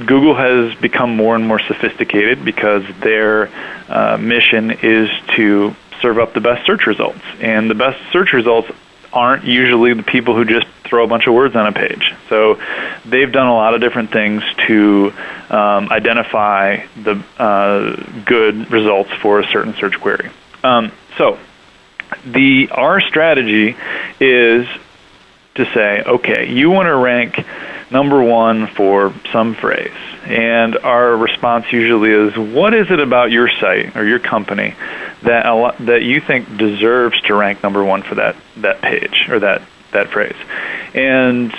Google 0.05 0.35
has 0.35 0.75
become 0.81 1.15
more 1.15 1.37
and 1.37 1.47
more 1.47 1.57
sophisticated 1.57 2.43
because 2.43 2.83
their 2.99 3.49
uh, 3.87 4.17
mission 4.17 4.71
is 4.71 5.09
to 5.37 5.73
serve 6.01 6.19
up 6.19 6.33
the 6.33 6.41
best 6.41 6.65
search 6.65 6.85
results, 6.85 7.21
and 7.39 7.71
the 7.71 7.75
best 7.75 7.97
search 8.11 8.33
results 8.33 8.69
aren't 9.13 9.45
usually 9.45 9.93
the 9.93 10.03
people 10.03 10.35
who 10.35 10.43
just 10.43 10.67
throw 10.83 11.05
a 11.05 11.07
bunch 11.07 11.27
of 11.27 11.33
words 11.33 11.55
on 11.55 11.65
a 11.65 11.71
page. 11.71 12.11
So 12.27 12.59
they've 13.05 13.31
done 13.31 13.47
a 13.47 13.55
lot 13.55 13.73
of 13.73 13.79
different 13.79 14.11
things 14.11 14.43
to 14.67 15.13
um, 15.49 15.89
identify 15.89 16.85
the 17.01 17.23
uh, 17.37 18.03
good 18.25 18.69
results 18.69 19.11
for 19.21 19.39
a 19.39 19.47
certain 19.47 19.75
search 19.75 19.97
query. 20.01 20.29
Um, 20.61 20.91
so 21.17 21.39
the 22.25 22.67
our 22.71 22.99
strategy 22.99 23.77
is 24.19 24.67
to 25.55 25.65
say, 25.73 26.01
okay, 26.03 26.51
you 26.51 26.69
want 26.69 26.87
to 26.87 26.95
rank 26.95 27.45
number 27.91 28.21
one 28.23 28.67
for 28.67 29.13
some 29.31 29.55
phrase. 29.55 29.93
And 30.23 30.77
our 30.77 31.15
response 31.15 31.71
usually 31.71 32.11
is, 32.11 32.35
what 32.37 32.73
is 32.73 32.89
it 32.89 32.99
about 32.99 33.31
your 33.31 33.49
site 33.49 33.95
or 33.95 34.05
your 34.05 34.19
company 34.19 34.73
that 35.21 35.75
that 35.79 36.01
you 36.03 36.19
think 36.21 36.57
deserves 36.57 37.19
to 37.21 37.35
rank 37.35 37.61
number 37.61 37.83
one 37.83 38.01
for 38.01 38.15
that 38.15 38.35
that 38.57 38.81
page 38.81 39.27
or 39.29 39.39
that 39.39 39.61
that 39.91 40.09
phrase? 40.09 40.35
And 40.93 41.53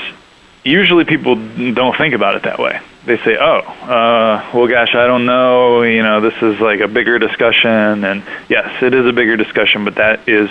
usually 0.64 1.04
people 1.04 1.36
don't 1.36 1.96
think 1.96 2.14
about 2.14 2.36
it 2.36 2.42
that 2.44 2.58
way. 2.58 2.80
They 3.06 3.18
say, 3.18 3.36
"Oh, 3.38 3.58
uh, 3.58 4.50
well, 4.54 4.66
gosh, 4.66 4.94
I 4.94 5.06
don't 5.06 5.26
know. 5.26 5.82
You 5.82 6.02
know, 6.02 6.20
this 6.20 6.34
is 6.40 6.60
like 6.60 6.80
a 6.80 6.88
bigger 6.88 7.18
discussion." 7.18 8.04
And 8.04 8.22
yes, 8.48 8.82
it 8.82 8.94
is 8.94 9.06
a 9.06 9.12
bigger 9.12 9.36
discussion, 9.36 9.84
but 9.84 9.96
that 9.96 10.28
is 10.28 10.48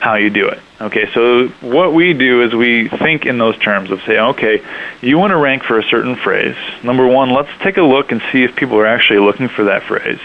how 0.00 0.16
you 0.16 0.30
do 0.30 0.48
it. 0.48 0.60
Okay, 0.80 1.10
so 1.14 1.48
what 1.62 1.94
we 1.94 2.12
do 2.12 2.42
is 2.42 2.54
we 2.54 2.88
think 2.88 3.24
in 3.24 3.38
those 3.38 3.56
terms 3.58 3.90
of 3.90 4.02
say, 4.02 4.18
okay, 4.18 4.62
you 5.00 5.16
want 5.16 5.30
to 5.30 5.36
rank 5.36 5.62
for 5.62 5.78
a 5.78 5.82
certain 5.84 6.16
phrase. 6.16 6.56
Number 6.82 7.06
one, 7.06 7.30
let's 7.30 7.50
take 7.62 7.78
a 7.78 7.82
look 7.82 8.12
and 8.12 8.22
see 8.30 8.44
if 8.44 8.54
people 8.56 8.78
are 8.78 8.86
actually 8.86 9.20
looking 9.20 9.48
for 9.48 9.64
that 9.64 9.84
phrase. 9.84 10.20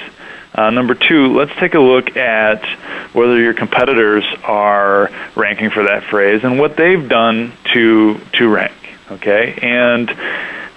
Uh, 0.54 0.70
number 0.70 0.94
two, 0.94 1.34
let's 1.34 1.56
take 1.58 1.74
a 1.74 1.80
look 1.80 2.18
at 2.18 2.66
whether 3.14 3.40
your 3.40 3.54
competitors 3.54 4.26
are 4.44 5.10
ranking 5.36 5.70
for 5.70 5.84
that 5.84 6.04
phrase 6.04 6.44
and 6.44 6.60
what 6.60 6.76
they've 6.76 7.08
done 7.08 7.54
to 7.74 8.20
to 8.34 8.50
rank. 8.50 8.74
Okay, 9.10 9.58
and 9.62 10.10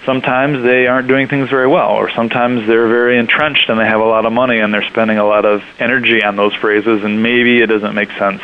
sometimes 0.05 0.63
they 0.63 0.87
aren't 0.87 1.07
doing 1.07 1.27
things 1.27 1.49
very 1.49 1.67
well, 1.67 1.91
or 1.91 2.09
sometimes 2.11 2.67
they're 2.67 2.87
very 2.87 3.17
entrenched 3.17 3.69
and 3.69 3.79
they 3.79 3.85
have 3.85 3.99
a 3.99 4.05
lot 4.05 4.25
of 4.25 4.33
money 4.33 4.59
and 4.59 4.73
they're 4.73 4.87
spending 4.89 5.17
a 5.17 5.25
lot 5.25 5.45
of 5.45 5.63
energy 5.79 6.23
on 6.23 6.35
those 6.35 6.53
phrases, 6.55 7.03
and 7.03 7.21
maybe 7.21 7.61
it 7.61 7.67
doesn't 7.67 7.95
make 7.95 8.11
sense 8.11 8.41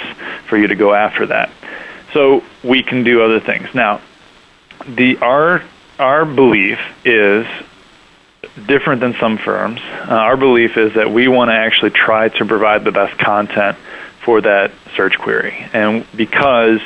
for 0.47 0.57
you 0.57 0.67
to 0.67 0.75
go 0.75 0.93
after 0.93 1.27
that. 1.27 1.49
So 2.13 2.43
we 2.63 2.83
can 2.83 3.03
do 3.03 3.23
other 3.23 3.39
things. 3.39 3.73
Now, 3.73 4.01
the 4.87 5.17
our 5.17 5.63
our 5.99 6.25
belief 6.25 6.79
is 7.05 7.45
different 8.65 9.01
than 9.01 9.13
some 9.19 9.37
firms. 9.37 9.79
Uh, 9.81 10.07
our 10.09 10.35
belief 10.35 10.75
is 10.75 10.95
that 10.95 11.11
we 11.11 11.27
want 11.27 11.49
to 11.49 11.55
actually 11.55 11.91
try 11.91 12.29
to 12.29 12.45
provide 12.45 12.83
the 12.83 12.91
best 12.91 13.17
content 13.17 13.77
for 14.25 14.41
that 14.41 14.71
search 14.95 15.17
query, 15.17 15.53
and 15.73 16.05
because 16.15 16.81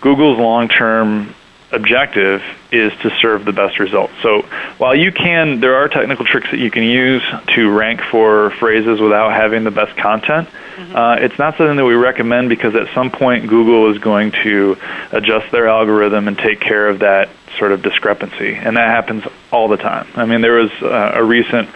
Google's 0.00 0.38
long-term 0.38 1.34
objective 1.72 2.42
is 2.72 2.92
to 3.00 3.10
serve 3.20 3.44
the 3.44 3.52
best 3.52 3.78
results. 3.78 4.12
So 4.22 4.42
while 4.78 4.94
you 4.94 5.12
can, 5.12 5.60
there 5.60 5.76
are 5.76 5.88
technical 5.88 6.24
tricks 6.24 6.50
that 6.50 6.58
you 6.58 6.70
can 6.70 6.82
use 6.82 7.22
to 7.54 7.70
rank 7.70 8.00
for 8.00 8.50
phrases 8.50 9.00
without 9.00 9.32
having 9.32 9.64
the 9.64 9.70
best 9.70 9.96
content. 9.96 10.48
Mm-hmm. 10.48 10.96
Uh, 10.96 11.14
it's 11.16 11.38
not 11.38 11.56
something 11.56 11.76
that 11.76 11.84
we 11.84 11.94
recommend 11.94 12.48
because 12.48 12.74
at 12.74 12.92
some 12.94 13.10
point 13.10 13.46
Google 13.46 13.92
is 13.92 13.98
going 13.98 14.32
to 14.42 14.76
adjust 15.12 15.50
their 15.52 15.68
algorithm 15.68 16.28
and 16.28 16.38
take 16.38 16.60
care 16.60 16.88
of 16.88 17.00
that 17.00 17.28
sort 17.58 17.72
of 17.72 17.82
discrepancy, 17.82 18.54
and 18.54 18.76
that 18.76 18.88
happens 18.88 19.24
all 19.50 19.68
the 19.68 19.76
time. 19.76 20.06
I 20.14 20.24
mean, 20.24 20.40
there 20.40 20.54
was 20.54 20.70
uh, 20.80 21.12
a 21.14 21.24
recent 21.24 21.68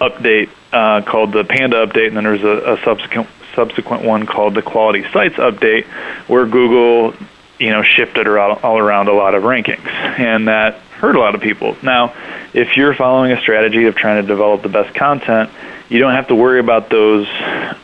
update 0.00 0.48
uh, 0.72 1.02
called 1.02 1.32
the 1.32 1.44
Panda 1.44 1.86
update, 1.86 2.08
and 2.08 2.16
then 2.16 2.24
there 2.24 2.32
was 2.32 2.44
a, 2.44 2.74
a 2.74 2.84
subsequent 2.84 3.28
subsequent 3.54 4.04
one 4.04 4.26
called 4.26 4.54
the 4.54 4.62
Quality 4.62 5.04
Sites 5.12 5.34
update, 5.36 5.84
where 6.28 6.46
Google 6.46 7.14
you 7.60 7.70
know 7.70 7.82
shifted 7.82 8.26
all 8.26 8.78
around 8.78 9.08
a 9.08 9.12
lot 9.12 9.34
of 9.34 9.42
rankings, 9.44 9.86
and 9.86 10.48
that 10.48 10.78
hurt 10.98 11.14
a 11.14 11.20
lot 11.20 11.34
of 11.34 11.40
people. 11.40 11.76
Now, 11.82 12.14
if 12.52 12.76
you're 12.76 12.94
following 12.94 13.32
a 13.32 13.40
strategy 13.40 13.86
of 13.86 13.94
trying 13.94 14.22
to 14.22 14.26
develop 14.26 14.62
the 14.62 14.68
best 14.68 14.94
content, 14.94 15.50
you 15.88 15.98
don't 15.98 16.14
have 16.14 16.28
to 16.28 16.34
worry 16.34 16.60
about 16.60 16.90
those 16.90 17.28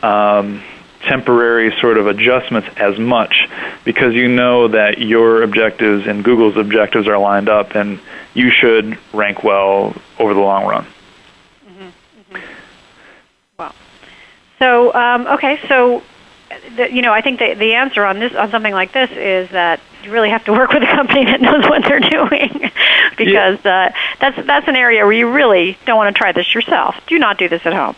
um, 0.03 0.63
temporary 1.01 1.73
sort 1.79 1.97
of 1.97 2.07
adjustments 2.07 2.67
as 2.77 2.99
much 2.99 3.47
because 3.85 4.13
you 4.13 4.27
know 4.27 4.67
that 4.67 4.97
your 4.97 5.43
objectives 5.43 6.07
and 6.07 6.23
Google's 6.23 6.57
objectives 6.57 7.07
are 7.07 7.17
lined 7.17 7.49
up, 7.49 7.75
and 7.75 7.99
you 8.33 8.49
should 8.51 8.97
rank 9.13 9.43
well 9.43 9.95
over 10.19 10.33
the 10.33 10.39
long 10.39 10.65
run. 10.65 10.85
Mm-hmm. 11.65 12.35
Mm-hmm. 12.35 12.45
Wow. 13.57 13.73
So 14.59 14.93
um, 14.93 15.27
okay, 15.27 15.59
so 15.67 16.03
the, 16.75 16.91
you 16.91 17.01
know, 17.01 17.13
I 17.13 17.21
think 17.21 17.39
the, 17.39 17.53
the 17.53 17.75
answer 17.75 18.03
on 18.05 18.19
this 18.19 18.33
on 18.35 18.51
something 18.51 18.73
like 18.73 18.91
this 18.93 19.09
is 19.11 19.49
that 19.51 19.79
you 20.03 20.11
really 20.11 20.29
have 20.29 20.45
to 20.45 20.51
work 20.51 20.71
with 20.71 20.83
a 20.83 20.87
company 20.87 21.25
that 21.31 21.41
knows 21.41 21.63
what 21.65 21.83
they're 21.83 21.99
doing, 21.99 22.71
because 23.17 23.59
yeah. 23.63 23.91
uh, 23.91 23.97
that's 24.19 24.47
that's 24.47 24.67
an 24.67 24.75
area 24.75 25.03
where 25.03 25.13
you 25.13 25.31
really 25.31 25.77
don't 25.85 25.97
want 25.97 26.13
to 26.13 26.17
try 26.17 26.31
this 26.31 26.53
yourself. 26.53 26.95
Do 27.07 27.17
not 27.19 27.37
do 27.37 27.49
this 27.49 27.65
at 27.65 27.73
home. 27.73 27.95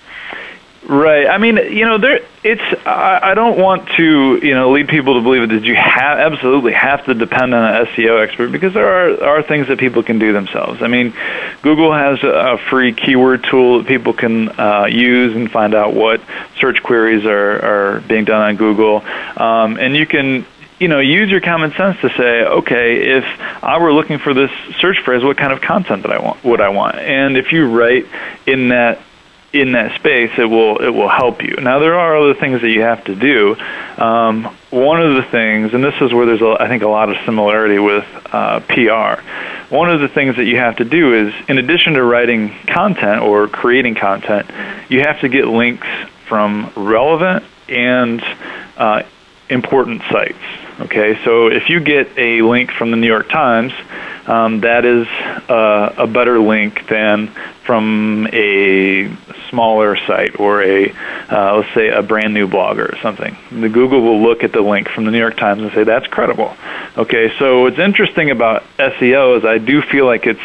Right. 0.89 1.28
I 1.28 1.38
mean, 1.38 1.58
you 1.58 1.86
know, 1.86 1.99
there. 1.99 2.21
It's. 2.43 2.63
I, 2.84 3.19
I 3.21 3.34
don't 3.36 3.60
want 3.60 3.89
to, 3.97 4.39
you 4.43 4.56
know, 4.56 4.71
lead 4.71 4.88
people 4.88 5.13
to 5.13 5.21
believe 5.21 5.47
that 5.47 5.63
you 5.63 5.75
have 5.75 6.17
absolutely 6.17 6.73
have 6.73 7.06
to 7.06 7.13
depend 7.13 7.54
on 7.54 7.63
an 7.63 7.86
SEO 7.86 8.23
expert 8.23 8.52
because 8.52 8.73
there 8.73 8.88
are 8.88 9.23
are 9.23 9.43
things 9.43 9.67
that 9.67 9.78
people 9.78 10.02
can 10.02 10.17
do 10.17 10.34
themselves. 10.34 10.82
I 10.82 10.88
mean, 10.88 11.13
Google 11.62 11.93
has 11.93 12.23
a, 12.23 12.58
free 12.71 12.93
keyword 12.93 13.43
tool 13.43 13.78
that 13.78 13.88
people 13.88 14.13
can 14.13 14.49
uh, 14.60 14.88
use 14.89 15.36
and 15.36 15.52
find 15.52 15.75
out 15.75 15.93
what 15.93 16.21
search 16.60 16.82
queries 16.82 17.23
are 17.23 17.97
are 17.97 18.02
being 18.02 18.25
done 18.25 18.41
on 18.41 18.56
Google, 18.56 19.04
um, 19.38 19.78
and 19.78 19.95
you 19.95 20.08
can 20.08 20.43
you 20.80 20.88
know, 20.88 20.99
use 20.99 21.30
your 21.30 21.41
common 21.41 21.73
sense 21.73 21.99
to 21.99 22.10
say, 22.12 22.41
okay, 22.45 23.17
if 23.17 23.25
I 23.62 23.80
were 23.80 23.93
looking 23.93 24.17
for 24.17 24.34
this 24.34 24.49
search 24.80 24.99
phrase, 25.04 25.23
what 25.23 25.38
kind 25.38 25.52
of 25.52 25.62
content 25.62 26.04
that 26.04 26.12
I 26.13 26.19
want 26.19 26.43
would 26.43 26.62
I 26.62 26.69
want? 26.69 26.95
And 26.95 27.38
if 27.38 27.52
you 27.52 27.67
write 27.67 28.08
in 28.47 28.69
that 28.69 29.02
in 29.52 29.72
that 29.72 30.00
space, 30.00 30.32
it 30.38 30.46
will 30.46 30.78
it 30.78 30.90
will 30.90 31.10
help 31.10 31.42
you. 31.42 31.56
Now 31.56 31.80
there 31.80 31.96
are 31.96 32.18
other 32.18 32.40
things 32.40 32.62
that 32.62 32.70
you 32.70 32.82
have 32.82 33.04
to 33.06 33.16
do. 33.16 33.56
Um, 33.98 34.44
one 34.70 35.02
of 35.02 35.16
the 35.16 35.24
things, 35.24 35.74
and 35.74 35.84
this 35.84 35.96
is 36.02 36.14
where 36.14 36.26
there's 36.26 36.42
a, 36.42 36.58
I 36.60 36.68
think 36.68 36.84
a 36.84 36.88
lot 36.88 37.10
of 37.10 37.18
similarity 37.26 37.80
with 37.80 38.06
uh, 38.32 38.60
PR. 38.62 39.22
One 39.74 39.90
of 39.90 40.02
the 40.02 40.08
things 40.08 40.36
that 40.36 40.46
you 40.46 40.58
have 40.58 40.78
to 40.78 40.86
do 40.86 41.14
is, 41.14 41.34
in 41.48 41.58
addition 41.58 41.94
to 41.94 42.04
writing 42.04 42.56
content 42.68 43.22
or 43.22 43.48
creating 43.48 43.96
content, 43.96 44.50
you 44.90 45.02
have 45.02 45.20
to 45.22 45.30
get 45.30 45.48
links 45.48 45.88
from 46.28 46.72
relevant 46.76 47.44
and 47.68 48.22
uh, 48.78 49.04
important 49.50 50.04
sites. 50.04 50.38
Okay, 50.80 51.20
so 51.26 51.48
if 51.48 51.70
you 51.70 51.82
get 51.82 52.18
a 52.18 52.42
link 52.42 52.72
from 52.72 52.92
the 52.92 52.98
New 52.98 53.08
York 53.08 53.28
Times, 53.28 53.74
um, 54.28 54.62
that 54.62 54.86
is 54.86 55.08
uh, 55.50 55.94
a 55.98 56.08
better 56.08 56.39
link 56.39 56.88
than 56.88 57.28
from 57.65 58.28
a 58.32 59.13
smaller 59.50 59.98
site 60.08 60.39
or 60.39 60.63
a, 60.63 60.92
uh, 61.30 61.58
let's 61.58 61.74
say, 61.74 61.89
a 61.89 62.02
brand 62.02 62.34
new 62.34 62.48
blogger 62.48 62.94
or 62.94 62.98
something. 63.02 63.36
The 63.52 63.68
Google 63.68 64.02
will 64.02 64.22
look 64.22 64.44
at 64.44 64.54
the 64.54 64.62
link 64.62 64.88
from 64.88 65.04
the 65.04 65.12
New 65.12 65.20
York 65.20 65.36
Times 65.36 65.63
and 65.63 65.72
say 65.74 65.84
that's 65.84 66.08
credible. 66.08 66.56
Okay, 66.98 67.34
so 67.39 67.63
what's 67.63 67.80
interesting 67.80 68.30
about 68.30 68.63
SEO 68.78 69.38
is 69.38 69.46
I 69.46 69.58
do 69.58 69.82
feel 69.82 70.06
like 70.06 70.26
it's 70.28 70.39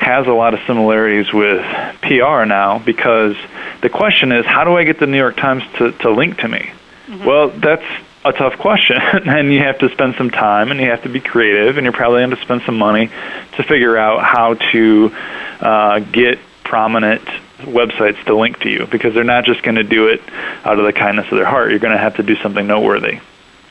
has 0.00 0.26
a 0.26 0.32
lot 0.32 0.54
of 0.54 0.60
similarities 0.66 1.32
with 1.32 1.60
PR 2.02 2.44
now 2.44 2.78
because 2.78 3.36
the 3.82 3.90
question 3.90 4.32
is 4.32 4.46
how 4.46 4.64
do 4.64 4.76
I 4.76 4.84
get 4.84 4.98
the 4.98 5.06
New 5.06 5.18
York 5.18 5.36
Times 5.36 5.62
to, 5.78 5.92
to 5.92 6.10
link 6.10 6.38
to 6.38 6.48
me? 6.48 6.70
Mm-hmm. 7.06 7.24
Well, 7.24 7.48
that's 7.50 7.84
a 8.28 8.38
tough 8.38 8.58
question, 8.58 8.96
and 9.02 9.52
you 9.52 9.60
have 9.60 9.78
to 9.78 9.88
spend 9.90 10.14
some 10.16 10.30
time, 10.30 10.70
and 10.70 10.80
you 10.80 10.90
have 10.90 11.02
to 11.02 11.08
be 11.08 11.20
creative, 11.20 11.76
and 11.76 11.84
you're 11.84 11.92
probably 11.92 12.20
going 12.20 12.30
to 12.30 12.42
spend 12.42 12.62
some 12.62 12.78
money 12.78 13.08
to 13.56 13.62
figure 13.62 13.96
out 13.96 14.22
how 14.22 14.54
to 14.72 15.14
uh, 15.60 15.98
get 16.00 16.38
prominent 16.64 17.22
websites 17.60 18.22
to 18.24 18.36
link 18.36 18.60
to 18.60 18.68
you 18.68 18.86
because 18.86 19.14
they're 19.14 19.24
not 19.24 19.44
just 19.44 19.62
going 19.62 19.76
to 19.76 19.82
do 19.82 20.08
it 20.08 20.22
out 20.64 20.78
of 20.78 20.84
the 20.84 20.92
kindness 20.92 21.26
of 21.30 21.38
their 21.38 21.46
heart. 21.46 21.70
You're 21.70 21.80
going 21.80 21.94
to 21.94 21.98
have 21.98 22.16
to 22.16 22.22
do 22.22 22.36
something 22.36 22.66
noteworthy. 22.66 23.20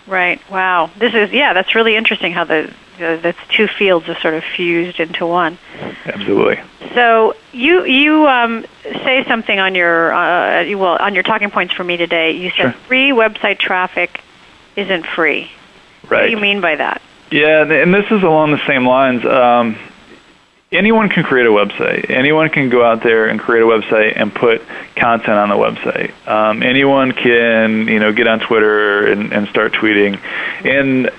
Right. 0.08 0.42
Wow. 0.50 0.90
This 0.98 1.14
is 1.14 1.32
yeah. 1.32 1.54
That's 1.54 1.76
really 1.76 1.96
interesting 1.96 2.32
how 2.32 2.46
the 2.46 2.74
the, 2.98 3.20
the 3.22 3.36
two 3.50 3.68
fields 3.68 4.08
are 4.08 4.18
sort 4.20 4.34
of 4.34 4.44
fused 4.44 5.00
into 5.00 5.26
one. 5.26 5.58
Absolutely. 6.06 6.62
So 6.94 7.36
you 7.52 7.84
you 7.84 8.28
um, 8.28 8.66
say 8.84 9.26
something 9.28 9.60
on 9.60 9.76
your 9.76 10.14
uh, 10.14 10.66
well 10.78 10.98
on 11.00 11.14
your 11.14 11.24
talking 11.24 11.52
points 11.52 11.74
for 11.74 11.84
me 11.84 11.98
today. 11.98 12.32
You 12.32 12.50
said 12.52 12.56
sure. 12.56 12.72
free 12.72 13.12
website 13.12 13.60
traffic 13.60 14.22
isn't 14.78 15.06
free. 15.08 15.52
Right. 16.04 16.22
What 16.22 16.26
do 16.26 16.32
you 16.32 16.38
mean 16.38 16.62
by 16.62 16.76
that? 16.76 17.02
Yeah, 17.32 17.64
and 17.64 17.94
this 17.94 18.06
is 18.10 18.24
along 18.24 18.52
the 18.52 18.66
same 18.66 18.88
lines. 18.88 19.26
Um, 19.26 19.78
anyone 20.72 21.10
can 21.10 21.24
create 21.24 21.46
a 21.46 21.50
website. 21.50 22.10
Anyone 22.10 22.50
can 22.50 22.70
go 22.70 22.86
out 22.86 23.04
there 23.04 23.28
and 23.28 23.38
create 23.40 23.64
a 23.64 23.66
website 23.66 24.14
and 24.16 24.34
put 24.34 24.62
content 24.96 25.38
on 25.38 25.50
the 25.50 25.56
website. 25.56 26.14
Um, 26.26 26.64
anyone 26.64 27.12
can, 27.12 27.88
you 27.88 28.00
know, 28.00 28.14
get 28.14 28.28
on 28.28 28.40
Twitter 28.40 29.08
and, 29.08 29.34
and 29.34 29.48
start 29.50 29.74
tweeting, 29.74 30.22
and 30.64 31.12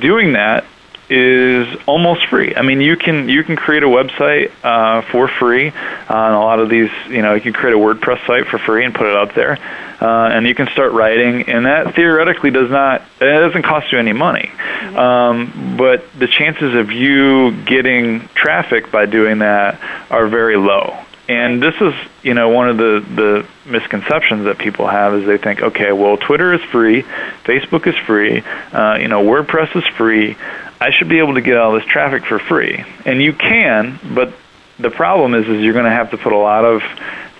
doing 0.00 0.34
that 0.34 0.64
is 1.08 1.68
almost 1.86 2.26
free. 2.26 2.54
I 2.56 2.62
mean, 2.62 2.80
you 2.80 2.96
can 2.96 3.28
you 3.28 3.44
can 3.44 3.56
create 3.56 3.82
a 3.82 3.86
website 3.86 4.50
uh, 4.62 5.02
for 5.02 5.28
free 5.28 5.68
on 5.70 6.32
a 6.32 6.40
lot 6.40 6.58
of 6.58 6.68
these. 6.68 6.90
You 7.08 7.22
know, 7.22 7.34
you 7.34 7.40
can 7.40 7.52
create 7.52 7.74
a 7.74 7.78
WordPress 7.78 8.26
site 8.26 8.46
for 8.46 8.58
free 8.58 8.84
and 8.84 8.94
put 8.94 9.06
it 9.06 9.16
up 9.16 9.34
there, 9.34 9.58
uh, 10.00 10.28
and 10.28 10.46
you 10.46 10.54
can 10.54 10.66
start 10.68 10.92
writing. 10.92 11.48
And 11.48 11.66
that 11.66 11.94
theoretically 11.94 12.50
does 12.50 12.70
not 12.70 13.02
it 13.20 13.24
doesn't 13.24 13.62
cost 13.62 13.92
you 13.92 13.98
any 13.98 14.12
money, 14.12 14.50
um, 14.96 15.76
but 15.78 16.04
the 16.18 16.26
chances 16.26 16.74
of 16.74 16.90
you 16.90 17.52
getting 17.64 18.28
traffic 18.34 18.90
by 18.90 19.06
doing 19.06 19.38
that 19.38 19.80
are 20.10 20.26
very 20.26 20.56
low. 20.56 20.98
And 21.28 21.60
this 21.60 21.74
is, 21.80 21.92
you 22.22 22.34
know, 22.34 22.50
one 22.50 22.68
of 22.68 22.76
the, 22.76 23.04
the 23.14 23.46
misconceptions 23.68 24.44
that 24.44 24.58
people 24.58 24.86
have 24.86 25.14
is 25.14 25.26
they 25.26 25.38
think, 25.38 25.60
okay, 25.60 25.90
well, 25.90 26.16
Twitter 26.16 26.52
is 26.54 26.62
free, 26.70 27.02
Facebook 27.42 27.88
is 27.88 27.96
free, 27.96 28.44
uh, 28.72 28.98
you 29.00 29.08
know, 29.08 29.24
WordPress 29.24 29.76
is 29.76 29.84
free. 29.96 30.36
I 30.80 30.90
should 30.90 31.08
be 31.08 31.18
able 31.18 31.34
to 31.34 31.40
get 31.40 31.56
all 31.56 31.72
this 31.74 31.84
traffic 31.84 32.24
for 32.24 32.38
free. 32.38 32.84
And 33.04 33.22
you 33.22 33.32
can, 33.32 33.98
but 34.14 34.32
the 34.78 34.90
problem 34.90 35.34
is, 35.34 35.48
is 35.48 35.62
you're 35.62 35.72
going 35.72 35.86
to 35.86 35.90
have 35.90 36.10
to 36.10 36.18
put 36.18 36.32
a 36.32 36.38
lot 36.38 36.64
of 36.64 36.82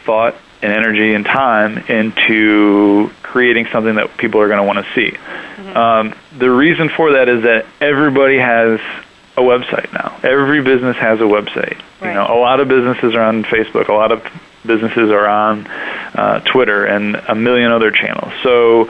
thought 0.04 0.34
and 0.62 0.72
energy 0.72 1.12
and 1.12 1.24
time 1.24 1.78
into 1.88 3.10
creating 3.22 3.66
something 3.70 3.96
that 3.96 4.16
people 4.16 4.40
are 4.40 4.48
going 4.48 4.58
to 4.58 4.64
want 4.64 4.84
to 4.84 4.92
see. 4.94 5.16
Mm-hmm. 5.16 5.76
Um, 5.76 6.14
the 6.38 6.50
reason 6.50 6.88
for 6.88 7.12
that 7.12 7.28
is 7.28 7.42
that 7.42 7.66
everybody 7.80 8.38
has 8.38 8.80
a 9.36 9.42
website 9.42 9.92
now. 9.92 10.18
Every 10.22 10.62
business 10.62 10.96
has 10.96 11.20
a 11.20 11.24
website. 11.24 11.80
Right. 12.00 12.08
You 12.08 12.14
know, 12.14 12.26
a 12.28 12.40
lot 12.40 12.60
of 12.60 12.68
businesses 12.68 13.14
are 13.14 13.22
on 13.22 13.44
Facebook. 13.44 13.88
A 13.88 13.92
lot 13.92 14.12
of 14.12 14.26
businesses 14.64 15.10
are 15.10 15.26
on 15.26 15.66
uh, 15.66 16.40
Twitter 16.40 16.86
and 16.86 17.16
a 17.16 17.34
million 17.34 17.70
other 17.70 17.90
channels. 17.90 18.32
So 18.42 18.84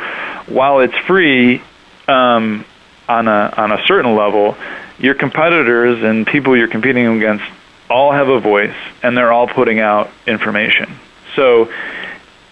while 0.47 0.81
it's 0.81 0.97
free 1.07 1.63
um, 2.07 2.65
on 3.09 3.29
a 3.29 3.53
on 3.57 3.73
a 3.73 3.85
certain 3.87 4.15
level, 4.15 4.57
your 4.99 5.15
competitors 5.15 6.03
and 6.03 6.27
people 6.27 6.57
you're 6.57 6.69
competing 6.69 7.07
against 7.07 7.45
all 7.89 8.13
have 8.13 8.29
a 8.29 8.41
voice 8.41 8.75
and 9.03 9.17
they're 9.17 9.33
all 9.33 9.47
putting 9.47 9.79
out 9.79 10.11
information. 10.27 10.93
So 11.35 11.71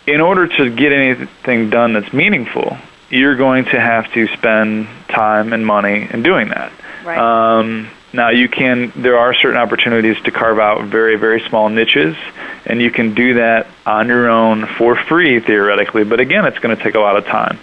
in 0.07 0.21
order 0.21 0.47
to 0.47 0.71
get 0.71 0.93
anything 0.93 1.71
done 1.71 1.95
that's 1.95 2.13
meaningful, 2.13 2.77
you're 3.11 3.37
going 3.37 3.65
to 3.67 3.81
have 3.81 4.13
to 4.13 4.27
spend 4.29 4.87
time 5.09 5.53
and 5.53 5.67
money 5.67 6.09
in 6.11 6.23
doing 6.23 6.49
that. 6.49 6.73
Right. 7.05 7.19
Um, 7.19 7.89
now 8.13 8.31
you 8.31 8.49
can. 8.49 8.93
There 8.95 9.19
are 9.19 9.35
certain 9.35 9.57
opportunities 9.57 10.21
to 10.23 10.31
carve 10.31 10.59
out 10.59 10.85
very, 10.85 11.17
very 11.17 11.41
small 11.49 11.69
niches, 11.69 12.17
and 12.65 12.81
you 12.81 12.91
can 12.91 13.15
do 13.15 13.35
that 13.35 13.67
on 13.85 14.07
your 14.07 14.29
own 14.31 14.67
for 14.67 14.95
free 14.95 15.41
theoretically. 15.41 16.05
But 16.05 16.21
again, 16.21 16.47
it's 16.47 16.59
going 16.61 16.77
to 16.77 16.83
take 16.83 16.95
a 16.95 17.01
lot 17.01 17.17
of 17.17 17.25
time. 17.25 17.59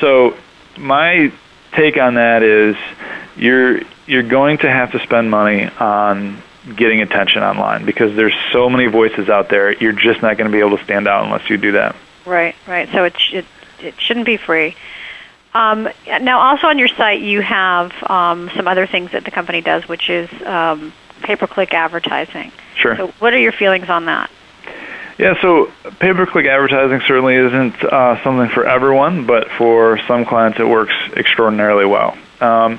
So 0.00 0.36
my 0.76 1.32
take 1.78 1.96
on 1.96 2.14
that 2.14 2.42
is 2.42 2.76
you're 3.36 3.80
you're 4.06 4.22
going 4.22 4.58
to 4.58 4.70
have 4.70 4.92
to 4.92 4.98
spend 5.00 5.30
money 5.30 5.64
on 5.64 6.42
getting 6.76 7.00
attention 7.00 7.42
online 7.42 7.84
because 7.84 8.14
there's 8.16 8.34
so 8.52 8.68
many 8.68 8.86
voices 8.86 9.28
out 9.28 9.48
there. 9.48 9.72
You're 9.72 9.92
just 9.92 10.22
not 10.22 10.36
going 10.36 10.50
to 10.50 10.52
be 10.52 10.60
able 10.60 10.76
to 10.76 10.84
stand 10.84 11.06
out 11.06 11.24
unless 11.24 11.48
you 11.48 11.56
do 11.56 11.72
that. 11.72 11.94
Right, 12.26 12.54
right. 12.66 12.88
So 12.92 13.04
it 13.04 13.14
it, 13.32 13.44
it 13.80 14.00
shouldn't 14.00 14.26
be 14.26 14.36
free. 14.36 14.76
Um, 15.54 15.88
now, 16.06 16.40
also 16.40 16.66
on 16.66 16.78
your 16.78 16.88
site, 16.88 17.22
you 17.22 17.40
have 17.40 17.92
um, 18.08 18.50
some 18.54 18.68
other 18.68 18.86
things 18.86 19.12
that 19.12 19.24
the 19.24 19.30
company 19.30 19.60
does, 19.60 19.88
which 19.88 20.10
is 20.10 20.30
um, 20.42 20.92
pay-per-click 21.22 21.72
advertising. 21.72 22.52
Sure. 22.76 22.96
So, 22.96 23.06
what 23.18 23.32
are 23.32 23.38
your 23.38 23.52
feelings 23.52 23.88
on 23.88 24.04
that? 24.04 24.30
Yeah, 25.18 25.34
so 25.42 25.72
pay-per-click 25.98 26.46
advertising 26.46 27.00
certainly 27.08 27.34
isn't 27.34 27.82
uh, 27.82 28.22
something 28.22 28.48
for 28.50 28.64
everyone, 28.66 29.26
but 29.26 29.50
for 29.50 29.98
some 30.06 30.24
clients, 30.24 30.60
it 30.60 30.68
works 30.68 30.94
extraordinarily 31.16 31.86
well. 31.86 32.16
Um, 32.40 32.78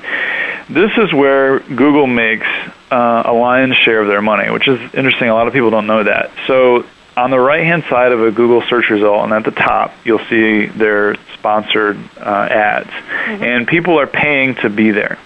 this 0.69 0.91
is 0.97 1.11
where 1.11 1.59
Google 1.59 2.07
makes 2.07 2.47
uh, 2.91 3.23
a 3.25 3.33
lion's 3.33 3.75
share 3.75 4.01
of 4.01 4.07
their 4.07 4.21
money, 4.21 4.49
which 4.49 4.69
is 4.69 4.79
interesting. 4.93 5.27
A 5.27 5.33
lot 5.33 5.47
of 5.47 5.53
people 5.53 5.69
don't 5.69 5.87
know 5.87 6.03
that. 6.03 6.31
So 6.47 6.85
on 7.17 7.29
the 7.29 7.39
right 7.39 7.63
hand 7.63 7.83
side 7.89 8.13
of 8.13 8.21
a 8.21 8.31
Google 8.31 8.61
search 8.69 8.89
result 8.89 9.25
and 9.25 9.33
at 9.33 9.43
the 9.43 9.51
top, 9.51 9.93
you'll 10.05 10.25
see 10.29 10.67
their 10.67 11.15
sponsored 11.33 11.97
uh, 12.17 12.47
ads. 12.49 12.89
Mm-hmm. 12.89 13.43
And 13.43 13.67
people 13.67 13.99
are 13.99 14.07
paying 14.07 14.55
to 14.55 14.69
be 14.69 14.91
there. 14.91 15.17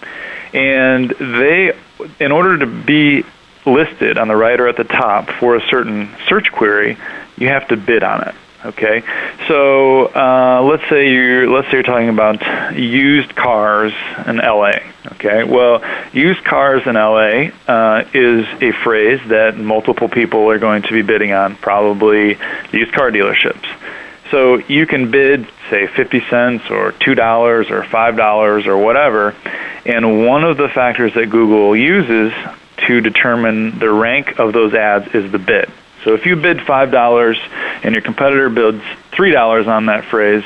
And 0.52 1.12
they, 1.12 1.73
in 2.19 2.32
order 2.32 2.58
to 2.58 2.65
be 2.65 3.23
listed 3.65 4.17
on 4.17 4.28
the 4.28 4.36
right 4.36 4.60
or 4.60 4.67
at 4.67 4.78
the 4.78 4.84
top 4.84 5.30
for 5.30 5.56
a 5.56 5.62
certain 5.67 6.10
search 6.28 6.52
query, 6.52 6.97
you 7.38 7.47
have 7.47 7.67
to 7.69 7.78
bid 7.78 8.04
on 8.04 8.28
it. 8.28 8.36
Okay, 8.65 9.04
so 9.49 10.06
uh, 10.06 10.62
let's 10.63 10.88
say 10.89 11.12
you're 11.12 11.49
let's 11.49 11.67
say 11.67 11.73
you're 11.73 11.84
talking 11.84 12.08
about 12.08 12.78
used 12.78 13.36
cars 13.36 13.91
in 14.26 14.38
LA. 14.38 14.76
Okay, 15.13 15.43
well, 15.43 15.84
used 16.13 16.45
cars 16.45 16.88
in 16.88 16.95
LA 16.95 17.49
uh, 17.67 18.06
is 18.13 18.47
a 18.62 18.71
phrase 18.71 19.19
that 19.28 19.58
multiple 19.58 20.08
people 20.08 20.49
are 20.49 20.60
going 20.60 20.84
to 20.84 20.93
be 20.93 21.02
bidding 21.02 21.34
on, 21.34 21.58
probably 21.58 22.38
used 22.71 22.93
car 22.93 23.12
dealerships. 23.12 23.65
So 24.32 24.56
you 24.56 24.88
can 24.88 25.12
bid, 25.12 25.45
say, 25.69 25.86
50 25.86 26.21
cents 26.30 26.63
or 26.71 26.93
$2 26.93 27.69
or 27.69 27.84
$5 27.84 28.65
or 28.65 28.78
whatever, 28.78 29.36
and 29.86 30.26
one 30.26 30.45
of 30.45 30.56
the 30.56 30.69
factors 30.69 31.13
that 31.15 31.30
Google 31.30 31.76
uses 31.76 32.32
to 32.88 33.02
determine 33.02 33.80
the 33.80 33.91
rank 33.91 34.39
of 34.39 34.54
those 34.54 34.74
ads 34.74 35.13
is 35.13 35.32
the 35.32 35.39
bid. 35.39 35.69
So 36.04 36.13
if 36.13 36.26
you 36.26 36.36
bid 36.36 36.58
$5 36.58 37.38
and 37.84 37.96
your 37.96 38.02
competitor 38.02 38.50
bids 38.50 38.84
$3 39.12 39.67
on 39.67 39.86
that 39.86 40.06
phrase, 40.06 40.43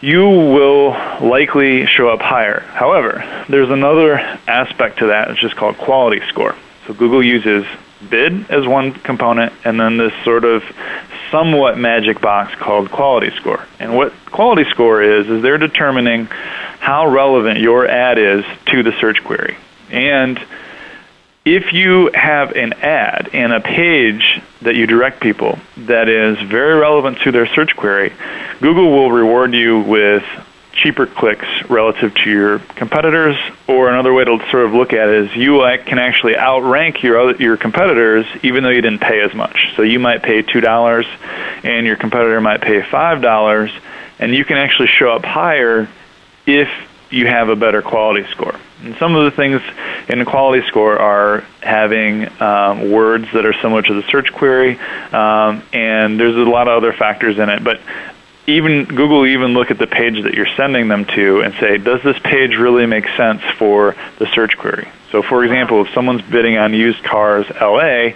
you 0.00 0.22
will 0.22 0.90
likely 1.20 1.86
show 1.86 2.08
up 2.08 2.20
higher. 2.20 2.60
However, 2.60 3.44
there's 3.48 3.70
another 3.70 4.14
aspect 4.46 5.00
to 5.00 5.08
that, 5.08 5.30
it's 5.30 5.40
just 5.40 5.56
called 5.56 5.76
quality 5.76 6.20
score. 6.28 6.54
So 6.86 6.94
Google 6.94 7.24
uses 7.24 7.66
bid 8.08 8.50
as 8.50 8.66
one 8.66 8.92
component 8.92 9.52
and 9.64 9.78
then 9.78 9.96
this 9.96 10.12
sort 10.24 10.44
of 10.44 10.62
somewhat 11.30 11.76
magic 11.76 12.20
box 12.20 12.54
called 12.54 12.90
quality 12.90 13.30
score. 13.36 13.66
And 13.80 13.96
what 13.96 14.12
quality 14.26 14.64
score 14.70 15.02
is 15.02 15.28
is 15.28 15.42
they're 15.42 15.58
determining 15.58 16.26
how 16.26 17.08
relevant 17.08 17.58
your 17.58 17.86
ad 17.86 18.18
is 18.18 18.44
to 18.66 18.82
the 18.82 18.92
search 19.00 19.22
query. 19.24 19.56
And 19.90 20.38
if 21.56 21.72
you 21.72 22.10
have 22.12 22.52
an 22.52 22.74
ad 22.74 23.30
and 23.32 23.52
a 23.52 23.60
page 23.60 24.40
that 24.62 24.74
you 24.74 24.86
direct 24.86 25.20
people 25.20 25.58
that 25.76 26.08
is 26.08 26.38
very 26.42 26.74
relevant 26.74 27.20
to 27.20 27.32
their 27.32 27.46
search 27.46 27.74
query, 27.76 28.12
Google 28.60 28.90
will 28.90 29.10
reward 29.10 29.54
you 29.54 29.80
with 29.80 30.24
cheaper 30.72 31.06
clicks 31.06 31.46
relative 31.68 32.14
to 32.14 32.30
your 32.30 32.58
competitors. 32.58 33.36
Or 33.66 33.88
another 33.88 34.12
way 34.12 34.24
to 34.24 34.38
sort 34.50 34.66
of 34.66 34.74
look 34.74 34.92
at 34.92 35.08
it 35.08 35.30
is 35.30 35.36
you 35.36 35.60
can 35.86 35.98
actually 35.98 36.36
outrank 36.36 37.02
your 37.02 37.18
other, 37.18 37.42
your 37.42 37.56
competitors 37.56 38.26
even 38.42 38.62
though 38.62 38.70
you 38.70 38.82
didn't 38.82 39.00
pay 39.00 39.20
as 39.20 39.34
much. 39.34 39.74
So 39.76 39.82
you 39.82 39.98
might 39.98 40.22
pay 40.22 40.42
two 40.42 40.60
dollars, 40.60 41.06
and 41.62 41.86
your 41.86 41.96
competitor 41.96 42.40
might 42.40 42.60
pay 42.60 42.82
five 42.82 43.22
dollars, 43.22 43.70
and 44.18 44.34
you 44.34 44.44
can 44.44 44.56
actually 44.58 44.88
show 44.88 45.10
up 45.10 45.24
higher 45.24 45.88
if 46.46 46.68
you 47.10 47.26
have 47.26 47.48
a 47.48 47.56
better 47.56 47.82
quality 47.82 48.26
score. 48.30 48.54
And 48.82 48.96
some 48.96 49.16
of 49.16 49.24
the 49.24 49.30
things 49.30 49.60
in 50.08 50.20
the 50.20 50.24
quality 50.24 50.66
score 50.68 50.98
are 50.98 51.40
having 51.62 52.28
um, 52.40 52.90
words 52.90 53.26
that 53.32 53.44
are 53.44 53.54
similar 53.54 53.82
to 53.82 53.94
the 53.94 54.02
search 54.08 54.32
query, 54.32 54.78
um, 55.12 55.62
and 55.72 56.18
there's 56.18 56.36
a 56.36 56.50
lot 56.50 56.68
of 56.68 56.76
other 56.76 56.92
factors 56.92 57.38
in 57.38 57.48
it. 57.48 57.64
But 57.64 57.80
even 58.48 58.84
Google 58.84 59.26
even 59.26 59.52
look 59.52 59.70
at 59.70 59.78
the 59.78 59.86
page 59.86 60.22
that 60.22 60.34
you're 60.34 60.48
sending 60.56 60.88
them 60.88 61.04
to 61.04 61.42
and 61.42 61.54
say, 61.54 61.76
does 61.76 62.02
this 62.02 62.18
page 62.20 62.56
really 62.56 62.86
make 62.86 63.06
sense 63.16 63.42
for 63.58 63.94
the 64.18 64.26
search 64.26 64.56
query? 64.56 64.88
So, 65.12 65.22
for 65.22 65.44
example, 65.44 65.84
if 65.84 65.92
someone's 65.92 66.22
bidding 66.22 66.56
on 66.56 66.72
used 66.72 67.02
cars 67.02 67.46
LA 67.60 68.12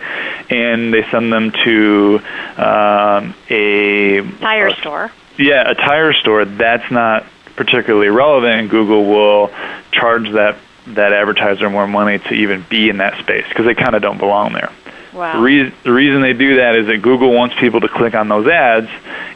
and 0.51 0.93
they 0.93 1.03
send 1.11 1.33
them 1.33 1.53
to 1.65 2.21
um, 2.57 3.35
a 3.49 4.23
tire 4.41 4.71
store, 4.75 5.13
yeah, 5.39 5.71
a 5.71 5.75
tire 5.75 6.13
store, 6.13 6.45
that's 6.45 6.91
not 6.91 7.27
particularly 7.57 8.09
relevant, 8.09 8.61
and 8.61 8.71
Google 8.71 9.05
will 9.05 9.51
charge 9.91 10.31
that 10.33 10.57
that 10.87 11.13
advertiser 11.13 11.71
more 11.71 11.87
money 11.87 12.19
to 12.19 12.35
even 12.35 12.65
be 12.69 12.89
in 12.89 12.97
that 12.97 13.17
space 13.21 13.47
because 13.49 13.65
they 13.67 13.75
kind 13.75 13.95
of 13.95 14.03
don't 14.03 14.19
belong 14.19 14.53
there. 14.53 14.73
Wow. 15.13 15.37
The, 15.37 15.43
re- 15.43 15.73
the 15.85 15.93
reason 15.93 16.23
they 16.23 16.33
do 16.33 16.57
that 16.57 16.75
is 16.75 16.87
that 16.87 17.03
Google 17.03 17.33
wants 17.33 17.55
people 17.61 17.81
to 17.81 17.89
click 17.89 18.15
on 18.15 18.29
those 18.29 18.47
ads, 18.49 18.89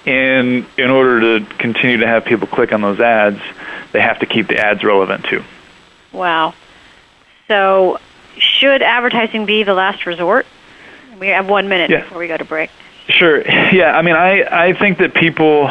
and 0.06 0.66
in 0.76 0.90
order 0.90 1.38
to 1.38 1.46
continue 1.56 1.98
to 1.98 2.06
have 2.06 2.24
people 2.24 2.48
click 2.48 2.72
on 2.72 2.80
those 2.80 2.98
ads, 2.98 3.40
they 3.92 4.00
have 4.00 4.18
to 4.20 4.26
keep 4.26 4.48
the 4.48 4.58
ads 4.58 4.82
relevant 4.82 5.24
too. 5.26 5.44
Wow. 6.12 6.54
So, 7.48 8.00
should 8.38 8.82
advertising 8.82 9.46
be 9.46 9.62
the 9.62 9.74
last 9.74 10.06
resort? 10.06 10.46
We 11.20 11.28
have 11.28 11.48
one 11.48 11.68
minute 11.68 11.90
yeah. 11.90 12.02
before 12.02 12.18
we 12.18 12.28
go 12.28 12.36
to 12.36 12.44
break. 12.44 12.70
Sure. 13.08 13.42
Yeah. 13.72 13.96
I 13.96 14.02
mean, 14.02 14.14
I 14.14 14.68
I 14.68 14.72
think 14.72 14.98
that 14.98 15.12
people 15.12 15.66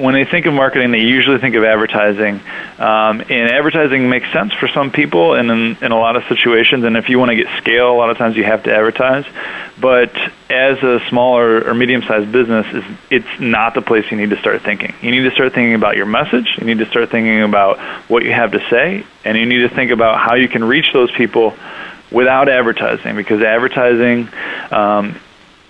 when 0.00 0.14
they 0.14 0.24
think 0.24 0.46
of 0.46 0.54
marketing, 0.54 0.90
they 0.90 1.00
usually 1.00 1.38
think 1.38 1.54
of 1.54 1.64
advertising. 1.64 2.40
Um, 2.78 3.20
and 3.20 3.50
advertising 3.50 4.08
makes 4.08 4.32
sense 4.32 4.52
for 4.54 4.68
some 4.68 4.90
people 4.90 5.34
and 5.34 5.50
in, 5.50 5.84
in 5.84 5.92
a 5.92 5.98
lot 5.98 6.16
of 6.16 6.24
situations. 6.24 6.84
And 6.84 6.96
if 6.96 7.08
you 7.08 7.18
want 7.18 7.30
to 7.30 7.36
get 7.36 7.46
scale, 7.58 7.90
a 7.90 7.96
lot 7.96 8.10
of 8.10 8.18
times 8.18 8.36
you 8.36 8.44
have 8.44 8.62
to 8.64 8.74
advertise. 8.74 9.26
But 9.80 10.14
as 10.50 10.82
a 10.82 11.00
smaller 11.08 11.66
or 11.66 11.74
medium-sized 11.74 12.30
business, 12.32 12.66
is 12.74 12.84
it's 13.10 13.40
not 13.40 13.74
the 13.74 13.82
place 13.82 14.10
you 14.10 14.16
need 14.16 14.30
to 14.30 14.38
start 14.38 14.62
thinking. 14.62 14.94
You 15.00 15.10
need 15.10 15.28
to 15.28 15.30
start 15.30 15.52
thinking 15.54 15.74
about 15.74 15.96
your 15.96 16.06
message. 16.06 16.56
You 16.58 16.64
need 16.64 16.78
to 16.78 16.86
start 16.86 17.10
thinking 17.10 17.42
about 17.42 17.78
what 18.08 18.24
you 18.24 18.32
have 18.32 18.52
to 18.52 18.60
say, 18.68 19.04
and 19.24 19.36
you 19.38 19.46
need 19.46 19.60
to 19.60 19.68
think 19.68 19.90
about 19.90 20.18
how 20.18 20.34
you 20.34 20.48
can 20.48 20.64
reach 20.64 20.92
those 20.92 21.10
people 21.12 21.54
without 22.10 22.48
advertising 22.48 23.14
because 23.14 23.40
advertising 23.42 24.28
um, 24.70 25.18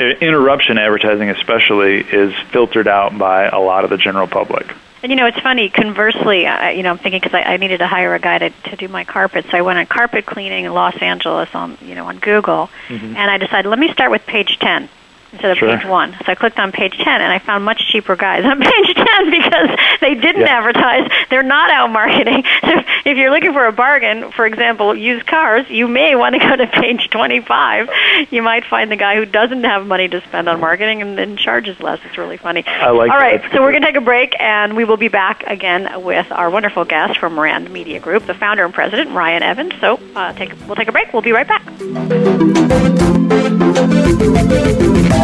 interruption 0.00 0.78
advertising 0.78 1.30
especially 1.30 1.98
is 1.98 2.34
filtered 2.50 2.88
out 2.88 3.16
by 3.16 3.48
a 3.48 3.58
lot 3.58 3.84
of 3.84 3.90
the 3.90 3.96
general 3.96 4.26
public. 4.26 4.74
And 5.02 5.10
you 5.10 5.16
know, 5.16 5.26
it's 5.26 5.40
funny. 5.40 5.70
Conversely, 5.70 6.46
I, 6.46 6.72
you 6.72 6.82
know, 6.82 6.90
I'm 6.90 6.98
thinking 6.98 7.20
because 7.20 7.34
I, 7.34 7.42
I 7.42 7.56
needed 7.56 7.78
to 7.78 7.86
hire 7.86 8.14
a 8.14 8.18
guy 8.18 8.38
to 8.38 8.50
to 8.50 8.76
do 8.76 8.86
my 8.88 9.04
carpets. 9.04 9.50
So 9.50 9.56
I 9.56 9.62
went 9.62 9.78
on 9.78 9.86
carpet 9.86 10.26
cleaning 10.26 10.66
in 10.66 10.74
Los 10.74 10.96
Angeles 11.00 11.48
on 11.54 11.78
you 11.80 11.94
know 11.94 12.06
on 12.06 12.18
Google, 12.18 12.68
mm-hmm. 12.88 13.16
and 13.16 13.30
I 13.30 13.38
decided 13.38 13.68
let 13.68 13.78
me 13.78 13.90
start 13.92 14.10
with 14.10 14.26
page 14.26 14.58
ten. 14.58 14.90
Instead 15.32 15.50
of 15.50 15.58
Sure. 15.58 15.76
page 15.76 15.86
one. 15.86 16.12
So 16.24 16.32
I 16.32 16.34
clicked 16.34 16.58
on 16.58 16.72
page 16.72 16.96
10 16.98 17.20
and 17.20 17.32
I 17.32 17.38
found 17.38 17.64
much 17.64 17.80
cheaper 17.90 18.16
guys 18.16 18.44
on 18.44 18.58
page 18.60 18.94
10 18.94 19.30
because 19.30 19.70
they 20.00 20.14
didn't 20.14 20.42
Yeah. 20.42 20.58
advertise. 20.58 21.10
They're 21.30 21.42
not 21.42 21.70
out 21.70 21.90
marketing. 21.90 22.44
So 22.62 23.10
if 23.12 23.16
you're 23.16 23.30
looking 23.30 23.52
for 23.54 23.64
a 23.66 23.72
bargain, 23.72 24.30
for 24.32 24.44
example, 24.46 24.94
used 24.94 25.26
cars, 25.26 25.64
you 25.70 25.88
may 25.88 26.14
want 26.14 26.34
to 26.34 26.38
go 26.38 26.54
to 26.54 26.66
page 26.66 27.08
25. 27.10 27.88
You 28.30 28.42
might 28.42 28.64
find 28.66 28.90
the 28.92 28.96
guy 28.96 29.16
who 29.16 29.24
doesn't 29.24 29.64
have 29.64 29.86
money 29.86 30.06
to 30.08 30.20
spend 30.22 30.48
on 30.48 30.60
marketing 30.60 31.00
and 31.02 31.16
then 31.16 31.36
charges 31.38 31.80
less. 31.80 31.98
It's 32.04 32.18
really 32.18 32.36
funny. 32.36 32.64
I 32.66 32.90
like 32.90 33.10
All 33.10 33.18
that. 33.18 33.22
right, 33.24 33.40
That's 33.42 33.54
so 33.54 33.62
we're 33.62 33.70
going 33.72 33.82
to 33.82 33.88
take 33.88 33.96
a 33.96 34.00
break 34.02 34.36
and 34.38 34.76
we 34.76 34.84
will 34.84 34.98
be 34.98 35.08
back 35.08 35.42
again 35.46 36.02
with 36.02 36.30
our 36.30 36.50
wonderful 36.50 36.84
guest 36.84 37.18
from 37.18 37.40
Rand 37.40 37.70
Media 37.70 37.98
Group, 38.00 38.26
the 38.26 38.34
founder 38.34 38.64
and 38.64 38.74
president, 38.74 39.10
Ryan 39.12 39.42
Evans. 39.42 39.72
So 39.80 39.98
uh, 40.14 40.32
take, 40.34 40.52
we'll 40.66 40.76
take 40.76 40.88
a 40.88 40.92
break. 40.92 41.12
We'll 41.12 41.22
be 41.22 41.32
right 41.32 41.48
back. 41.48 41.62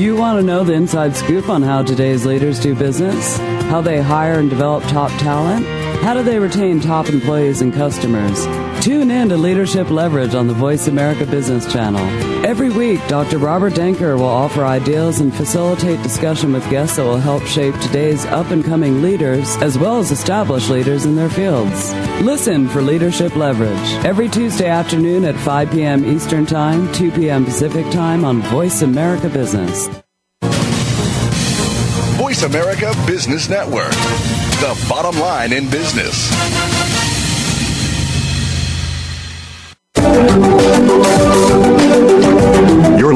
You 0.00 0.16
want 0.16 0.40
to 0.40 0.42
know 0.42 0.64
the 0.64 0.72
inside 0.72 1.14
scoop 1.14 1.50
on 1.50 1.60
how 1.60 1.82
today's 1.82 2.24
leaders 2.24 2.58
do 2.58 2.74
business? 2.74 3.36
How 3.68 3.82
they 3.82 4.00
hire 4.00 4.38
and 4.38 4.48
develop 4.48 4.82
top 4.84 5.10
talent? 5.20 5.66
How 6.02 6.14
do 6.14 6.22
they 6.22 6.38
retain 6.38 6.80
top 6.80 7.10
employees 7.10 7.60
and 7.60 7.70
customers? 7.70 8.46
Tune 8.80 9.10
in 9.10 9.28
to 9.28 9.36
Leadership 9.36 9.90
Leverage 9.90 10.34
on 10.34 10.46
the 10.46 10.54
Voice 10.54 10.88
America 10.88 11.26
Business 11.26 11.70
Channel. 11.70 12.00
Every 12.46 12.70
week, 12.70 13.06
Dr. 13.08 13.36
Robert 13.36 13.74
Danker 13.74 14.16
will 14.16 14.24
offer 14.24 14.64
ideas 14.64 15.20
and 15.20 15.34
facilitate 15.34 16.02
discussion 16.02 16.54
with 16.54 16.68
guests 16.70 16.96
that 16.96 17.04
will 17.04 17.18
help 17.18 17.42
shape 17.42 17.78
today's 17.80 18.24
up 18.26 18.50
and 18.50 18.64
coming 18.64 19.02
leaders 19.02 19.54
as 19.58 19.76
well 19.76 19.98
as 19.98 20.10
established 20.10 20.70
leaders 20.70 21.04
in 21.04 21.14
their 21.14 21.28
fields. 21.28 21.92
Listen 22.22 22.66
for 22.68 22.80
Leadership 22.80 23.36
Leverage 23.36 23.92
every 24.06 24.30
Tuesday 24.30 24.68
afternoon 24.68 25.26
at 25.26 25.36
5 25.36 25.70
p.m. 25.70 26.02
Eastern 26.06 26.46
Time, 26.46 26.90
2 26.94 27.12
p.m. 27.12 27.44
Pacific 27.44 27.84
Time 27.92 28.24
on 28.24 28.40
Voice 28.44 28.80
America 28.80 29.28
Business. 29.28 29.88
Voice 32.16 32.44
America 32.44 32.94
Business 33.06 33.50
Network. 33.50 33.90
The 33.90 34.86
bottom 34.88 35.20
line 35.20 35.52
in 35.52 35.68
business. 35.68 36.30
You're 40.20 41.29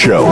show. 0.00 0.24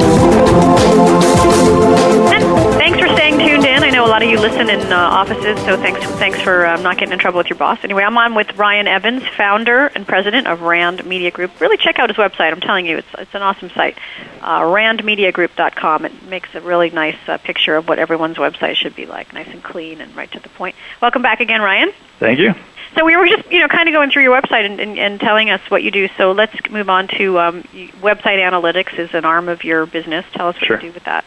Lot 4.18 4.24
of 4.24 4.30
you 4.32 4.40
listen 4.40 4.68
in 4.68 4.92
uh, 4.92 4.96
offices, 4.96 5.56
so 5.64 5.76
thanks 5.76 6.04
thanks 6.18 6.40
for 6.40 6.66
um, 6.66 6.82
not 6.82 6.98
getting 6.98 7.12
in 7.12 7.20
trouble 7.20 7.38
with 7.38 7.48
your 7.48 7.56
boss. 7.56 7.78
Anyway, 7.84 8.02
I'm 8.02 8.18
on 8.18 8.34
with 8.34 8.52
Ryan 8.56 8.88
Evans, 8.88 9.22
founder 9.36 9.86
and 9.86 10.04
president 10.04 10.48
of 10.48 10.62
Rand 10.62 11.06
Media 11.06 11.30
Group. 11.30 11.60
Really 11.60 11.76
check 11.76 12.00
out 12.00 12.10
his 12.10 12.16
website. 12.16 12.50
I'm 12.50 12.58
telling 12.60 12.84
you, 12.84 12.98
it's 12.98 13.06
it's 13.16 13.32
an 13.36 13.42
awesome 13.42 13.70
site. 13.70 13.96
Uh, 14.40 14.62
RandMediaGroup.com. 14.62 16.04
It 16.04 16.22
makes 16.24 16.52
a 16.56 16.60
really 16.60 16.90
nice 16.90 17.14
uh, 17.28 17.38
picture 17.38 17.76
of 17.76 17.86
what 17.86 18.00
everyone's 18.00 18.38
website 18.38 18.74
should 18.74 18.96
be 18.96 19.06
like, 19.06 19.32
nice 19.32 19.46
and 19.46 19.62
clean 19.62 20.00
and 20.00 20.16
right 20.16 20.32
to 20.32 20.40
the 20.40 20.48
point. 20.48 20.74
Welcome 21.00 21.22
back 21.22 21.38
again, 21.38 21.60
Ryan. 21.60 21.92
Thank 22.18 22.40
you. 22.40 22.56
So 22.96 23.04
we 23.04 23.16
were 23.16 23.28
just, 23.28 23.48
you 23.52 23.60
know, 23.60 23.68
kind 23.68 23.88
of 23.88 23.92
going 23.92 24.10
through 24.10 24.24
your 24.24 24.42
website 24.42 24.64
and, 24.66 24.80
and, 24.80 24.98
and 24.98 25.20
telling 25.20 25.50
us 25.50 25.60
what 25.68 25.84
you 25.84 25.92
do. 25.92 26.08
So 26.16 26.32
let's 26.32 26.56
move 26.68 26.90
on 26.90 27.06
to 27.18 27.38
um, 27.38 27.62
website 28.02 28.40
analytics 28.42 28.98
is 28.98 29.14
an 29.14 29.24
arm 29.24 29.48
of 29.48 29.62
your 29.62 29.86
business. 29.86 30.26
Tell 30.32 30.48
us 30.48 30.56
what 30.56 30.64
Sure. 30.64 30.76
you 30.78 30.88
do 30.88 30.92
with 30.92 31.04
that. 31.04 31.24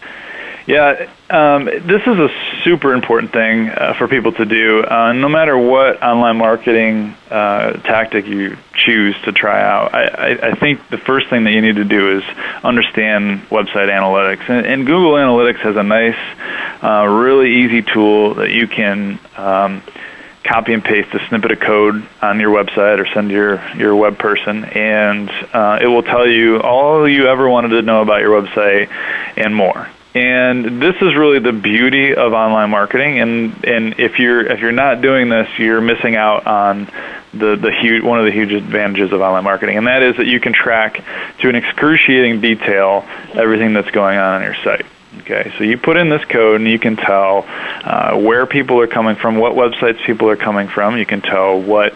Yeah, 0.68 1.10
um, 1.30 1.66
this 1.66 2.02
is 2.06 2.20
a 2.20 2.30
super 2.64 2.94
important 2.94 3.32
thing 3.32 3.70
uh, 3.70 3.96
for 3.98 4.08
people 4.08 4.32
to 4.34 4.46
do. 4.46 4.84
Uh, 4.84 5.12
no 5.14 5.28
matter 5.28 5.58
what 5.58 6.04
online 6.04 6.38
marketing 6.38 7.16
uh, 7.32 7.74
tactic 7.82 8.28
you 8.28 8.58
choose 8.76 9.16
to 9.26 9.32
try 9.32 9.60
out, 9.62 9.94
I, 9.94 10.04
I, 10.04 10.50
I 10.50 10.56
think 10.56 10.88
the 10.90 11.00
first 11.00 11.30
thing 11.30 11.46
that 11.46 11.52
you 11.52 11.62
need 11.62 11.78
to 11.78 11.84
do 11.84 12.18
is 12.20 12.24
understand 12.64 13.42
website 13.50 13.90
analytics. 13.90 14.48
And, 14.50 14.68
and 14.68 14.86
Google 14.86 15.14
Analytics 15.14 15.60
has 15.62 15.76
a 15.76 15.84
nice, 15.84 16.84
uh, 16.84 17.08
really 17.08 17.64
easy 17.64 17.82
tool 17.82 18.36
that 18.36 18.52
you 18.52 18.68
can. 18.68 19.20
Um, 19.36 19.82
copy 20.44 20.74
and 20.74 20.84
paste 20.84 21.14
a 21.14 21.20
snippet 21.28 21.52
of 21.52 21.60
code 21.60 22.04
on 22.20 22.40
your 22.40 22.50
website 22.50 22.98
or 22.98 23.06
send 23.14 23.30
your 23.30 23.62
your 23.76 23.96
web 23.96 24.18
person 24.18 24.66
and 24.66 25.30
uh, 25.54 25.78
it 25.80 25.86
will 25.86 26.02
tell 26.02 26.28
you 26.28 26.60
all 26.60 27.08
you 27.08 27.28
ever 27.28 27.48
wanted 27.48 27.70
to 27.70 27.84
know 27.84 28.02
about 28.02 28.22
your 28.22 28.42
website 28.42 28.90
and 29.38 29.56
more 29.56 29.88
and 30.14 30.82
this 30.82 30.96
is 31.02 31.16
really 31.16 31.40
the 31.40 31.54
beauty 31.54 32.14
of 32.16 32.34
online 32.34 32.70
marketing. 32.70 33.20
And 33.20 33.66
and 33.66 34.00
if 34.00 34.20
you're 34.20 34.46
if 34.46 34.60
you're 34.60 34.72
not 34.72 35.02
doing 35.02 35.30
this 35.30 35.48
you're 35.58 35.82
missing 35.82 36.16
out 36.16 36.46
on 36.46 36.86
the 37.34 37.56
the 37.56 37.72
huge 37.82 38.04
one 38.04 38.20
of 38.20 38.26
the 38.26 38.32
huge 38.32 38.52
advantages 38.52 39.12
of 39.14 39.22
online 39.22 39.44
marketing. 39.44 39.78
And 39.78 39.88
that 39.88 40.04
is 40.04 40.18
that 40.18 40.28
you 40.28 40.40
can 40.40 40.54
track 40.54 41.04
to 41.40 41.50
an 41.50 41.56
excruciating 41.56 42.42
detail 42.42 43.06
everything 43.34 43.74
that's 43.74 43.92
going 43.92 44.18
on 44.18 44.36
on 44.36 44.42
your 44.44 44.56
site 44.64 44.86
Okay, 45.20 45.52
so 45.58 45.66
you 45.66 45.78
put 45.78 45.98
in 45.98 46.10
this 46.10 46.24
code 46.24 46.62
and 46.62 46.70
you 46.70 46.80
can 46.80 46.96
tell 46.96 47.46
uh, 47.48 48.18
where 48.18 48.46
people 48.46 48.80
are 48.80 48.88
coming 48.88 49.18
from, 49.18 49.38
what 49.38 49.54
websites 49.54 50.04
people 50.06 50.30
are 50.30 50.38
coming 50.38 50.70
from. 50.70 50.98
You 50.98 51.06
can 51.06 51.22
tell 51.22 51.62
what 51.62 51.94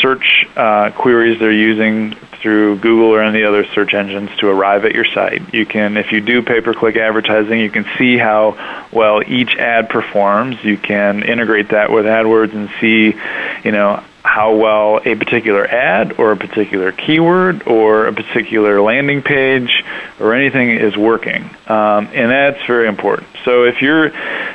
search 0.00 0.46
uh, 0.56 0.90
queries 0.90 1.38
they're 1.40 1.52
using 1.52 2.14
through 2.42 2.78
Google 2.78 3.08
or 3.08 3.22
any 3.22 3.44
other 3.44 3.64
search 3.66 3.94
engines 3.94 4.30
to 4.38 4.48
arrive 4.48 4.84
at 4.84 4.94
your 4.94 5.06
site. 5.06 5.54
You 5.54 5.64
can, 5.64 5.96
if 5.96 6.12
you 6.12 6.20
do 6.20 6.42
pay-per-click 6.42 6.96
advertising, 6.96 7.60
you 7.60 7.70
can 7.70 7.86
see 7.96 8.18
how 8.18 8.86
well 8.92 9.22
each 9.26 9.56
ad 9.56 9.88
performs. 9.88 10.62
You 10.62 10.76
can 10.76 11.22
integrate 11.22 11.70
that 11.70 11.90
with 11.90 12.04
AdWords 12.04 12.52
and 12.52 12.70
see, 12.80 13.18
you 13.64 13.72
know, 13.72 14.02
how 14.22 14.54
well 14.54 15.00
a 15.04 15.14
particular 15.14 15.66
ad 15.66 16.18
or 16.18 16.32
a 16.32 16.36
particular 16.36 16.92
keyword 16.92 17.66
or 17.66 18.06
a 18.06 18.12
particular 18.12 18.80
landing 18.80 19.22
page 19.22 19.82
or 20.18 20.34
anything 20.34 20.70
is 20.70 20.96
working. 20.96 21.44
Um, 21.66 22.08
and 22.12 22.30
that's 22.30 22.64
very 22.66 22.86
important. 22.86 23.28
So 23.44 23.64
if 23.64 23.80
you're 23.80 24.10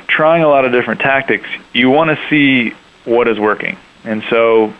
trying 0.08 0.44
a 0.44 0.48
lot 0.48 0.66
of 0.66 0.72
different 0.72 1.02
tactics, 1.02 1.50
you 1.74 1.90
want 1.90 2.12
to 2.12 2.30
see 2.30 2.76
what 3.06 3.28
is 3.28 3.40
working. 3.40 3.78
And 4.04 4.24
so 4.30 4.74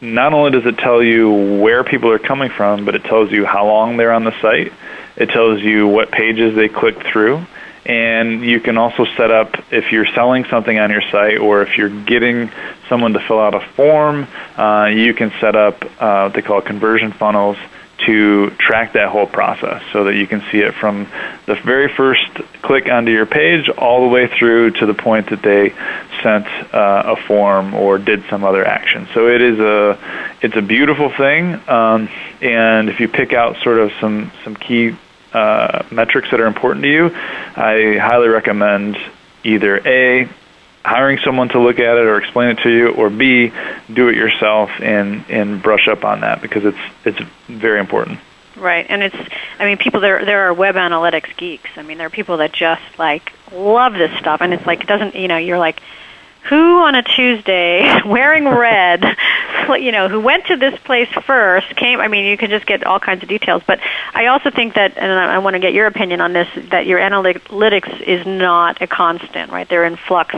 not 0.00 0.34
only 0.34 0.50
does 0.50 0.66
it 0.66 0.78
tell 0.78 1.02
you 1.02 1.60
where 1.60 1.82
people 1.82 2.10
are 2.10 2.18
coming 2.18 2.50
from, 2.50 2.84
but 2.84 2.94
it 2.94 3.04
tells 3.04 3.32
you 3.32 3.46
how 3.46 3.66
long 3.66 3.96
they're 3.96 4.12
on 4.12 4.24
the 4.24 4.38
site. 4.40 4.72
It 5.16 5.30
tells 5.30 5.60
you 5.60 5.88
what 5.88 6.10
pages 6.10 6.54
they 6.54 6.68
clicked 6.68 7.02
through 7.06 7.44
and 7.88 8.44
you 8.44 8.60
can 8.60 8.76
also 8.76 9.06
set 9.16 9.30
up 9.30 9.56
if 9.72 9.90
you're 9.90 10.06
selling 10.14 10.44
something 10.44 10.78
on 10.78 10.90
your 10.90 11.00
site 11.10 11.38
or 11.38 11.62
if 11.62 11.78
you're 11.78 11.88
getting 12.04 12.50
someone 12.88 13.14
to 13.14 13.20
fill 13.20 13.40
out 13.40 13.54
a 13.54 13.60
form, 13.60 14.28
uh, 14.56 14.90
you 14.92 15.14
can 15.14 15.32
set 15.40 15.56
up 15.56 15.82
uh, 15.98 16.24
what 16.24 16.34
they 16.34 16.42
call 16.42 16.60
conversion 16.60 17.12
funnels 17.12 17.56
to 18.04 18.50
track 18.50 18.92
that 18.92 19.08
whole 19.08 19.26
process 19.26 19.82
so 19.92 20.04
that 20.04 20.14
you 20.14 20.26
can 20.26 20.40
see 20.52 20.58
it 20.58 20.74
from 20.74 21.08
the 21.46 21.54
very 21.56 21.88
first 21.88 22.22
click 22.62 22.88
onto 22.88 23.10
your 23.10 23.26
page 23.26 23.68
all 23.70 24.02
the 24.02 24.08
way 24.08 24.28
through 24.38 24.70
to 24.70 24.86
the 24.86 24.94
point 24.94 25.30
that 25.30 25.42
they 25.42 25.70
sent 26.22 26.46
uh, 26.72 27.16
a 27.16 27.16
form 27.26 27.74
or 27.74 27.98
did 27.98 28.22
some 28.30 28.44
other 28.44 28.64
action. 28.64 29.08
So 29.14 29.28
it 29.28 29.42
is 29.42 29.58
a 29.58 29.98
it's 30.42 30.56
a 30.56 30.62
beautiful 30.62 31.10
thing, 31.10 31.54
um, 31.68 32.08
and 32.40 32.88
if 32.88 33.00
you 33.00 33.08
pick 33.08 33.32
out 33.32 33.56
sort 33.62 33.78
of 33.78 33.90
some 34.00 34.30
some 34.44 34.54
key 34.54 34.96
uh, 35.32 35.84
metrics 35.90 36.30
that 36.30 36.40
are 36.40 36.46
important 36.46 36.82
to 36.84 36.90
you, 36.90 37.06
I 37.06 37.98
highly 38.00 38.28
recommend 38.28 38.96
either 39.44 39.76
A, 39.86 40.28
hiring 40.84 41.18
someone 41.24 41.48
to 41.50 41.60
look 41.60 41.78
at 41.78 41.96
it 41.96 42.06
or 42.06 42.16
explain 42.16 42.50
it 42.50 42.62
to 42.62 42.70
you, 42.70 42.88
or 42.90 43.10
B, 43.10 43.52
do 43.92 44.08
it 44.08 44.16
yourself 44.16 44.70
and, 44.80 45.24
and 45.28 45.62
brush 45.62 45.88
up 45.88 46.04
on 46.04 46.20
that 46.20 46.40
because 46.40 46.64
it's, 46.64 46.78
it's 47.04 47.20
very 47.46 47.80
important. 47.80 48.20
Right, 48.56 48.86
and 48.88 49.02
it's 49.02 49.16
I 49.58 49.66
mean 49.66 49.78
people 49.78 50.00
there 50.00 50.24
there 50.24 50.48
are 50.48 50.52
web 50.52 50.74
analytics 50.74 51.36
geeks. 51.36 51.70
I 51.76 51.82
mean 51.82 51.98
there 51.98 52.08
are 52.08 52.10
people 52.10 52.38
that 52.38 52.52
just 52.52 52.82
like 52.98 53.32
love 53.52 53.92
this 53.92 54.10
stuff 54.18 54.40
and 54.40 54.52
it's 54.52 54.66
like 54.66 54.80
it 54.80 54.88
doesn't 54.88 55.14
you 55.14 55.28
know 55.28 55.36
you're 55.36 55.58
like 55.58 55.80
who 56.44 56.78
on 56.78 56.94
a 56.94 57.02
Tuesday 57.02 58.00
wearing 58.06 58.46
red, 58.46 59.04
you 59.68 59.92
know, 59.92 60.08
who 60.08 60.20
went 60.20 60.46
to 60.46 60.56
this 60.56 60.78
place 60.80 61.08
first, 61.26 61.74
came, 61.76 62.00
I 62.00 62.08
mean, 62.08 62.24
you 62.24 62.36
can 62.36 62.50
just 62.50 62.66
get 62.66 62.84
all 62.84 63.00
kinds 63.00 63.22
of 63.22 63.28
details. 63.28 63.62
But 63.66 63.80
I 64.14 64.26
also 64.26 64.50
think 64.50 64.74
that, 64.74 64.96
and 64.96 65.12
I 65.12 65.38
want 65.38 65.54
to 65.54 65.60
get 65.60 65.74
your 65.74 65.86
opinion 65.86 66.20
on 66.20 66.32
this, 66.32 66.48
that 66.70 66.86
your 66.86 66.98
analytics 66.98 68.00
is 68.00 68.26
not 68.26 68.80
a 68.80 68.86
constant, 68.86 69.52
right? 69.52 69.68
They're 69.68 69.84
in 69.84 69.96
flux 69.96 70.36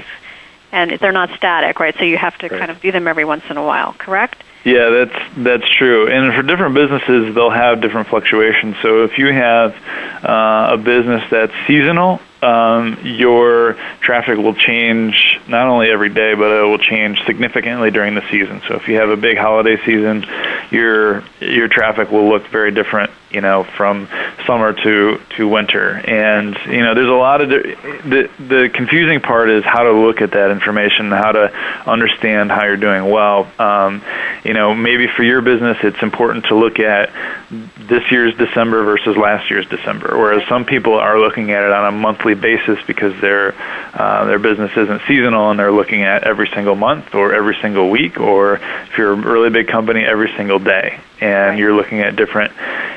and 0.73 0.93
they're 0.99 1.13
not 1.13 1.31
static, 1.37 1.81
right? 1.81 1.95
So 1.97 2.05
you 2.05 2.17
have 2.17 2.37
to 2.39 2.49
right. 2.49 2.59
kind 2.59 2.71
of 2.71 2.81
do 2.81 2.93
them 2.93 3.09
every 3.09 3.25
once 3.25 3.45
in 3.51 3.57
a 3.57 3.65
while, 3.65 3.93
correct? 3.93 4.43
Yeah, 4.65 4.91
that's 4.91 5.37
that's 5.39 5.71
true. 5.71 6.09
And 6.09 6.35
for 6.35 6.43
different 6.43 6.75
businesses, 6.75 7.35
they'll 7.35 7.51
have 7.51 7.81
different 7.81 8.09
fluctuations. 8.09 8.77
So 8.83 9.05
if 9.05 9.17
you 9.17 9.33
have 9.33 9.75
uh, 10.23 10.75
a 10.75 10.77
business 10.77 11.23
that's 11.31 11.55
seasonal, 11.67 12.21
um, 12.43 12.99
your 13.03 13.75
traffic 14.01 14.39
will 14.39 14.55
change 14.55 15.39
not 15.47 15.67
only 15.67 15.91
every 15.91 16.09
day, 16.09 16.35
but 16.35 16.51
it 16.51 16.63
will 16.63 16.79
change 16.79 17.23
significantly 17.27 17.91
during 17.91 18.15
the 18.15 18.27
season. 18.31 18.63
So 18.67 18.77
if 18.77 18.89
you 18.89 18.97
have 18.97 19.11
a 19.11 19.17
big 19.17 19.37
holiday 19.37 19.77
season, 19.85 20.25
your 20.71 21.23
your 21.41 21.69
traffic 21.69 22.11
will 22.11 22.29
look 22.29 22.47
very 22.49 22.71
different, 22.71 23.11
you 23.31 23.41
know, 23.41 23.65
from 23.65 24.09
summer 24.47 24.73
to 24.73 25.21
to 25.37 25.49
winter. 25.49 25.91
And 25.91 26.57
you 26.67 26.83
know, 26.83 26.95
there's 26.95 27.09
a 27.09 27.13
lot 27.13 27.43
of 27.43 27.51
the 27.51 28.31
the 28.39 28.71
confusing 28.73 29.21
part 29.21 29.51
is 29.51 29.65
how 29.65 29.85
to 29.85 29.93
look 29.93 30.23
at 30.23 30.33
that 30.33 30.51
information, 30.51 31.11
how 31.11 31.33
to 31.33 31.53
understand 31.87 32.51
how 32.51 32.65
you're 32.65 32.77
doing 32.77 33.11
well. 33.11 33.51
Um, 33.59 34.03
you 34.45 34.55
know, 34.55 34.75
maybe 34.75 35.07
for 35.09 35.23
your 35.23 35.43
business, 35.43 35.77
it's 35.83 36.03
important 36.03 36.47
to 36.47 36.55
look 36.55 36.79
at 36.79 37.11
this 37.51 38.11
year's 38.13 38.37
December 38.37 38.85
versus 38.85 39.17
last 39.17 39.51
year's 39.51 39.67
December, 39.67 40.17
whereas 40.17 40.47
some 40.49 40.65
people 40.65 40.95
are 40.95 41.19
looking 41.19 41.51
at 41.51 41.65
it 41.65 41.73
on 41.73 41.93
a 41.93 41.97
monthly 41.97 42.35
basis 42.35 42.79
because 42.87 43.21
their 43.21 43.55
uh, 43.93 44.25
their 44.27 44.39
business 44.39 44.71
isn't 44.77 45.03
seasonal 45.09 45.51
and 45.51 45.59
they're 45.59 45.73
looking 45.73 46.03
at 46.03 46.23
every 46.23 46.49
single 46.55 46.77
month 46.77 47.13
or 47.15 47.35
every 47.35 47.57
single 47.61 47.91
week, 47.91 48.21
or 48.21 48.55
if 48.55 48.97
you're 48.97 49.13
a 49.13 49.17
really 49.17 49.51
big 49.51 49.67
company, 49.67 50.05
every 50.05 50.33
single 50.37 50.61
day, 50.61 51.01
and 51.21 51.59
you're 51.59 51.75
looking 51.75 52.01
at 52.01 52.15
different, 52.15 52.53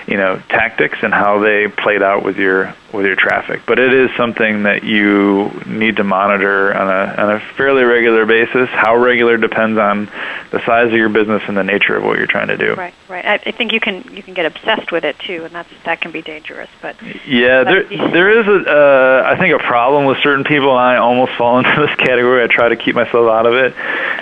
you 0.08 0.18
know, 0.18 0.40
tactics 0.50 1.00
and 1.02 1.14
how 1.14 1.40
they 1.40 1.68
played 1.68 2.04
out 2.04 2.24
with 2.24 2.38
your 2.38 2.76
with 2.94 3.06
your 3.06 3.16
traffic. 3.16 3.62
But 3.66 3.80
it 3.80 3.94
is 3.94 4.12
something 4.16 4.64
that 4.64 4.84
you 4.84 5.50
need 5.66 5.98
to 5.98 6.04
monitor 6.04 6.74
on 6.74 6.88
a 6.88 7.22
on 7.22 7.32
a 7.36 7.40
fairly 7.58 7.84
regular 7.84 8.26
basis. 8.26 8.70
How 8.70 8.96
regular 8.96 9.38
depends 9.38 9.80
on 9.80 10.10
the 10.52 10.64
size 10.66 10.88
of 10.88 10.94
your 10.94 11.10
business 11.10 11.42
and 11.48 11.58
the 11.58 11.64
nature 11.64 11.96
of 11.96 12.04
what 12.04 12.18
you're 12.18 12.28
trying 12.28 12.50
to 12.50 12.58
do. 12.58 12.76
Right, 12.76 12.94
right. 13.10 13.26
I, 13.26 13.34
I 13.34 13.52
think 13.52 13.74
you 13.74 13.80
can 13.80 14.04
you 14.16 14.22
can 14.22 14.36
get 14.36 14.46
obsessed 14.46 14.92
with 14.92 15.04
it 15.04 15.18
too, 15.20 15.46
and 15.46 15.54
that's 15.54 15.70
that 15.86 16.00
can 16.00 16.12
be 16.12 16.22
dangerous. 16.22 16.70
But 16.82 16.96
yeah, 17.28 17.64
there 17.64 17.84
there 17.90 18.40
is 18.40 18.48
a 18.48 18.70
uh, 18.70 19.24
I 19.26 19.38
think 19.38 19.60
a 19.60 19.66
problem 19.66 20.06
with 20.06 20.20
certain 20.20 20.44
people, 20.44 20.70
and 20.70 20.80
I 20.80 20.98
almost 20.98 21.34
fall 21.38 21.58
into 21.58 21.74
this 21.76 21.96
category. 21.96 22.44
I 22.44 22.48
try 22.48 22.70
to 22.70 22.76
keep 22.76 22.96
myself 22.96 23.30
out 23.30 23.48
of 23.48 23.54
it. 23.56 23.74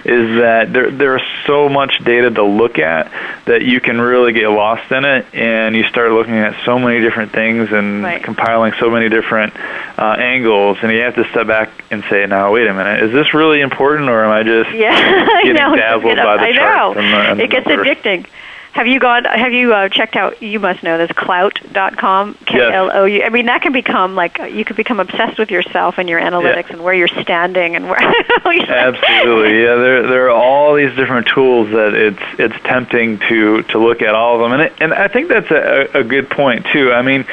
Is 0.05 0.39
that 0.39 0.71
there 0.71 0.89
there's 0.89 1.21
so 1.45 1.67
much 1.67 1.99
data 2.03 2.31
to 2.31 2.43
look 2.43 2.79
at 2.79 3.11
that 3.45 3.63
you 3.63 3.81
can 3.81 3.99
really 3.99 4.31
get 4.31 4.47
lost 4.47 4.89
in 4.91 5.03
it, 5.03 5.25
and 5.33 5.75
you 5.75 5.83
start 5.83 6.11
looking 6.11 6.35
at 6.37 6.63
so 6.63 6.79
many 6.79 7.01
different 7.01 7.33
things 7.33 7.71
and 7.71 8.03
right. 8.03 8.23
compiling 8.23 8.60
so 8.79 8.91
many 8.91 9.09
different 9.09 9.55
uh, 9.97 10.15
angles, 10.19 10.77
and 10.81 10.91
you 10.91 11.01
have 11.01 11.15
to 11.15 11.27
step 11.29 11.47
back 11.47 11.69
and 11.89 12.03
say, 12.09 12.25
"Now, 12.27 12.53
wait 12.53 12.67
a 12.67 12.73
minute, 12.73 13.03
is 13.03 13.11
this 13.11 13.33
really 13.33 13.61
important, 13.61 14.09
or 14.09 14.23
am 14.23 14.31
I 14.31 14.43
just 14.43 14.71
yeah, 14.75 15.25
getting 15.41 15.55
know, 15.55 15.75
dazzled 15.75 16.17
by 16.17 16.37
the 16.37 16.43
I 16.43 16.53
chart?" 16.53 16.95
Know. 16.95 17.01
And 17.01 17.39
the, 17.39 17.43
it 17.43 17.49
gets 17.49 17.67
addicting. 17.67 18.27
Have 18.73 18.87
you 18.87 18.99
gone? 18.99 19.25
Have 19.25 19.51
you 19.51 19.73
uh, 19.73 19.89
checked 19.89 20.15
out? 20.15 20.41
You 20.41 20.59
must 20.59 20.81
know 20.81 20.97
this 20.97 21.11
Klout.com. 21.11 22.35
K 22.45 22.59
L 22.59 22.89
O 22.93 23.03
U. 23.03 23.23
I 23.23 23.29
mean, 23.29 23.47
that 23.47 23.61
can 23.61 23.73
become 23.73 24.15
like 24.15 24.37
you 24.37 24.63
could 24.63 24.77
become 24.77 24.99
obsessed 24.99 25.37
with 25.37 25.51
yourself 25.51 25.97
and 25.97 26.07
your 26.07 26.21
analytics 26.21 26.69
yeah. 26.69 26.73
and 26.73 26.83
where 26.83 26.93
you're 26.93 27.09
standing 27.09 27.75
and 27.75 27.89
where. 27.89 27.99
Absolutely, 28.45 29.61
yeah. 29.61 29.75
There 29.75 30.07
there 30.07 30.25
are 30.27 30.29
all 30.29 30.73
these 30.75 30.95
different 30.95 31.27
tools 31.27 31.69
that 31.71 31.93
it's 31.93 32.39
it's 32.39 32.63
tempting 32.63 33.19
to 33.27 33.63
to 33.63 33.77
look 33.77 34.01
at 34.01 34.15
all 34.15 34.35
of 34.35 34.41
them, 34.41 34.53
and 34.53 34.61
it, 34.61 34.73
and 34.79 34.93
I 34.93 35.09
think 35.09 35.27
that's 35.27 35.51
a, 35.51 35.99
a 35.99 36.03
good 36.05 36.29
point 36.29 36.65
too. 36.67 36.93
I 36.93 37.01
mean, 37.01 37.25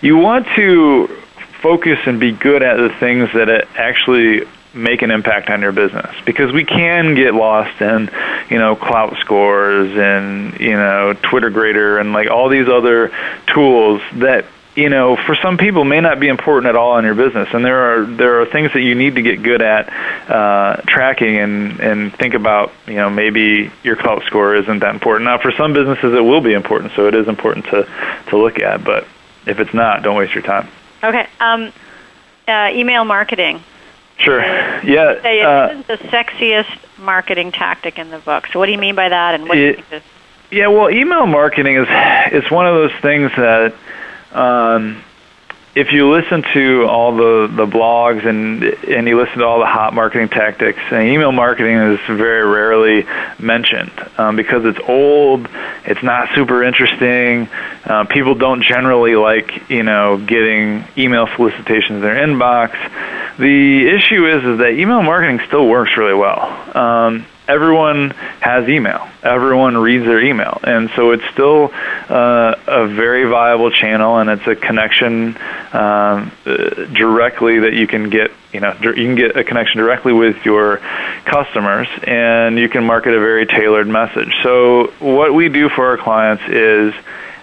you 0.00 0.16
want 0.16 0.46
to 0.56 1.08
focus 1.60 1.98
and 2.06 2.18
be 2.18 2.32
good 2.32 2.62
at 2.62 2.76
the 2.76 2.88
things 2.88 3.30
that 3.34 3.48
it 3.48 3.68
actually 3.74 4.46
make 4.76 5.02
an 5.02 5.10
impact 5.10 5.50
on 5.50 5.62
your 5.62 5.72
business? 5.72 6.14
Because 6.24 6.52
we 6.52 6.64
can 6.64 7.14
get 7.14 7.34
lost 7.34 7.80
in 7.80 8.10
you 8.50 8.58
know 8.58 8.76
Klout 8.76 9.18
scores 9.20 9.96
and 9.96 10.58
you 10.60 10.74
know 10.74 11.14
twitter 11.14 11.50
grader 11.50 11.98
and 11.98 12.12
like 12.12 12.30
all 12.30 12.48
these 12.48 12.68
other 12.68 13.12
tools 13.46 14.02
that 14.14 14.44
you 14.76 14.90
know 14.90 15.16
for 15.16 15.34
some 15.34 15.56
people 15.56 15.84
may 15.84 16.00
not 16.00 16.20
be 16.20 16.28
important 16.28 16.68
at 16.68 16.76
all 16.76 16.98
in 16.98 17.04
your 17.04 17.14
business. 17.14 17.48
And 17.52 17.64
there 17.64 18.02
are 18.02 18.06
there 18.06 18.40
are 18.42 18.46
things 18.46 18.72
that 18.74 18.82
you 18.82 18.94
need 18.94 19.16
to 19.16 19.22
get 19.22 19.42
good 19.42 19.62
at 19.62 19.88
uh, 20.30 20.76
tracking 20.86 21.38
and 21.38 21.80
and 21.80 22.14
think 22.14 22.34
about 22.34 22.72
you 22.86 22.96
know 22.96 23.10
maybe 23.10 23.72
your 23.82 23.96
Klout 23.96 24.24
score 24.26 24.54
isn't 24.54 24.78
that 24.80 24.94
important. 24.94 25.24
Now 25.24 25.38
for 25.38 25.50
some 25.52 25.72
businesses 25.72 26.14
it 26.14 26.20
will 26.20 26.42
be 26.42 26.52
important 26.52 26.92
so 26.94 27.08
it 27.08 27.14
is 27.14 27.26
important 27.26 27.64
to 27.66 27.88
to 28.28 28.36
look 28.36 28.60
at 28.60 28.84
but 28.84 29.08
if 29.46 29.58
it's 29.58 29.74
not 29.74 30.02
don't 30.02 30.16
waste 30.16 30.34
your 30.34 30.44
time. 30.44 30.68
Okay 31.02 31.26
um, 31.40 31.72
uh, 32.46 32.70
email 32.72 33.04
marketing 33.04 33.62
Sure. 34.18 34.40
Yeah. 34.40 35.20
Say 35.22 35.40
it 35.40 35.44
uh, 35.44 35.68
is 35.78 35.86
the 35.86 35.96
sexiest 36.08 36.98
marketing 36.98 37.52
tactic 37.52 37.98
in 37.98 38.10
the 38.10 38.18
book. 38.18 38.46
So 38.52 38.58
what 38.58 38.66
do 38.66 38.72
you 38.72 38.78
mean 38.78 38.94
by 38.94 39.08
that, 39.08 39.34
and 39.34 39.48
what 39.48 39.58
it, 39.58 39.60
do 39.60 39.66
you 39.66 39.74
think 39.74 39.88
this? 39.90 40.02
Yeah, 40.50 40.68
well, 40.68 40.90
email 40.90 41.26
marketing 41.26 41.76
is 41.76 41.86
it's 41.90 42.50
one 42.50 42.66
of 42.66 42.74
those 42.74 42.92
things 43.02 43.30
that 43.36 43.74
um, 44.32 45.02
if 45.76 45.92
you 45.92 46.10
listen 46.10 46.42
to 46.54 46.86
all 46.86 47.14
the, 47.14 47.52
the 47.54 47.66
blogs 47.66 48.26
and 48.26 48.64
and 48.64 49.06
you 49.06 49.20
listen 49.20 49.38
to 49.40 49.44
all 49.44 49.58
the 49.58 49.66
hot 49.66 49.92
marketing 49.92 50.30
tactics, 50.30 50.78
and 50.90 51.06
email 51.06 51.32
marketing 51.32 51.76
is 51.76 52.00
very 52.06 52.48
rarely 52.48 53.06
mentioned 53.38 53.92
um, 54.16 54.36
because 54.36 54.64
it's 54.64 54.78
old, 54.88 55.46
it's 55.84 56.02
not 56.02 56.30
super 56.34 56.64
interesting. 56.64 57.46
Uh, 57.84 58.04
people 58.04 58.34
don't 58.34 58.62
generally 58.62 59.16
like 59.16 59.68
you 59.68 59.82
know 59.82 60.16
getting 60.16 60.82
email 60.96 61.28
solicitations 61.36 61.96
in 61.96 62.00
their 62.00 62.26
inbox. 62.26 62.72
The 63.36 63.86
issue 63.86 64.26
is 64.26 64.44
is 64.44 64.58
that 64.60 64.70
email 64.70 65.02
marketing 65.02 65.40
still 65.46 65.68
works 65.68 65.94
really 65.98 66.14
well. 66.14 66.40
Um, 66.74 67.26
everyone 67.48 68.10
has 68.40 68.68
email. 68.68 69.08
Everyone 69.22 69.76
reads 69.76 70.04
their 70.04 70.20
email, 70.20 70.58
and 70.62 70.90
so 70.96 71.10
it's 71.12 71.24
still 71.32 71.70
uh, 72.08 72.54
a 72.66 72.86
very 72.88 73.28
viable 73.28 73.70
channel, 73.70 74.18
and 74.18 74.30
it's 74.30 74.46
a 74.46 74.56
connection 74.56 75.36
um, 75.72 76.32
directly 76.44 77.60
that 77.60 77.74
you 77.74 77.86
can 77.86 78.10
get. 78.10 78.30
You 78.52 78.60
know, 78.60 78.74
you 78.80 78.94
can 78.94 79.16
get 79.16 79.36
a 79.36 79.44
connection 79.44 79.78
directly 79.78 80.12
with 80.12 80.44
your 80.44 80.78
customers, 81.24 81.88
and 82.02 82.58
you 82.58 82.68
can 82.68 82.84
market 82.84 83.14
a 83.14 83.18
very 83.18 83.46
tailored 83.46 83.88
message. 83.88 84.32
So 84.42 84.92
what 84.98 85.34
we 85.34 85.48
do 85.48 85.68
for 85.68 85.86
our 85.88 85.98
clients 85.98 86.42
is 86.48 86.94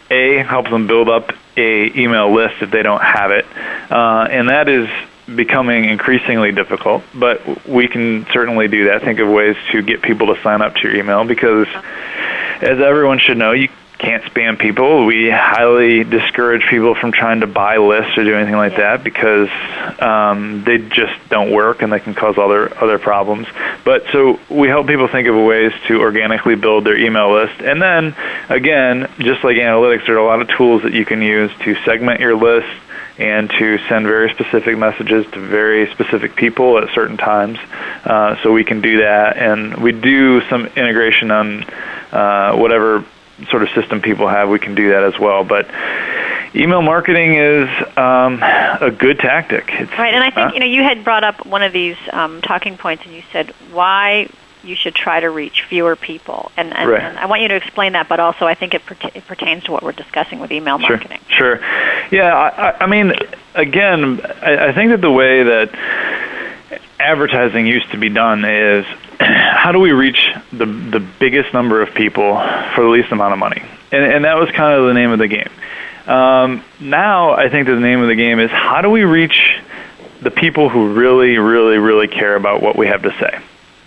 a 0.10 0.38
help 0.44 0.70
them 0.70 0.88
build 0.88 1.10
up 1.10 1.32
a 1.56 2.00
email 2.00 2.34
list 2.34 2.56
if 2.62 2.72
they 2.72 2.82
don't 2.82 3.04
have 3.04 3.32
it, 3.32 3.46
uh, 3.92 4.28
and 4.30 4.50
that 4.50 4.68
is 4.70 4.90
becoming 5.28 5.86
increasingly 5.86 6.52
difficult, 6.52 7.04
but 7.14 7.68
we 7.68 7.88
can 7.88 8.26
certainly 8.32 8.68
do 8.68 8.86
that. 8.86 9.02
Think 9.02 9.20
of 9.20 9.30
ways 9.30 9.56
to 9.72 9.82
get 9.82 10.02
people 10.02 10.34
to 10.34 10.42
sign 10.42 10.62
up 10.62 10.76
to 10.76 10.82
your 10.88 10.96
email 10.96 11.24
because, 11.24 11.68
as 12.62 12.80
everyone 12.80 13.20
should 13.20 13.38
know, 13.38 13.52
you 13.52 13.70
can't 14.04 14.24
spam 14.24 14.60
people. 14.60 15.06
We 15.06 15.30
highly 15.30 16.04
discourage 16.04 16.64
people 16.70 16.94
from 16.94 17.14
trying 17.14 17.40
to 17.40 17.48
buy 17.48 17.78
lists 17.78 18.18
or 18.18 18.24
do 18.26 18.36
anything 18.36 18.56
like 18.56 18.76
that 18.76 19.02
because 19.02 19.50
um, 20.00 20.64
they 20.66 20.78
just 20.78 21.14
don't 21.30 21.52
work 21.52 21.82
and 21.82 21.92
they 21.92 22.02
can 22.02 22.14
cause 22.14 22.38
other 22.38 22.76
other 22.84 23.00
problems. 23.00 23.48
But 23.86 24.04
so 24.12 24.40
we 24.50 24.68
help 24.68 24.88
people 24.88 25.08
think 25.08 25.28
of 25.30 25.36
ways 25.36 25.72
to 25.88 26.02
organically 26.02 26.56
build 26.56 26.84
their 26.84 26.98
email 26.98 27.34
list, 27.34 27.62
and 27.62 27.82
then 27.82 28.16
again, 28.50 29.10
just 29.20 29.44
like 29.44 29.56
analytics, 29.56 30.06
there 30.06 30.16
are 30.16 30.20
a 30.20 30.26
lot 30.26 30.42
of 30.42 30.50
tools 30.50 30.84
that 30.84 30.94
you 30.94 31.06
can 31.06 31.22
use 31.22 31.52
to 31.60 31.76
segment 31.86 32.20
your 32.20 32.36
list 32.36 32.68
and 33.18 33.50
to 33.50 33.78
send 33.88 34.06
very 34.08 34.32
specific 34.32 34.78
messages 34.78 35.26
to 35.32 35.40
very 35.40 35.92
specific 35.92 36.36
people 36.36 36.78
at 36.80 36.94
certain 36.94 37.18
times. 37.18 37.60
Uh, 38.04 38.36
so 38.42 38.52
we 38.52 38.64
can 38.64 38.82
do 38.82 38.98
that, 39.02 39.38
and 39.38 39.78
we 39.78 39.92
do 39.92 40.42
some 40.50 40.66
integration 40.66 41.32
on 41.32 41.64
uh, 42.12 42.56
whatever 42.56 43.06
sort 43.50 43.64
of 43.64 43.70
system 43.70 44.02
people 44.02 44.28
have, 44.28 44.50
we 44.50 44.60
can 44.60 44.76
do 44.76 44.90
that 44.90 45.04
as 45.04 45.20
well. 45.20 45.44
But 45.44 45.70
email 46.56 46.82
marketing 46.82 47.36
is 47.36 47.70
um, 47.98 48.42
a 48.42 48.92
good 48.92 49.20
tactic. 49.20 49.66
It's, 49.70 49.92
right, 49.92 50.14
and 50.14 50.24
I 50.24 50.32
think 50.32 50.52
uh, 50.52 50.54
you 50.54 50.60
know 50.60 50.66
you 50.66 50.84
had 50.84 51.04
brought 51.04 51.24
up 51.24 51.46
one 51.46 51.64
of 51.64 51.74
these 51.74 51.98
um, 52.12 52.42
talking 52.42 52.78
points, 52.78 53.06
and 53.06 53.14
you 53.14 53.24
said 53.32 53.52
why 53.72 54.30
you 54.64 54.76
should 54.76 54.96
try 54.96 55.20
to 55.20 55.30
reach 55.30 55.64
fewer 55.68 55.96
people. 55.96 56.52
And, 56.56 56.74
and, 56.76 56.90
right. 56.90 57.02
and 57.02 57.20
I 57.20 57.26
want 57.26 57.42
you 57.42 57.48
to 57.50 57.56
explain 57.56 57.94
that, 57.94 58.08
but 58.08 58.20
also 58.20 58.46
I 58.46 58.56
think 58.56 58.74
it, 58.74 58.82
it 59.14 59.26
pertains 59.28 59.64
to 59.66 59.72
what 59.72 59.84
we're 59.84 59.92
discussing 59.92 60.40
with 60.40 60.52
email 60.52 60.78
marketing. 60.78 61.20
Sure. 61.28 61.58
sure. 61.58 61.66
Yeah, 62.12 62.34
I, 62.34 62.84
I 62.84 62.88
mean, 62.88 63.14
again, 63.54 64.22
I, 64.42 64.70
I 64.70 64.74
think 64.74 64.92
that 64.92 65.02
the 65.02 65.12
way 65.12 65.44
that 65.44 66.80
advertising 67.00 67.68
used 67.68 67.92
to 67.92 67.98
be 67.98 68.10
done 68.10 68.46
is 68.46 68.86
how 69.20 69.72
do 69.72 69.80
we 69.80 69.92
reach 69.92 70.30
the 70.52 70.66
the 70.66 71.00
biggest 71.20 71.54
number 71.54 71.82
of 71.82 71.94
people 71.94 72.36
for 72.76 72.84
the 72.84 72.90
least 72.90 73.12
amount 73.12 73.34
of 73.34 73.40
money? 73.40 73.62
And 73.92 74.04
and 74.04 74.26
that 74.26 74.38
was 74.38 74.50
kind 74.52 74.80
of 74.80 74.88
the 74.88 74.94
name 74.94 75.12
of 75.12 75.20
the 75.20 75.28
game. 75.28 75.50
Um, 76.08 76.64
now 76.80 77.32
I 77.32 77.50
think 77.50 77.68
the 77.68 77.80
name 77.80 78.02
of 78.02 78.08
the 78.08 78.16
game 78.16 78.40
is 78.40 78.52
how 78.52 78.82
do 78.82 78.90
we 78.90 79.04
reach 79.04 79.62
the 80.22 80.32
people 80.32 80.70
who 80.70 80.94
really, 80.94 81.38
really, 81.38 81.78
really 81.78 82.08
care 82.08 82.36
about 82.36 82.62
what 82.62 82.78
we 82.78 82.88
have 82.88 83.04
to 83.04 83.12
say. 83.20 83.40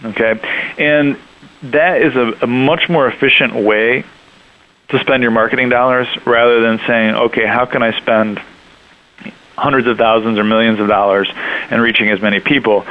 Okay, 0.04 0.38
and 0.78 1.18
that 1.62 2.02
is 2.02 2.14
a, 2.16 2.44
a 2.44 2.46
much 2.46 2.88
more 2.88 3.08
efficient 3.08 3.54
way 3.54 4.04
to 4.88 4.98
spend 5.00 5.22
your 5.22 5.32
marketing 5.32 5.68
dollars 5.68 6.06
rather 6.24 6.60
than 6.60 6.78
saying, 6.86 7.14
okay, 7.14 7.46
how 7.46 7.66
can 7.66 7.82
I 7.82 7.98
spend 7.98 8.40
hundreds 9.56 9.86
of 9.86 9.96
thousands 9.96 10.38
or 10.38 10.44
millions 10.44 10.78
of 10.80 10.86
dollars 10.86 11.30
and 11.70 11.80
reaching 11.80 12.10
as 12.10 12.20
many 12.20 12.40
people. 12.40 12.84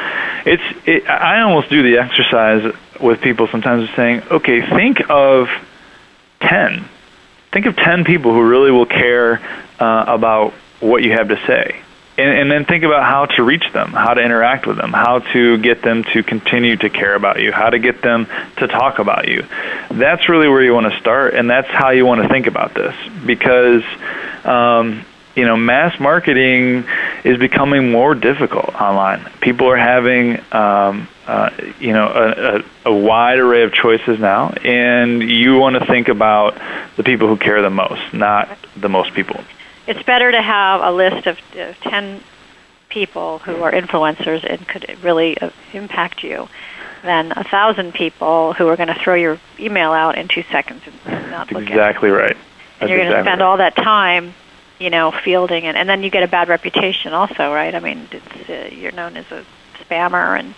It's 0.46 0.64
it, 0.86 1.08
I 1.08 1.42
almost 1.42 1.70
do 1.70 1.84
the 1.84 2.00
exercise 2.00 2.74
with 3.00 3.22
people 3.22 3.48
sometimes 3.48 3.88
of 3.90 3.96
saying, 3.96 4.24
okay, 4.32 4.68
think 4.68 5.10
of 5.10 5.48
10. 6.42 6.86
Think 7.52 7.66
of 7.68 7.76
10 7.76 8.04
people 8.04 8.34
who 8.34 8.48
really 8.48 8.72
will 8.72 8.86
care 8.86 9.40
uh, 9.80 10.06
about 10.08 10.54
what 10.80 11.04
you 11.04 11.12
have 11.12 11.30
to 11.30 11.38
say. 11.46 11.82
And, 12.18 12.30
and 12.30 12.52
then 12.52 12.64
think 12.64 12.84
about 12.84 13.04
how 13.04 13.26
to 13.36 13.44
reach 13.44 13.66
them, 13.74 13.92
how 13.92 14.14
to 14.14 14.22
interact 14.22 14.66
with 14.66 14.78
them, 14.78 14.94
how 14.94 15.20
to 15.20 15.58
get 15.58 15.82
them 15.82 16.06
to 16.14 16.24
continue 16.24 16.78
to 16.78 16.90
care 16.90 17.14
about 17.14 17.42
you, 17.42 17.52
how 17.52 17.70
to 17.70 17.78
get 17.78 18.02
them 18.02 18.28
to 18.58 18.68
talk 18.68 19.00
about 19.00 19.28
you. 19.28 19.46
That's 19.92 20.30
really 20.30 20.48
where 20.48 20.64
you 20.64 20.74
want 20.74 20.92
to 20.94 20.98
start, 21.00 21.34
and 21.34 21.50
that's 21.50 21.68
how 21.68 21.90
you 21.90 22.06
want 22.06 22.22
to 22.22 22.30
think 22.30 22.48
about 22.48 22.74
this. 22.74 22.96
Because 23.26 23.84
um, 24.46 25.06
you 25.36 25.46
know, 25.46 25.58
mass 25.58 26.00
marketing 26.00 26.86
is 27.24 27.38
becoming 27.38 27.92
more 27.92 28.16
difficult 28.16 28.74
online. 28.82 29.30
People 29.42 29.70
are 29.70 29.78
having, 29.78 30.40
um, 30.54 31.10
uh, 31.28 31.50
you 31.80 31.92
know, 31.92 32.08
a, 32.08 32.90
a, 32.90 32.92
a 32.92 32.96
wide 32.96 33.40
array 33.40 33.64
of 33.64 33.74
choices 33.74 34.18
now, 34.20 34.50
and 34.64 35.22
you 35.22 35.58
want 35.58 35.76
to 35.78 35.86
think 35.86 36.08
about 36.08 36.58
the 36.96 37.04
people 37.04 37.28
who 37.28 37.36
care 37.36 37.62
the 37.62 37.70
most, 37.70 38.14
not 38.14 38.58
the 38.78 38.88
most 38.88 39.14
people. 39.14 39.44
It's 39.88 40.02
better 40.04 40.32
to 40.32 40.42
have 40.42 40.82
a 40.82 40.92
list 40.92 41.28
of 41.28 41.38
uh, 41.58 41.74
10 41.82 42.22
people 42.90 43.40
who 43.40 43.62
are 43.64 43.72
influencers 43.72 44.44
and 44.44 44.68
could 44.68 44.98
really 45.04 45.38
uh, 45.38 45.50
impact 45.74 46.24
you 46.24 46.48
than 47.04 47.34
a 47.36 47.44
thousand 47.44 47.94
people 47.94 48.54
who 48.54 48.68
are 48.68 48.76
going 48.76 48.88
to 48.88 48.96
throw 48.96 49.16
your 49.16 49.40
email 49.60 49.92
out 49.92 50.18
in 50.18 50.28
two 50.28 50.44
seconds 50.52 50.82
and 51.06 51.32
not 51.32 51.52
look 51.52 51.64
exactly 51.64 52.10
at 52.10 52.16
it. 52.16 52.18
right. 52.18 52.38
That's 52.38 52.82
and 52.82 52.90
you're 52.90 53.00
going 53.00 53.12
to 53.12 53.22
spend 53.22 53.42
right. 53.42 53.46
all 53.46 53.58
that 53.58 53.76
time 53.76 54.34
you 54.80 54.90
know, 54.90 55.12
fielding 55.12 55.66
it, 55.66 55.76
and 55.76 55.88
then 55.88 56.04
you 56.04 56.10
get 56.10 56.24
a 56.24 56.28
bad 56.28 56.50
reputation 56.50 57.14
also, 57.14 57.54
right? 57.54 57.74
I 57.74 57.80
mean, 57.80 58.08
it's, 58.12 58.50
uh, 58.50 58.76
you're 58.76 58.92
known 58.92 59.16
as 59.18 59.26
a 59.32 59.46
spammer, 59.80 60.38
and 60.38 60.54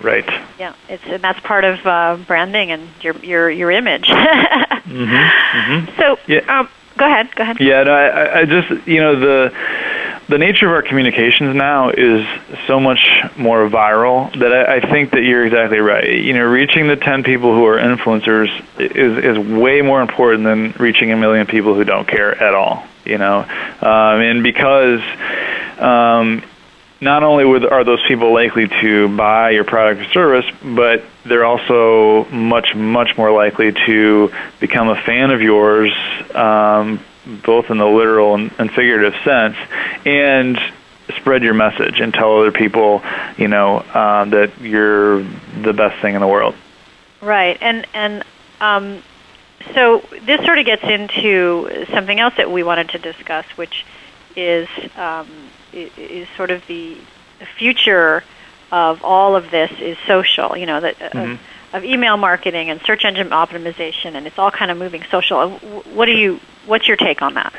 right. 0.00 0.26
Yeah, 0.58 0.74
it's 0.88 1.02
and 1.04 1.22
that's 1.22 1.40
part 1.40 1.64
of 1.64 1.84
uh, 1.84 2.16
branding 2.26 2.70
and 2.70 2.88
your 3.00 3.16
your 3.16 3.50
your 3.50 3.70
image. 3.70 4.08
mm-hmm, 4.08 5.14
mm-hmm. 5.14 6.00
So, 6.00 6.18
yeah. 6.26 6.60
um, 6.60 6.68
go 6.96 7.06
ahead, 7.06 7.34
go 7.34 7.42
ahead. 7.42 7.60
Yeah, 7.60 7.82
no, 7.84 7.92
I, 7.92 8.40
I 8.40 8.44
just 8.44 8.86
you 8.86 9.00
know 9.00 9.18
the 9.18 9.52
the 10.28 10.38
nature 10.38 10.66
of 10.66 10.72
our 10.72 10.82
communications 10.82 11.54
now 11.54 11.90
is 11.90 12.26
so 12.66 12.80
much 12.80 13.00
more 13.36 13.68
viral 13.68 14.36
that 14.40 14.52
I, 14.52 14.76
I 14.76 14.80
think 14.80 15.12
that 15.12 15.22
you're 15.22 15.46
exactly 15.46 15.78
right. 15.78 16.18
You 16.18 16.32
know, 16.32 16.44
reaching 16.44 16.88
the 16.88 16.96
10 16.96 17.22
people 17.22 17.54
who 17.54 17.64
are 17.66 17.78
influencers 17.78 18.48
is, 18.78 19.24
is 19.24 19.38
way 19.38 19.82
more 19.82 20.02
important 20.02 20.42
than 20.42 20.72
reaching 20.82 21.12
a 21.12 21.16
million 21.16 21.46
people 21.46 21.74
who 21.74 21.84
don't 21.84 22.08
care 22.08 22.34
at 22.42 22.54
all. 22.54 22.84
You 23.04 23.18
know, 23.18 23.38
um, 23.38 24.20
and 24.20 24.42
because 24.42 25.00
um, 25.78 26.42
not 27.00 27.22
only 27.22 27.44
are 27.66 27.84
those 27.84 28.02
people 28.06 28.32
likely 28.32 28.68
to 28.68 29.14
buy 29.16 29.50
your 29.50 29.64
product 29.64 30.00
or 30.00 30.12
service, 30.12 30.46
but 30.62 31.04
they're 31.24 31.44
also 31.44 32.24
much, 32.30 32.74
much 32.74 33.16
more 33.18 33.30
likely 33.32 33.72
to 33.72 34.32
become 34.60 34.88
a 34.88 34.96
fan 34.96 35.30
of 35.30 35.42
yours 35.42 35.92
um, 36.34 37.00
both 37.44 37.70
in 37.70 37.78
the 37.78 37.86
literal 37.86 38.34
and, 38.34 38.52
and 38.58 38.70
figurative 38.70 39.14
sense, 39.24 39.56
and 40.04 40.58
spread 41.16 41.42
your 41.42 41.54
message 41.54 42.00
and 42.00 42.14
tell 42.14 42.38
other 42.38 42.52
people, 42.52 43.02
you 43.36 43.48
know, 43.48 43.78
uh, 43.78 44.24
that 44.26 44.60
you're 44.60 45.22
the 45.62 45.72
best 45.72 46.00
thing 46.00 46.14
in 46.14 46.20
the 46.20 46.26
world. 46.26 46.54
Right, 47.20 47.58
and 47.60 47.86
and 47.94 48.22
um, 48.60 49.02
so 49.74 50.04
this 50.24 50.44
sort 50.44 50.58
of 50.58 50.66
gets 50.66 50.84
into 50.84 51.86
something 51.90 52.20
else 52.20 52.34
that 52.36 52.50
we 52.50 52.62
wanted 52.62 52.90
to 52.90 52.98
discuss, 52.98 53.44
which 53.56 53.84
is 54.36 54.68
um, 54.96 55.28
is 55.76 56.28
sort 56.36 56.50
of 56.50 56.66
the, 56.66 56.96
the 57.38 57.46
future 57.46 58.24
of 58.72 59.04
all 59.04 59.36
of 59.36 59.50
this 59.50 59.70
is 59.80 59.96
social. 60.06 60.56
You 60.56 60.66
know 60.66 60.80
that. 60.80 61.00
Uh, 61.00 61.08
mm-hmm. 61.10 61.32
Of, 61.32 61.40
of 61.72 61.84
email 61.84 62.16
marketing 62.16 62.70
and 62.70 62.80
search 62.82 63.04
engine 63.04 63.30
optimization, 63.30 64.14
and 64.14 64.26
it's 64.26 64.38
all 64.38 64.50
kind 64.50 64.70
of 64.70 64.78
moving 64.78 65.02
social. 65.10 65.50
What 65.50 66.06
do 66.06 66.12
you? 66.12 66.40
What's 66.64 66.88
your 66.88 66.96
take 66.96 67.22
on 67.22 67.34
that? 67.34 67.52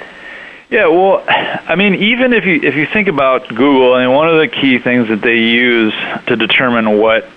Yeah, 0.70 0.88
well, 0.88 1.24
I 1.28 1.76
mean, 1.76 1.96
even 1.96 2.34
if 2.34 2.46
you 2.46 2.56
if 2.62 2.76
you 2.76 2.86
think 2.86 3.08
about 3.08 3.48
Google, 3.48 3.94
I 3.94 4.06
mean, 4.06 4.14
one 4.14 4.28
of 4.28 4.40
the 4.40 4.48
key 4.48 4.80
things 4.80 5.08
that 5.10 5.22
they 5.22 5.38
use 5.38 5.94
to 6.28 6.36
determine 6.36 6.98
what 6.98 7.30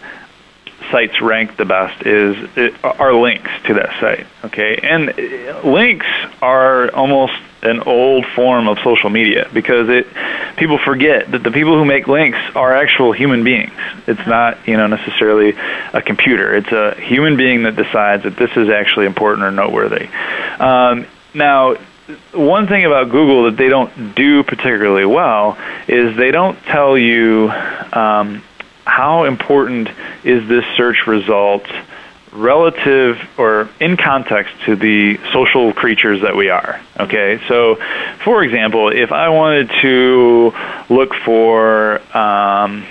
sites 0.91 1.21
rank 1.21 1.57
the 1.57 1.65
best 1.65 2.05
is 2.05 2.37
it, 2.57 2.75
are 2.85 3.15
links 3.15 3.51
to 3.67 3.75
that 3.75 4.01
site. 4.01 4.27
Okay, 4.47 4.81
and 4.83 5.15
links 5.65 6.07
are 6.43 6.91
almost 6.91 7.35
an 7.63 7.81
old 7.81 8.27
form 8.35 8.69
of 8.69 8.79
social 8.83 9.11
media 9.11 9.49
because 9.53 9.89
it 9.89 10.07
people 10.57 10.79
forget 10.79 11.31
that 11.31 11.43
the 11.43 11.51
people 11.51 11.77
who 11.77 11.85
make 11.85 12.09
links 12.09 12.39
are 12.55 12.75
actual 12.75 13.13
human 13.13 13.45
beings. 13.45 13.73
It's 14.07 14.27
not 14.27 14.67
you 14.67 14.77
know 14.77 14.87
necessarily 14.87 15.57
a 15.93 16.03
computer. 16.03 16.55
It's 16.57 16.73
a 16.73 16.95
human 17.01 17.37
being 17.37 17.65
that 17.65 17.77
decides 17.77 18.23
that 18.25 18.37
this 18.37 18.51
is 18.57 18.69
actually 18.69 19.07
important 19.07 19.45
or 19.45 19.51
noteworthy. 19.51 20.09
Um, 20.59 21.07
now, 21.35 21.77
one 22.33 22.67
thing 22.67 22.85
about 22.85 23.11
Google 23.11 23.45
that 23.45 23.57
they 23.57 23.69
don't 23.69 24.15
do 24.15 24.43
particularly 24.43 25.07
well 25.07 25.59
is 25.87 26.17
they 26.17 26.31
don't 26.31 26.59
tell 26.65 26.97
you 26.97 27.51
um, 27.51 28.43
how 28.85 29.25
important 29.25 29.89
is 30.25 30.49
this 30.49 30.65
search 30.77 31.07
result 31.07 31.65
relative 32.33 33.19
or 33.39 33.69
in 33.81 33.97
context 33.97 34.55
to 34.67 34.77
the 34.77 35.19
social 35.33 35.73
creatures 35.73 36.23
that 36.23 36.37
we 36.37 36.49
are. 36.49 36.81
Okay, 36.99 37.41
so 37.49 37.77
for 38.25 38.43
example, 38.43 38.91
if 38.91 39.13
I 39.13 39.31
wanted 39.31 39.71
to 39.83 40.53
look 40.89 41.15
for 41.15 42.01
um, 42.17 42.87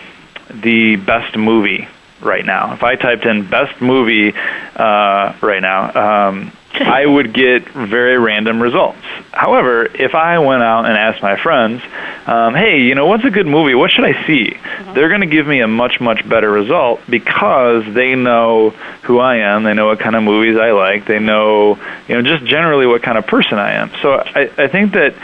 the 0.49 0.95
best 0.97 1.37
movie 1.37 1.87
right 2.21 2.45
now, 2.45 2.73
if 2.73 2.83
I 2.83 2.95
typed 2.95 3.25
in 3.25 3.49
best 3.49 3.81
movie 3.81 4.33
uh, 4.33 5.35
right 5.41 5.61
now, 5.61 6.27
um, 6.29 6.51
I 6.73 7.05
would 7.05 7.33
get 7.33 7.67
very 7.67 8.17
random 8.17 8.61
results. 8.61 8.99
However, 9.31 9.85
if 9.85 10.13
I 10.15 10.39
went 10.39 10.61
out 10.63 10.85
and 10.85 10.95
asked 10.95 11.21
my 11.21 11.35
friends, 11.35 11.81
um, 12.27 12.53
hey, 12.53 12.81
you 12.81 12.95
know, 12.95 13.07
what's 13.07 13.25
a 13.25 13.29
good 13.29 13.47
movie? 13.47 13.73
What 13.73 13.91
should 13.91 14.05
I 14.05 14.25
see? 14.27 14.51
Mm-hmm. 14.51 14.93
They're 14.93 15.09
going 15.09 15.21
to 15.21 15.27
give 15.27 15.47
me 15.47 15.61
a 15.61 15.67
much, 15.67 15.99
much 15.99 16.27
better 16.27 16.49
result 16.49 17.01
because 17.09 17.91
they 17.93 18.15
know 18.15 18.69
who 19.03 19.19
I 19.19 19.37
am. 19.37 19.63
They 19.63 19.73
know 19.73 19.87
what 19.87 19.99
kind 19.99 20.15
of 20.15 20.23
movies 20.23 20.57
I 20.57 20.71
like. 20.71 21.05
They 21.05 21.19
know, 21.19 21.79
you 22.07 22.15
know, 22.15 22.21
just 22.21 22.45
generally 22.45 22.85
what 22.85 23.01
kind 23.01 23.17
of 23.17 23.25
person 23.25 23.57
I 23.57 23.73
am. 23.73 23.91
So 24.01 24.13
I, 24.13 24.51
I 24.57 24.67
think 24.67 24.93
that 24.93 25.15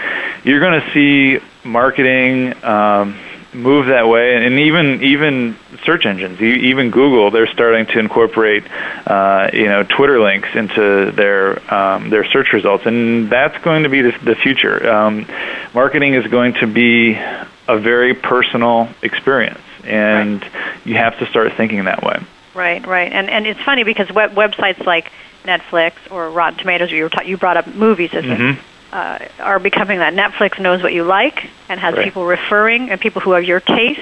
you're 0.43 0.60
going 0.60 0.82
to 0.82 0.91
see 0.91 1.46
marketing 1.64 2.64
um, 2.64 3.18
move 3.56 3.88
that 3.88 4.08
way, 4.08 4.36
and 4.45 4.60
even 4.60 5.03
even 5.03 5.58
search 5.84 6.06
engines, 6.06 6.41
even 6.41 6.91
Google, 6.91 7.32
they're 7.32 7.47
starting 7.47 7.86
to 7.88 7.99
incorporate 7.99 8.64
uh, 9.08 9.49
you 9.53 9.66
know 9.66 9.84
Twitter 9.84 10.22
links 10.22 10.49
into 10.53 11.12
their 11.12 11.74
um, 11.74 12.10
their 12.10 12.26
search 12.26 12.53
results, 12.53 12.86
and 12.86 13.30
that's 13.30 13.58
going 13.64 13.84
to 13.84 13.89
be 13.89 14.01
the, 14.01 14.12
the 14.24 14.36
future. 14.36 14.89
Um, 14.89 15.28
marketing 15.74 16.14
is 16.14 16.28
going 16.28 16.53
to 16.56 16.68
be 16.68 17.14
a 17.14 17.78
very 17.80 18.14
personal 18.14 18.89
experience, 19.01 19.62
and 19.84 20.41
right. 20.41 20.86
you 20.86 20.95
have 20.95 21.18
to 21.20 21.26
start 21.28 21.53
thinking 21.53 21.86
that 21.86 22.03
way. 22.03 22.20
Right, 22.53 22.86
right, 22.86 23.12
and 23.12 23.30
and 23.30 23.47
it's 23.47 23.62
funny 23.62 23.84
because 23.84 24.12
web, 24.12 24.32
websites 24.32 24.86
like 24.86 25.12
Netflix 25.43 25.93
or 26.12 26.30
Rotten 26.30 26.60
Tomatoes, 26.60 26.91
you 26.91 27.03
were 27.03 27.10
ta- 27.10 27.24
you 27.24 27.38
brought 27.38 27.58
up 27.58 27.68
movies 27.68 28.14
as 28.14 28.24
mm-hmm. 28.24 28.60
Uh, 28.96 29.20
are 29.39 29.60
becoming 29.60 30.00
that 30.00 30.14
Netflix 30.14 30.58
knows 30.58 30.82
what 30.82 30.93
you 30.93 31.04
like 31.04 31.50
and 31.68 31.80
has 31.80 31.96
right. 31.96 32.06
people 32.06 32.26
referring 32.26 32.89
and 32.89 33.02
people 33.02 33.22
who 33.22 33.32
have 33.32 33.43
your 33.43 33.60
taste. 33.60 34.00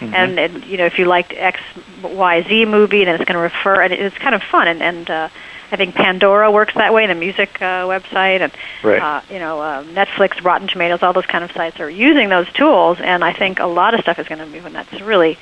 Mm-hmm. 0.00 0.14
And, 0.14 0.38
and 0.40 0.64
you 0.64 0.78
know 0.78 0.86
if 0.86 0.98
you 0.98 1.04
liked 1.04 1.32
X 1.32 1.60
Y 2.02 2.42
Z 2.42 2.64
movie, 2.64 3.04
then 3.04 3.14
it's 3.14 3.24
going 3.24 3.36
to 3.36 3.42
refer, 3.42 3.80
and 3.80 3.92
it's 3.92 4.18
kind 4.18 4.34
of 4.34 4.42
fun. 4.42 4.66
And, 4.66 4.82
and 4.82 5.08
uh, 5.08 5.28
I 5.70 5.76
think 5.76 5.94
Pandora 5.94 6.50
works 6.50 6.74
that 6.74 6.92
way, 6.92 7.06
the 7.06 7.14
music 7.14 7.62
uh, 7.62 7.86
website, 7.86 8.40
and 8.40 8.52
right. 8.82 9.00
uh, 9.00 9.20
you 9.30 9.38
know 9.38 9.60
uh, 9.60 9.84
Netflix, 9.84 10.42
Rotten 10.42 10.66
Tomatoes, 10.66 11.04
all 11.04 11.12
those 11.12 11.26
kind 11.26 11.44
of 11.44 11.52
sites 11.52 11.78
are 11.78 11.88
using 11.88 12.28
those 12.28 12.52
tools. 12.52 12.98
And 13.00 13.22
I 13.22 13.32
think 13.32 13.60
a 13.60 13.66
lot 13.66 13.94
of 13.94 14.00
stuff 14.00 14.18
is 14.18 14.26
going 14.26 14.40
to 14.40 14.46
move, 14.46 14.66
and 14.66 14.74
that's 14.74 15.00
really 15.00 15.38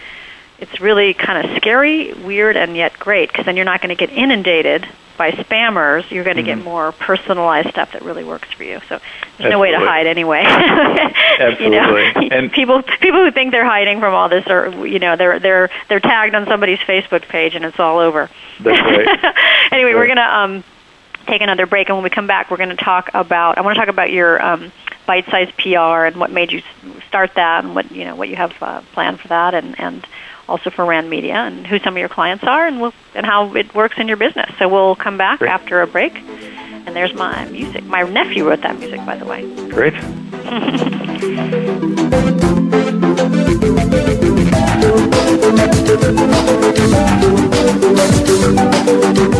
it's 0.61 0.80
really 0.80 1.14
kind 1.14 1.46
of 1.46 1.56
scary, 1.56 2.12
weird, 2.12 2.56
and 2.56 2.76
yet 2.76 2.98
great 2.98 3.30
because 3.30 3.46
then 3.46 3.56
you're 3.56 3.64
not 3.64 3.80
going 3.80 3.96
to 3.96 4.06
get 4.06 4.14
inundated 4.14 4.86
by 5.16 5.32
spammers. 5.32 6.11
You're 6.11 6.24
going 6.24 6.36
to 6.36 6.42
mm-hmm. 6.42 6.61
get 6.61 6.64
more 6.64 6.92
personalized 6.92 7.70
stuff 7.70 7.92
that 7.92 8.02
really 8.02 8.24
works 8.24 8.50
for 8.52 8.64
you. 8.64 8.78
So 8.80 8.98
there's 8.98 9.02
Absolutely. 9.22 9.50
no 9.50 9.61
way 9.61 9.70
to 9.72 9.78
hide 9.78 10.06
anyway. 10.06 10.42
Absolutely. 10.46 11.64
you 11.64 11.70
know, 11.70 11.96
and 12.36 12.52
people 12.52 12.82
people 12.82 13.24
who 13.24 13.30
think 13.30 13.52
they're 13.52 13.64
hiding 13.64 14.00
from 14.00 14.14
all 14.14 14.28
this 14.28 14.46
are 14.46 14.86
you 14.86 14.98
know 14.98 15.16
they're 15.16 15.38
they're 15.38 15.70
they're 15.88 16.00
tagged 16.00 16.34
on 16.34 16.46
somebody's 16.46 16.78
Facebook 16.78 17.22
page 17.22 17.54
and 17.54 17.64
it's 17.64 17.78
all 17.78 17.98
over. 17.98 18.30
That's 18.61 18.80
right. 18.80 19.34
anyway, 19.72 19.94
we're 19.94 20.08
gonna 20.08 20.22
um, 20.22 20.64
take 21.26 21.42
another 21.42 21.66
break, 21.66 21.88
and 21.88 21.96
when 21.96 22.04
we 22.04 22.11
come 22.11 22.26
back, 22.26 22.50
we're 22.50 22.56
going 22.56 22.70
to 22.70 22.76
talk 22.76 23.11
about. 23.14 23.58
I 23.58 23.62
want 23.62 23.76
to 23.76 23.80
talk 23.80 23.88
about 23.88 24.11
your 24.11 24.42
um, 24.42 24.72
bite-sized 25.06 25.56
PR 25.56 26.06
and 26.06 26.16
what 26.16 26.30
made 26.30 26.52
you 26.52 26.62
start 27.08 27.34
that, 27.34 27.64
and 27.64 27.74
what 27.74 27.90
you 27.92 28.04
know 28.04 28.16
what 28.16 28.28
you 28.28 28.36
have 28.36 28.54
uh, 28.62 28.82
planned 28.92 29.20
for 29.20 29.28
that, 29.28 29.54
and 29.54 29.78
and 29.78 30.06
also 30.51 30.68
for 30.68 30.84
Rand 30.84 31.09
Media 31.09 31.34
and 31.34 31.66
who 31.66 31.78
some 31.78 31.94
of 31.94 31.98
your 31.98 32.09
clients 32.09 32.44
are 32.44 32.66
and 32.66 32.80
we'll, 32.80 32.92
and 33.14 33.24
how 33.24 33.55
it 33.55 33.74
works 33.74 33.96
in 33.98 34.09
your 34.09 34.16
business. 34.16 34.51
So 34.59 34.68
we'll 34.68 34.96
come 34.96 35.16
back 35.16 35.38
Great. 35.38 35.51
after 35.51 35.80
a 35.80 35.86
break. 35.86 36.14
And 36.16 36.96
there's 36.96 37.14
my 37.14 37.44
music. 37.46 37.84
My 37.84 38.03
nephew 38.03 38.48
wrote 38.48 38.62
that 38.62 38.78
music, 38.78 39.05
by 39.07 39.16
the 39.16 39.24
way. 39.24 39.42
Great. 39.68 39.94
the 48.90 49.36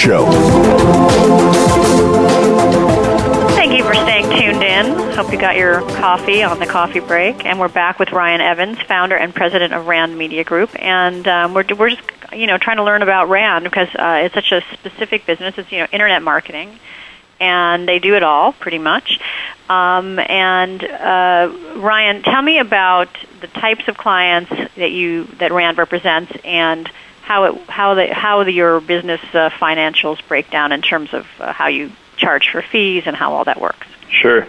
show. 0.00 0.24
Thank 3.50 3.76
you 3.76 3.84
for 3.84 3.94
staying 3.94 4.30
tuned 4.30 4.62
in. 4.62 5.12
Hope 5.12 5.30
you 5.30 5.38
got 5.38 5.56
your 5.56 5.82
coffee 5.98 6.42
on 6.42 6.58
the 6.58 6.64
coffee 6.64 7.00
break. 7.00 7.44
And 7.44 7.60
we're 7.60 7.68
back 7.68 7.98
with 7.98 8.10
Ryan 8.10 8.40
Evans, 8.40 8.80
founder 8.80 9.14
and 9.14 9.34
president 9.34 9.74
of 9.74 9.86
Rand 9.86 10.16
Media 10.16 10.42
Group. 10.42 10.70
And 10.82 11.28
um, 11.28 11.52
we're, 11.52 11.66
we're 11.76 11.90
just, 11.90 12.00
you 12.32 12.46
know, 12.46 12.56
trying 12.56 12.78
to 12.78 12.84
learn 12.84 13.02
about 13.02 13.28
Rand 13.28 13.64
because 13.64 13.88
uh, 13.94 14.22
it's 14.24 14.34
such 14.34 14.52
a 14.52 14.62
specific 14.72 15.26
business. 15.26 15.58
It's, 15.58 15.70
you 15.70 15.80
know, 15.80 15.86
internet 15.92 16.22
marketing. 16.22 16.78
And 17.38 17.86
they 17.86 17.98
do 17.98 18.16
it 18.16 18.22
all, 18.22 18.54
pretty 18.54 18.78
much. 18.78 19.20
Um, 19.68 20.18
and 20.18 20.82
uh, 20.82 21.54
Ryan, 21.76 22.22
tell 22.22 22.40
me 22.40 22.58
about 22.58 23.08
the 23.42 23.48
types 23.48 23.86
of 23.86 23.98
clients 23.98 24.50
that 24.76 24.92
you 24.92 25.24
that 25.40 25.52
Rand 25.52 25.76
represents 25.76 26.32
and 26.42 26.90
how 27.30 27.44
it 27.44 27.70
how 27.70 27.94
the 27.94 28.12
how 28.12 28.42
the, 28.42 28.52
your 28.52 28.80
business 28.80 29.20
uh, 29.34 29.50
financials 29.50 30.18
break 30.26 30.50
down 30.50 30.72
in 30.72 30.82
terms 30.82 31.14
of 31.14 31.24
uh, 31.38 31.52
how 31.52 31.68
you 31.68 31.92
charge 32.16 32.50
for 32.50 32.60
fees 32.60 33.04
and 33.06 33.14
how 33.14 33.32
all 33.32 33.44
that 33.44 33.60
works. 33.60 33.86
Sure. 34.10 34.44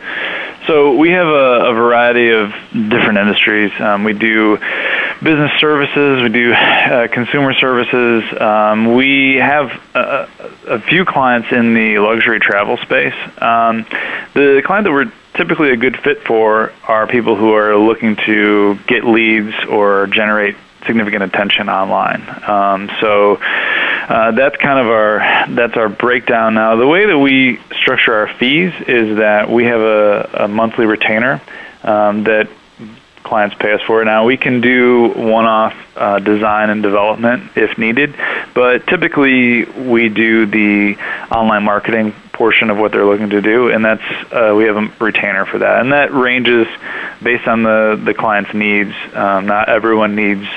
So 0.65 0.95
we 0.97 1.11
have 1.11 1.27
a, 1.27 1.69
a 1.69 1.73
variety 1.75 2.29
of 2.31 2.49
different 2.71 3.19
industries. 3.19 3.71
Um, 3.79 4.03
we 4.03 4.13
do 4.13 4.57
business 5.21 5.51
services, 5.59 6.23
we 6.23 6.29
do 6.29 6.53
uh, 6.53 7.07
consumer 7.09 7.53
services. 7.53 8.23
Um, 8.41 8.95
we 8.95 9.35
have 9.35 9.69
a, 9.93 10.27
a, 10.67 10.79
few 10.81 11.05
clients 11.05 11.51
in 11.51 11.75
the 11.75 11.99
luxury 11.99 12.39
travel 12.39 12.77
space. 12.77 13.13
Um, 13.37 13.85
the 14.33 14.63
client 14.65 14.85
that 14.85 14.91
we're 14.91 15.13
typically 15.35 15.69
a 15.69 15.77
good 15.77 15.97
fit 15.99 16.23
for 16.23 16.73
are 16.87 17.05
people 17.05 17.35
who 17.35 17.53
are 17.53 17.77
looking 17.77 18.15
to 18.25 18.79
get 18.87 19.05
leads 19.05 19.53
or 19.69 20.07
generate 20.07 20.55
significant 20.85 21.23
attention 21.23 21.69
online. 21.69 22.21
Um, 22.47 22.89
so 22.99 23.35
uh, 23.35 24.31
that's 24.31 24.55
kind 24.57 24.79
of 24.79 24.87
our 24.87 25.19
that's 25.55 25.77
our 25.77 25.89
breakdown 25.89 26.55
now. 26.55 26.75
The 26.75 26.87
way 26.87 27.05
that 27.05 27.17
we 27.17 27.59
structure 27.81 28.13
our 28.13 28.33
fees 28.35 28.73
is 28.87 29.17
that 29.17 29.49
we 29.49 29.65
have 29.65 29.81
a, 29.81 30.29
a 30.45 30.47
monthly 30.47 30.85
retainer 30.85 31.41
um, 31.83 32.23
that 32.23 32.49
clients 33.23 33.55
pay 33.55 33.71
us 33.71 33.81
for. 33.87 34.03
Now 34.03 34.25
we 34.25 34.37
can 34.37 34.61
do 34.61 35.09
one-off 35.09 35.75
uh, 35.95 36.19
design 36.19 36.69
and 36.69 36.81
development 36.81 37.51
if 37.55 37.77
needed, 37.77 38.15
but 38.53 38.87
typically 38.87 39.65
we 39.65 40.09
do 40.09 40.45
the 40.45 40.97
online 41.31 41.63
marketing 41.63 42.13
portion 42.33 42.69
of 42.69 42.77
what 42.77 42.91
they're 42.91 43.05
looking 43.05 43.29
to 43.31 43.41
do, 43.41 43.69
and 43.69 43.83
that's 43.83 44.03
uh, 44.31 44.53
we 44.55 44.65
have 44.65 44.77
a 44.77 44.91
retainer 44.99 45.45
for 45.45 45.59
that, 45.59 45.81
and 45.81 45.91
that 45.91 46.13
ranges 46.13 46.67
based 47.21 47.47
on 47.47 47.63
the 47.63 48.01
the 48.03 48.13
client's 48.13 48.53
needs. 48.53 48.93
Um, 49.13 49.45
not 49.45 49.69
everyone 49.69 50.15
needs 50.15 50.47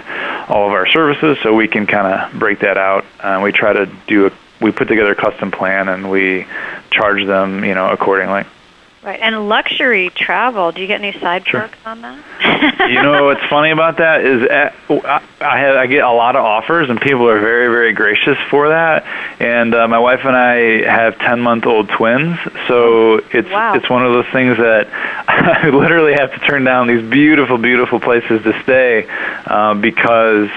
all 0.49 0.67
of 0.67 0.73
our 0.73 0.87
services, 0.87 1.39
so 1.43 1.55
we 1.55 1.69
can 1.69 1.87
kind 1.87 2.07
of 2.07 2.39
break 2.39 2.61
that 2.61 2.77
out. 2.77 3.05
Uh, 3.21 3.41
we 3.43 3.53
try 3.53 3.73
to 3.73 3.87
do 4.07 4.27
a 4.27 4.33
we 4.61 4.73
put 4.73 4.89
together 4.89 5.13
a 5.13 5.17
custom 5.17 5.51
plan 5.51 5.89
and 5.89 6.11
we 6.11 6.47
charge 6.91 7.27
them, 7.27 7.65
you 7.65 7.75
know, 7.75 7.91
accordingly. 7.91 8.45
Right, 9.05 9.21
and 9.21 9.51
luxury 9.51 10.09
travel. 10.09 10.73
Do 10.73 10.81
you 10.81 10.87
get 10.87 11.03
any 11.03 11.13
side 11.21 11.47
sure. 11.47 11.61
perks 11.61 11.77
on 11.85 12.01
that? 12.01 12.89
you 12.91 13.03
know 13.03 13.25
what's 13.27 13.45
funny 13.51 13.71
about 13.71 13.99
that 13.99 14.25
is 14.25 14.49
at, 14.49 14.75
I 14.89 15.59
have 15.59 15.77
I 15.77 15.87
get 15.87 16.05
a 16.05 16.11
lot 16.11 16.37
of 16.37 16.45
offers, 16.45 16.89
and 16.89 16.99
people 16.99 17.29
are 17.29 17.39
very 17.39 17.69
very 17.69 17.93
gracious 17.93 18.39
for 18.49 18.71
that. 18.71 19.05
And 19.41 19.75
uh, 19.75 19.89
my 19.89 19.99
wife 19.99 20.21
and 20.25 20.35
I 20.35 20.91
have 20.91 21.19
ten 21.19 21.41
month 21.43 21.67
old 21.67 21.91
twins, 21.91 22.39
so 22.67 23.17
it's 23.31 23.51
wow. 23.51 23.75
it's 23.75 23.91
one 23.91 24.07
of 24.07 24.15
those 24.15 24.33
things 24.33 24.57
that 24.57 24.89
I 25.29 25.69
literally 25.69 26.15
have 26.15 26.33
to 26.33 26.39
turn 26.39 26.65
down 26.65 26.87
these 26.87 27.03
beautiful 27.03 27.59
beautiful 27.59 28.01
places 28.01 28.43
to 28.45 28.63
stay 28.63 29.07
uh, 29.45 29.75
because 29.75 30.49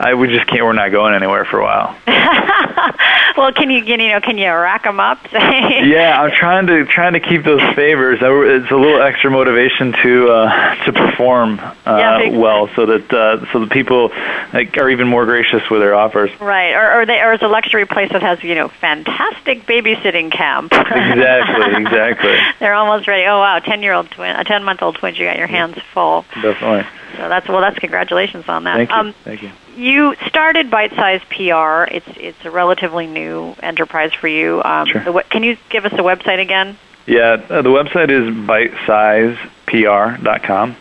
I 0.00 0.14
we 0.14 0.28
just 0.28 0.46
can't. 0.46 0.64
We're 0.64 0.72
not 0.72 0.92
going 0.92 1.12
anywhere 1.14 1.44
for 1.44 1.60
a 1.60 1.62
while. 1.62 1.94
well, 3.36 3.52
can 3.52 3.70
you, 3.70 3.84
can 3.84 4.00
you 4.00 4.08
know 4.08 4.20
can 4.20 4.38
you 4.38 4.46
rack 4.46 4.84
them 4.84 4.98
up? 4.98 5.18
yeah, 5.32 6.18
I'm 6.18 6.30
trying 6.30 6.66
to 6.68 6.86
trying 6.86 7.12
to 7.12 7.20
keep 7.20 7.44
those 7.44 7.60
favors. 7.80 8.18
It's 8.20 8.70
a 8.70 8.76
little 8.76 9.00
extra 9.00 9.30
motivation 9.30 9.92
to 10.02 10.28
uh, 10.28 10.84
to 10.84 10.92
perform 10.92 11.58
uh, 11.58 11.72
yeah, 11.86 12.36
well, 12.36 12.68
so 12.76 12.84
that 12.86 13.10
uh, 13.10 13.50
so 13.52 13.60
that 13.60 13.70
people 13.70 14.10
like, 14.52 14.76
are 14.76 14.90
even 14.90 15.08
more 15.08 15.24
gracious 15.24 15.62
with 15.70 15.80
their 15.80 15.94
offers. 15.94 16.30
Right, 16.40 16.74
or 16.74 17.00
or, 17.00 17.06
they, 17.06 17.20
or 17.22 17.32
it's 17.32 17.42
a 17.42 17.48
luxury 17.48 17.86
place 17.86 18.12
that 18.12 18.22
has 18.22 18.42
you 18.44 18.54
know 18.54 18.68
fantastic 18.68 19.64
babysitting 19.64 20.30
camp. 20.30 20.72
exactly, 20.72 21.82
exactly. 21.82 22.36
They're 22.58 22.74
almost 22.74 23.08
ready. 23.08 23.24
Oh 23.26 23.38
wow, 23.38 23.58
ten 23.60 23.82
year 23.82 23.94
old 23.94 24.10
twin, 24.10 24.36
a 24.36 24.44
ten 24.44 24.62
month 24.62 24.82
old 24.82 24.96
twin. 24.96 25.14
You 25.14 25.24
got 25.24 25.38
your 25.38 25.46
hands 25.46 25.78
full. 25.94 26.26
Definitely. 26.34 26.86
So 27.16 27.28
that's 27.28 27.48
well. 27.48 27.62
That's 27.62 27.78
congratulations 27.78 28.44
on 28.48 28.64
that. 28.64 28.76
Thank 28.76 28.90
you. 28.90 28.96
Um, 28.96 29.14
Thank 29.24 29.42
you. 29.42 29.50
You 29.76 30.14
started 30.26 30.70
Bite 30.70 30.92
Size 30.92 31.22
PR. 31.30 31.90
It's 31.90 32.08
it's 32.16 32.44
a 32.44 32.50
relatively 32.50 33.06
new 33.06 33.54
enterprise 33.62 34.12
for 34.12 34.28
you. 34.28 34.62
Um, 34.62 34.86
sure. 34.86 35.02
The, 35.02 35.24
can 35.30 35.42
you 35.42 35.56
give 35.70 35.86
us 35.86 35.92
the 35.92 36.02
website 36.02 36.40
again? 36.40 36.76
Yeah, 37.10 37.42
uh, 37.50 37.60
the 37.62 37.70
website 37.70 38.10
is 38.12 38.28
bitesizepr.com. 38.46 40.76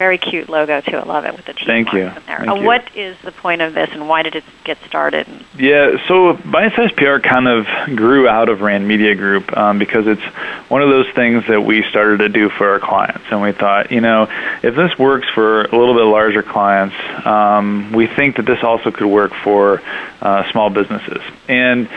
Very 0.00 0.16
cute 0.16 0.48
logo 0.48 0.80
too. 0.80 0.96
I 0.96 1.02
love 1.02 1.26
it 1.26 1.36
with 1.36 1.44
the 1.44 1.52
cheese 1.52 1.66
Thank 1.66 1.92
you. 1.92 2.06
In 2.06 2.14
there. 2.26 2.38
Thank 2.38 2.48
uh, 2.48 2.54
you. 2.54 2.64
What 2.64 2.96
is 2.96 3.18
the 3.22 3.32
point 3.32 3.60
of 3.60 3.74
this, 3.74 3.90
and 3.92 4.08
why 4.08 4.22
did 4.22 4.34
it 4.34 4.44
get 4.64 4.78
started? 4.86 5.26
Yeah, 5.58 6.02
so 6.08 6.32
Bite 6.32 6.74
Size 6.74 6.90
PR 6.92 7.18
kind 7.18 7.46
of 7.46 7.66
grew 7.98 8.26
out 8.26 8.48
of 8.48 8.62
Rand 8.62 8.88
Media 8.88 9.14
Group 9.14 9.54
um, 9.54 9.78
because 9.78 10.06
it's 10.06 10.22
one 10.70 10.80
of 10.80 10.88
those 10.88 11.10
things 11.14 11.46
that 11.48 11.60
we 11.60 11.82
started 11.90 12.20
to 12.20 12.30
do 12.30 12.48
for 12.48 12.70
our 12.70 12.78
clients, 12.78 13.24
and 13.30 13.42
we 13.42 13.52
thought, 13.52 13.92
you 13.92 14.00
know, 14.00 14.26
if 14.62 14.74
this 14.74 14.98
works 14.98 15.28
for 15.34 15.64
a 15.64 15.78
little 15.78 15.92
bit 15.92 16.04
larger 16.04 16.42
clients, 16.42 16.96
um, 17.26 17.92
we 17.92 18.06
think 18.06 18.36
that 18.36 18.46
this 18.46 18.64
also 18.64 18.90
could 18.90 19.06
work 19.06 19.34
for 19.44 19.82
uh, 20.22 20.50
small 20.50 20.70
businesses. 20.70 21.20
And 21.46 21.90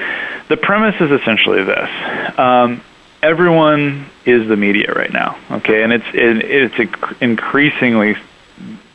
the 0.50 0.58
premise 0.58 1.00
is 1.00 1.10
essentially 1.10 1.64
this. 1.64 1.90
Um, 2.38 2.82
everyone 3.24 4.06
is 4.26 4.48
the 4.48 4.58
media 4.58 4.94
right 4.94 5.12
now. 5.12 5.40
Okay, 5.50 5.82
and 5.82 5.94
it's 5.94 6.06
it, 6.14 6.78
it's 6.78 7.22
increasingly 7.22 8.18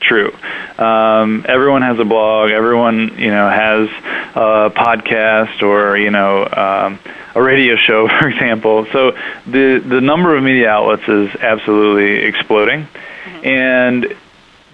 true. 0.00 0.32
Um, 0.78 1.44
everyone 1.48 1.82
has 1.82 1.98
a 1.98 2.04
blog. 2.04 2.50
Everyone 2.50 3.18
you 3.18 3.30
know 3.30 3.48
has 3.48 3.88
a 4.36 4.70
podcast 4.70 5.62
or 5.62 5.96
you 5.96 6.10
know 6.10 6.44
um, 6.44 6.98
a 7.34 7.42
radio 7.42 7.76
show, 7.76 8.06
for 8.20 8.28
example. 8.28 8.86
So 8.92 9.12
the 9.46 9.82
the 9.84 10.00
number 10.00 10.36
of 10.36 10.42
media 10.44 10.68
outlets 10.68 11.08
is 11.08 11.34
absolutely 11.40 12.26
exploding, 12.26 12.82
mm-hmm. 12.82 13.46
and 13.46 14.16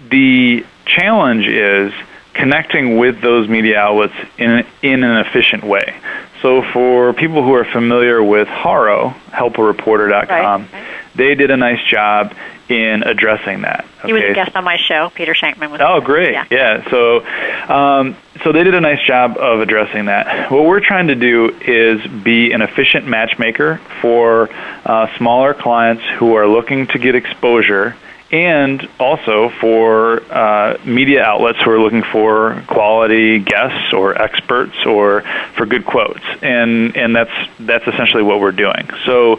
the 0.09 0.65
challenge 0.85 1.47
is 1.47 1.93
connecting 2.33 2.97
with 2.97 3.21
those 3.21 3.47
media 3.47 3.79
outlets 3.79 4.13
in 4.37 4.65
in 4.83 5.03
an 5.03 5.25
efficient 5.25 5.63
way. 5.63 5.95
So 6.41 6.61
for 6.73 7.13
people 7.13 7.43
who 7.43 7.53
are 7.53 7.65
familiar 7.65 8.23
with 8.23 8.47
Haro, 8.47 9.09
helpareporter.com, 9.29 10.69
right. 10.71 10.87
they 11.15 11.35
did 11.35 11.49
a 11.51 11.57
nice 11.57 11.83
job 11.89 12.33
in 12.67 13.03
addressing 13.03 13.61
that. 13.61 13.85
Okay. 13.99 14.07
He 14.07 14.13
was 14.13 14.23
a 14.23 14.33
guest 14.33 14.55
on 14.55 14.63
my 14.63 14.77
show. 14.77 15.11
Peter 15.13 15.33
Shankman 15.33 15.71
was. 15.71 15.81
Oh, 15.83 16.01
great! 16.01 16.33
Yeah. 16.33 16.45
yeah. 16.49 16.89
So, 16.89 17.25
um, 17.71 18.17
so 18.43 18.51
they 18.51 18.63
did 18.63 18.73
a 18.73 18.81
nice 18.81 19.05
job 19.05 19.37
of 19.37 19.61
addressing 19.61 20.05
that. 20.05 20.51
What 20.51 20.65
we're 20.65 20.79
trying 20.79 21.07
to 21.07 21.15
do 21.15 21.55
is 21.61 22.05
be 22.07 22.51
an 22.51 22.61
efficient 22.61 23.07
matchmaker 23.07 23.79
for 24.01 24.49
uh, 24.83 25.15
smaller 25.17 25.53
clients 25.53 26.03
who 26.17 26.35
are 26.35 26.47
looking 26.47 26.87
to 26.87 26.99
get 26.99 27.15
exposure 27.15 27.95
and 28.35 28.85
also 28.99 29.49
for 29.61 30.21
uh, 30.29 30.77
media 30.83 31.23
outlets 31.23 31.57
who 31.63 31.71
are 31.71 31.79
looking 31.79 32.03
for 32.03 32.61
quality 32.67 33.39
guests 33.39 33.93
or 33.93 34.21
experts 34.21 34.75
or 34.85 35.21
for 35.55 35.65
good 35.65 35.85
quotes, 35.85 36.23
and 36.41 36.97
and 36.97 37.15
that's 37.15 37.31
that's 37.59 37.87
essentially 37.87 38.23
what 38.23 38.41
we're 38.41 38.51
doing. 38.51 38.89
So, 39.05 39.37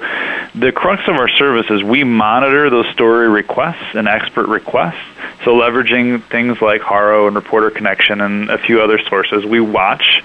the 0.55 0.72
crux 0.72 1.03
of 1.09 1.16
our 1.16 1.28
service 1.28 1.66
is 1.70 1.82
we 1.82 2.05
monitor 2.05 2.70
those 2.70 2.88
story 2.94 3.28
requests 3.28 3.94
and 3.94 4.09
expert 4.09 4.49
requests. 4.49 5.05
So, 5.44 5.51
leveraging 5.51 6.22
things 6.24 6.62
like 6.62 6.80
Haro 6.80 7.26
and 7.26 7.36
Reporter 7.36 7.70
Connection 7.70 8.22
and 8.22 8.49
a 8.49 8.57
few 8.57 8.80
other 8.80 8.99
sources, 8.99 9.44
we 9.44 9.61
watch 9.61 10.22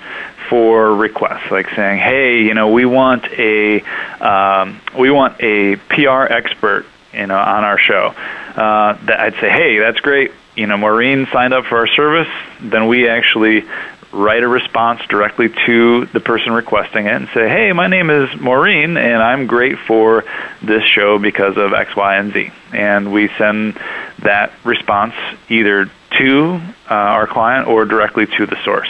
for 0.49 0.95
requests, 0.95 1.51
like 1.51 1.69
saying, 1.75 1.99
"Hey, 1.99 2.43
you 2.43 2.53
know, 2.53 2.69
we 2.69 2.85
want 2.85 3.25
a 3.25 3.81
um, 4.21 4.79
we 4.97 5.11
want 5.11 5.41
a 5.41 5.75
PR 5.75 6.23
expert 6.23 6.85
you 7.13 7.27
know, 7.27 7.37
on 7.37 7.63
our 7.63 7.77
show, 7.77 8.07
uh, 8.15 8.93
that 9.05 9.19
I'd 9.19 9.35
say, 9.35 9.49
hey, 9.49 9.79
that's 9.79 9.99
great. 9.99 10.31
You 10.55 10.67
know, 10.67 10.77
Maureen 10.77 11.27
signed 11.31 11.53
up 11.53 11.65
for 11.65 11.77
our 11.77 11.87
service. 11.87 12.27
Then 12.59 12.87
we 12.87 13.07
actually 13.07 13.65
write 14.11 14.43
a 14.43 14.47
response 14.47 15.01
directly 15.07 15.49
to 15.65 16.05
the 16.07 16.19
person 16.19 16.51
requesting 16.51 17.05
it 17.05 17.13
and 17.13 17.29
say, 17.33 17.47
hey, 17.47 17.71
my 17.71 17.87
name 17.87 18.09
is 18.09 18.29
Maureen, 18.39 18.97
and 18.97 19.23
I'm 19.23 19.47
great 19.47 19.79
for 19.79 20.25
this 20.61 20.83
show 20.83 21.17
because 21.17 21.55
of 21.57 21.73
X, 21.73 21.95
Y, 21.95 22.15
and 22.17 22.33
Z. 22.33 22.51
And 22.73 23.13
we 23.13 23.29
send 23.37 23.79
that 24.19 24.51
response 24.63 25.13
either 25.49 25.89
to 26.17 26.61
uh, 26.89 26.93
our 26.93 27.27
client 27.27 27.67
or 27.67 27.85
directly 27.85 28.25
to 28.25 28.45
the 28.45 28.61
source. 28.63 28.89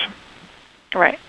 Right. 0.93 1.19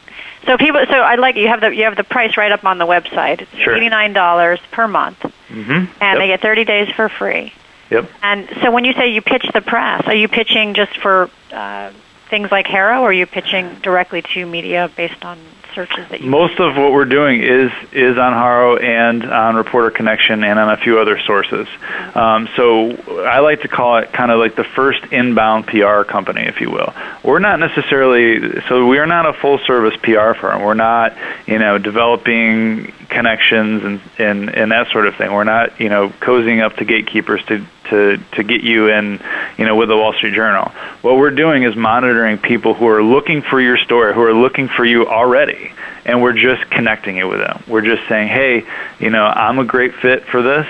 So 0.47 0.57
people, 0.57 0.81
so 0.89 0.95
I 0.95 1.17
like 1.17 1.37
you 1.37 1.49
have 1.49 1.61
the 1.61 1.69
you 1.69 1.85
have 1.85 1.97
the 1.97 2.03
price 2.03 2.37
right 2.37 2.51
up 2.51 2.65
on 2.65 2.79
the 2.79 2.87
website. 2.87 3.43
It's 3.43 3.55
sure. 3.55 3.77
eighty 3.77 3.89
nine 3.89 4.13
dollars 4.13 4.59
per 4.73 4.89
month, 4.89 5.25
mm-hmm. 5.53 5.71
and 5.71 5.89
yep. 6.01 6.19
they 6.19 6.27
get 6.27 6.41
thirty 6.41 6.65
days 6.65 6.89
for 6.95 7.09
free. 7.09 7.53
Yep. 7.91 8.11
And 8.23 8.49
so 8.63 8.71
when 8.71 8.85
you 8.85 8.95
say 8.95 9.09
you 9.09 9.21
pitch 9.21 9.47
the 9.53 9.61
press, 9.61 10.07
are 10.07 10.15
you 10.15 10.29
pitching 10.29 10.75
just 10.75 10.97
for 10.99 11.29
uh, 11.53 11.93
things 12.31 12.51
like 12.51 12.67
Haro, 12.67 13.03
or 13.03 13.11
are 13.11 13.13
you 13.13 13.27
pitching 13.27 13.75
directly 13.83 14.23
to 14.23 14.47
media 14.47 14.91
based 14.97 15.25
on 15.25 15.39
searches 15.75 16.09
that 16.09 16.21
you 16.21 16.31
most 16.31 16.61
of 16.61 16.77
what 16.77 16.93
we're 16.93 17.05
doing 17.05 17.43
is 17.43 17.71
is 17.93 18.19
on 18.19 18.33
Haro 18.33 18.77
and 18.77 19.25
on 19.25 19.57
Reporter 19.57 19.91
Connection 19.91 20.45
and 20.45 20.59
on 20.59 20.71
a 20.71 20.77
few 20.77 20.99
other 20.99 21.19
sources. 21.21 21.67
Um, 22.15 22.49
so 22.57 23.25
I 23.25 23.41
like 23.41 23.63
to 23.63 23.69
call 23.69 23.99
it 23.99 24.13
kind 24.13 24.31
of 24.31 24.39
like 24.39 24.55
the 24.55 24.65
first 24.65 25.05
inbound 25.13 25.67
PR 25.67 26.03
company, 26.03 26.43
if 26.43 26.61
you 26.61 26.71
will. 26.71 26.93
We're 27.23 27.39
not 27.39 27.59
necessarily 27.59 28.61
so 28.69 28.87
we 28.87 28.99
are 28.99 29.07
not 29.07 29.27
a 29.27 29.33
full 29.33 29.59
service 29.59 29.97
PR 30.03 30.35
firm. 30.35 30.63
We're 30.63 30.75
not 30.75 31.17
you 31.47 31.59
know 31.59 31.79
developing 31.79 32.93
connections 33.09 33.85
and 33.85 34.01
and 34.19 34.55
and 34.55 34.73
that 34.73 34.91
sort 34.93 35.07
of 35.07 35.17
thing. 35.17 35.33
We're 35.33 35.45
not 35.45 35.81
you 35.81 35.89
know 35.89 36.09
cozying 36.09 36.63
up 36.63 36.77
to 36.77 36.85
gatekeepers 36.85 37.45
to 37.47 37.67
to 37.93 38.17
to 38.33 38.43
get 38.43 38.63
you 38.63 38.89
in, 38.89 39.21
you 39.59 39.67
know, 39.67 39.77
with 39.77 39.89
the 39.89 39.97
Wall 39.97 40.13
Street 40.15 40.35
Journal. 40.35 40.71
What 41.03 41.17
we're 41.17 41.31
doing 41.31 41.63
is 41.63 41.77
monitoring 41.77 42.39
people 42.39 42.75
who 42.75 42.89
are 42.89 43.03
looking 43.03 43.43
for 43.43 43.61
your 43.61 43.77
story, 43.77 44.15
who 44.15 44.23
are 44.23 44.35
looking 44.35 44.69
for 44.69 44.85
you 44.85 45.07
already, 45.07 45.73
and 46.05 46.23
we're 46.23 46.33
just 46.33 46.69
connecting 46.71 47.19
it 47.19 47.25
with 47.25 47.41
them. 47.41 47.63
We're 47.69 47.83
just 47.83 48.09
saying, 48.09 48.29
hey, 48.29 48.65
you 48.99 49.11
know, 49.11 49.25
I'm 49.25 49.59
a 49.59 49.65
great 49.65 49.95
fit 49.95 50.25
for 50.25 50.43
this. 50.43 50.67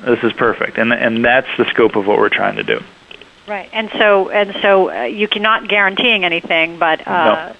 This 0.00 0.22
is 0.22 0.32
perfect, 0.32 0.78
and 0.78 0.92
and 0.92 1.24
that's 1.24 1.48
the 1.56 1.64
scope 1.70 1.96
of 1.96 2.06
what 2.06 2.18
we're 2.18 2.28
trying 2.28 2.56
to 2.56 2.64
do. 2.64 2.82
Right, 3.46 3.68
and 3.72 3.90
so 3.92 4.30
and 4.30 4.54
so 4.60 4.90
uh, 4.90 5.02
you 5.04 5.28
cannot 5.28 5.68
guaranteeing 5.68 6.24
anything, 6.24 6.78
but 6.78 7.06
uh, 7.06 7.34
no. 7.34 7.56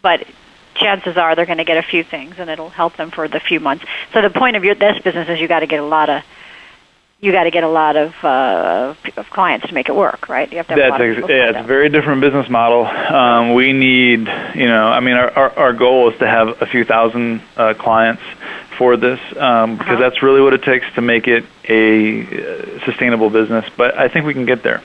but 0.00 0.26
chances 0.74 1.16
are 1.16 1.34
they're 1.34 1.46
going 1.46 1.58
to 1.58 1.64
get 1.64 1.76
a 1.76 1.82
few 1.82 2.04
things, 2.04 2.36
and 2.38 2.48
it'll 2.48 2.70
help 2.70 2.96
them 2.96 3.10
for 3.10 3.26
the 3.26 3.40
few 3.40 3.58
months. 3.58 3.84
So 4.12 4.22
the 4.22 4.30
point 4.30 4.56
of 4.56 4.64
your 4.64 4.76
this 4.76 4.98
business 5.02 5.28
is 5.28 5.40
you 5.40 5.48
got 5.48 5.60
to 5.60 5.66
get 5.66 5.80
a 5.80 5.84
lot 5.84 6.08
of 6.08 6.22
you 7.20 7.32
got 7.32 7.44
to 7.44 7.50
get 7.50 7.64
a 7.64 7.68
lot 7.68 7.96
of 7.96 8.12
uh, 8.22 8.94
of 9.16 9.30
clients 9.30 9.66
to 9.66 9.74
make 9.74 9.88
it 9.88 9.94
work, 9.96 10.28
right? 10.28 10.50
You 10.50 10.58
have 10.58 10.66
to 10.68 10.74
have 10.74 10.78
That's 10.78 11.00
a 11.02 11.04
lot 11.04 11.18
ex- 11.18 11.28
yeah, 11.28 11.48
it's 11.50 11.58
a 11.58 11.62
very 11.66 11.88
different 11.88 12.20
business 12.20 12.48
model. 12.48 12.86
Um, 12.86 13.54
we 13.54 13.72
need, 13.72 14.20
you 14.54 14.66
know, 14.66 14.86
I 14.88 15.00
mean, 15.00 15.16
our, 15.16 15.30
our, 15.30 15.58
our 15.58 15.72
goal 15.72 16.10
is 16.12 16.18
to 16.20 16.26
have 16.28 16.62
a 16.62 16.66
few 16.66 16.84
thousand 16.84 17.42
uh, 17.56 17.74
clients 17.74 18.22
for 18.76 18.96
this 18.96 19.18
um, 19.36 19.76
because 19.76 19.94
Uh-huh. 19.94 20.00
that's 20.00 20.22
really 20.22 20.40
what 20.40 20.54
it 20.54 20.62
takes 20.62 20.86
to 20.94 21.00
make 21.02 21.26
it 21.26 21.44
a 21.68 22.22
uh, 22.22 22.84
sustainable 22.84 23.30
business. 23.30 23.64
But 23.76 23.98
I 23.98 24.08
think 24.08 24.24
we 24.24 24.32
can 24.34 24.46
get 24.46 24.62
there. 24.62 24.82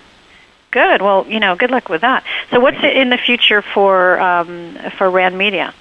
Good. 0.72 1.04
Well, 1.04 1.28
you 1.28 1.40
know, 1.40 1.56
good 1.56 1.70
luck 1.70 1.88
with 1.88 2.02
that. 2.02 2.24
So, 2.50 2.60
what's 2.60 2.84
in 2.84 3.10
the 3.12 3.18
future 3.20 3.62
for 3.62 4.20
um, 4.20 4.76
for 4.98 5.08
Rand 5.08 5.38
Media? 5.38 5.72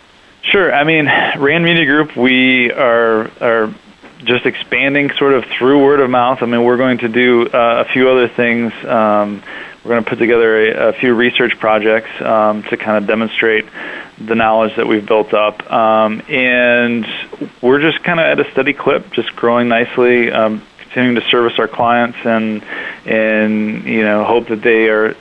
Sure. 0.42 0.70
I 0.74 0.84
mean, 0.84 1.06
Rand 1.06 1.64
Media 1.64 1.86
Group, 1.86 2.14
we 2.14 2.70
are 2.72 3.30
are 3.40 3.74
just 4.24 4.46
expanding 4.46 5.10
sort 5.18 5.34
of 5.34 5.44
through 5.58 5.84
word 5.84 6.00
of 6.00 6.10
mouth. 6.10 6.42
I 6.42 6.46
mean, 6.46 6.64
we're 6.64 6.76
going 6.76 6.98
to 6.98 7.08
do 7.08 7.48
uh, 7.48 7.84
a 7.86 7.92
few 7.92 8.08
other 8.08 8.28
things. 8.28 8.72
Um, 8.84 9.42
we're 9.84 9.90
going 9.90 10.04
to 10.04 10.10
put 10.10 10.18
together 10.18 10.70
a, 10.70 10.88
a 10.90 10.92
few 10.92 11.14
research 11.14 11.58
projects 11.58 12.10
um, 12.20 12.62
to 12.64 12.76
kind 12.76 12.98
of 12.98 13.06
demonstrate 13.06 13.66
the 14.18 14.34
knowledge 14.34 14.76
that 14.76 14.86
we've 14.86 15.04
built 15.04 15.34
up, 15.34 15.68
um, 15.72 16.22
and 16.28 17.04
we're 17.60 17.80
just 17.80 18.04
kind 18.04 18.20
of 18.20 18.26
at 18.26 18.46
a 18.46 18.50
steady 18.52 18.72
clip, 18.72 19.10
just 19.12 19.34
growing 19.34 19.68
nicely. 19.68 20.30
Um, 20.30 20.62
continuing 20.92 21.14
to 21.14 21.26
service 21.30 21.58
our 21.58 21.68
clients 21.68 22.18
and 22.24 22.62
and 23.06 23.84
you 23.84 24.02
know 24.02 24.24
hope 24.24 24.48
that 24.48 24.60
they 24.60 24.88
are 24.88 25.16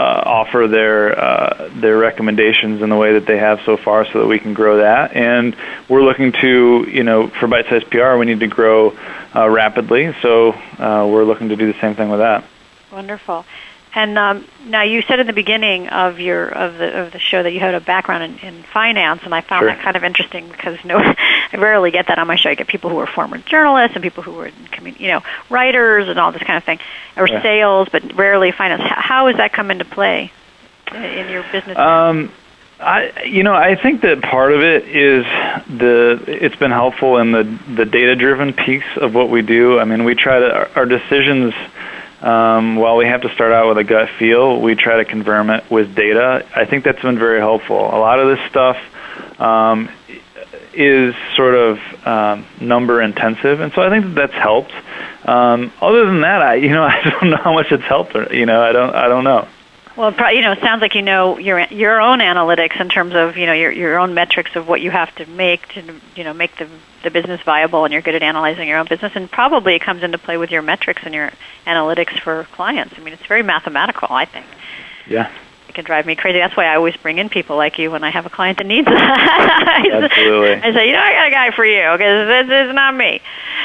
offer 0.00 0.68
their 0.68 1.18
uh, 1.18 1.70
their 1.74 1.96
recommendations 1.96 2.82
in 2.82 2.90
the 2.90 2.96
way 2.96 3.14
that 3.14 3.26
they 3.26 3.38
have 3.38 3.60
so 3.64 3.76
far, 3.76 4.04
so 4.04 4.20
that 4.20 4.26
we 4.26 4.38
can 4.38 4.54
grow 4.54 4.78
that. 4.78 5.14
And 5.14 5.56
we're 5.88 6.02
looking 6.02 6.32
to, 6.32 6.86
you 6.88 7.02
know, 7.02 7.28
for 7.28 7.46
bite 7.46 7.66
size 7.66 7.84
PR, 7.84 8.16
we 8.16 8.26
need 8.26 8.40
to 8.40 8.46
grow 8.46 8.96
uh, 9.34 9.48
rapidly. 9.48 10.14
So 10.22 10.52
uh, 10.52 11.08
we're 11.10 11.24
looking 11.24 11.48
to 11.48 11.56
do 11.56 11.72
the 11.72 11.78
same 11.80 11.94
thing 11.94 12.10
with 12.10 12.20
that. 12.20 12.44
Wonderful. 12.92 13.44
And 13.96 14.18
um, 14.18 14.46
now 14.66 14.82
you 14.82 15.00
said 15.00 15.20
in 15.20 15.26
the 15.26 15.32
beginning 15.32 15.88
of 15.88 16.20
your 16.20 16.46
of 16.48 16.76
the 16.76 17.00
of 17.00 17.12
the 17.12 17.18
show 17.18 17.42
that 17.42 17.52
you 17.52 17.60
had 17.60 17.74
a 17.74 17.80
background 17.80 18.24
in, 18.24 18.38
in 18.56 18.62
finance, 18.62 19.22
and 19.24 19.34
I 19.34 19.40
found 19.40 19.62
Sure. 19.62 19.68
that 19.68 19.80
kind 19.82 19.96
of 19.96 20.04
interesting 20.04 20.48
because 20.50 20.76
no, 20.84 20.98
I 21.52 21.56
rarely 21.56 21.90
get 21.90 22.08
that 22.08 22.18
on 22.18 22.26
my 22.26 22.36
show. 22.36 22.50
I 22.50 22.54
get 22.56 22.66
people 22.66 22.90
who 22.90 22.98
are 22.98 23.06
former 23.06 23.38
journalists 23.38 23.96
and 23.96 24.02
people 24.02 24.22
who 24.22 24.38
are 24.38 24.50
you 24.98 25.08
know 25.08 25.22
writers 25.48 26.08
and 26.10 26.18
all 26.18 26.30
this 26.30 26.42
kind 26.42 26.58
of 26.58 26.64
thing, 26.64 26.78
or 27.16 27.26
Yeah. 27.26 27.42
sales, 27.42 27.88
but 27.90 28.14
rarely 28.14 28.52
finance. 28.52 28.82
How, 28.84 29.28
has 29.28 29.38
that 29.38 29.54
come 29.54 29.70
into 29.70 29.86
play 29.86 30.30
in, 30.92 31.02
in 31.02 31.28
your 31.30 31.44
business? 31.50 31.78
Um, 31.78 32.30
I, 32.78 33.22
you 33.24 33.44
know, 33.44 33.54
I 33.54 33.76
think 33.76 34.02
that 34.02 34.20
part 34.20 34.52
of 34.52 34.60
it 34.60 34.86
is 34.88 35.24
the. 35.70 36.22
It's 36.26 36.56
been 36.56 36.70
helpful 36.70 37.16
in 37.16 37.32
the 37.32 37.44
the 37.74 37.86
data 37.86 38.14
driven 38.14 38.52
piece 38.52 38.84
of 39.00 39.14
what 39.14 39.30
we 39.30 39.40
do. 39.40 39.78
I 39.78 39.84
mean, 39.86 40.04
we 40.04 40.14
try 40.14 40.38
to 40.40 40.52
our, 40.54 40.70
our 40.76 40.84
decisions. 40.84 41.54
Um, 42.20 42.76
while 42.76 42.96
we 42.96 43.06
have 43.06 43.22
to 43.22 43.34
start 43.34 43.52
out 43.52 43.68
with 43.68 43.78
a 43.78 43.84
gut 43.84 44.08
feel, 44.18 44.60
we 44.60 44.74
try 44.74 44.96
to 44.96 45.04
confirm 45.04 45.50
it 45.50 45.70
with 45.70 45.94
data. 45.94 46.46
I 46.54 46.64
think 46.64 46.84
that's 46.84 47.02
been 47.02 47.18
very 47.18 47.40
helpful. 47.40 47.76
A 47.76 47.98
lot 47.98 48.18
of 48.18 48.28
this 48.36 48.50
stuff 48.50 48.76
um, 49.38 49.90
is 50.72 51.14
sort 51.36 51.54
of 51.54 51.78
um, 52.06 52.46
number 52.60 53.02
intensive, 53.02 53.60
and 53.60 53.72
so 53.74 53.82
I 53.82 53.90
think 53.90 54.06
that 54.06 54.14
that's 54.14 54.34
helped. 54.34 54.72
Um, 55.26 55.72
other 55.80 56.06
than 56.06 56.22
that, 56.22 56.40
I 56.40 56.54
you 56.66 56.70
know 56.70 56.84
I 56.84 57.02
don't 57.02 57.30
know 57.30 57.36
how 57.36 57.52
much 57.52 57.70
it's 57.70 57.84
helped. 57.84 58.14
Or, 58.14 58.32
you 58.34 58.46
know, 58.46 58.62
I 58.62 58.72
don't 58.72 58.94
I 58.94 59.08
don't 59.08 59.24
know. 59.24 59.46
Well, 59.96 60.12
you 60.34 60.42
know, 60.42 60.52
it 60.52 60.60
sounds 60.60 60.82
like 60.82 60.94
you 60.94 61.02
know 61.02 61.38
your 61.38 61.60
your 61.70 62.00
own 62.02 62.18
analytics 62.18 62.78
in 62.80 62.90
terms 62.90 63.14
of 63.14 63.38
you 63.38 63.46
know 63.46 63.54
your 63.54 63.72
your 63.72 63.98
own 63.98 64.12
metrics 64.12 64.54
of 64.54 64.68
what 64.68 64.82
you 64.82 64.90
have 64.90 65.14
to 65.16 65.26
make 65.26 65.66
to 65.68 66.00
you 66.14 66.22
know 66.24 66.34
make 66.34 66.54
the 66.56 66.68
the 67.02 67.10
business 67.10 67.40
viable, 67.42 67.84
and 67.84 67.92
you're 67.92 68.02
good 68.02 68.14
at 68.14 68.22
analyzing 68.22 68.68
your 68.68 68.78
own 68.78 68.86
business, 68.86 69.12
and 69.14 69.30
probably 69.30 69.74
it 69.74 69.80
comes 69.80 70.02
into 70.02 70.18
play 70.18 70.36
with 70.36 70.50
your 70.50 70.60
metrics 70.60 71.02
and 71.04 71.14
your 71.14 71.30
analytics 71.66 72.20
for 72.20 72.44
clients. 72.52 72.94
I 72.98 73.00
mean, 73.00 73.14
it's 73.14 73.24
very 73.26 73.42
mathematical. 73.42 74.08
I 74.10 74.26
think 74.26 74.46
Yeah. 75.06 75.30
Can 75.76 75.84
drive 75.84 76.06
me 76.06 76.16
crazy. 76.16 76.38
That's 76.38 76.56
why 76.56 76.66
I 76.66 76.74
always 76.74 76.96
bring 76.96 77.18
in 77.18 77.28
people 77.28 77.56
like 77.56 77.78
you 77.78 77.92
when 77.92 78.02
I 78.02 78.10
have 78.10 78.26
a 78.26 78.30
client 78.30 78.58
that 78.58 78.66
needs 78.66 78.86
that. 78.86 79.86
Absolutely. 79.92 80.54
I 80.54 80.72
say, 80.72 80.88
you 80.88 80.92
know, 80.94 81.00
I 81.00 81.12
got 81.12 81.28
a 81.28 81.30
guy 81.30 81.50
for 81.54 81.64
you 81.64 81.92
because 81.92 82.48
this 82.48 82.68
is 82.68 82.74
not 82.74 82.94
me. 82.96 83.20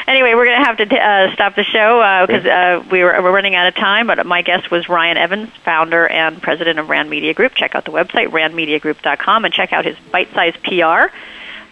Anyway, 0.07 0.33
we're 0.35 0.45
going 0.45 0.59
to 0.59 0.65
have 0.65 0.77
to 0.77 0.95
uh, 0.95 1.33
stop 1.33 1.55
the 1.55 1.63
show 1.63 2.25
because 2.27 2.45
uh, 2.45 2.83
we 2.91 3.03
were, 3.03 3.19
we're 3.23 3.31
running 3.31 3.55
out 3.55 3.67
of 3.67 3.75
time. 3.75 4.07
But 4.07 4.23
my 4.25 4.43
guest 4.43 4.69
was 4.69 4.87
Ryan 4.87 5.17
Evans, 5.17 5.49
founder 5.63 6.07
and 6.07 6.41
president 6.41 6.77
of 6.77 6.89
Rand 6.89 7.09
Media 7.09 7.33
Group. 7.33 7.55
Check 7.55 7.73
out 7.73 7.85
the 7.85 7.91
website 7.91 8.27
randmediagroup.com 8.27 9.45
and 9.45 9.53
check 9.53 9.73
out 9.73 9.85
his 9.85 9.97
bite-sized 10.11 10.61
PR. 10.63 11.15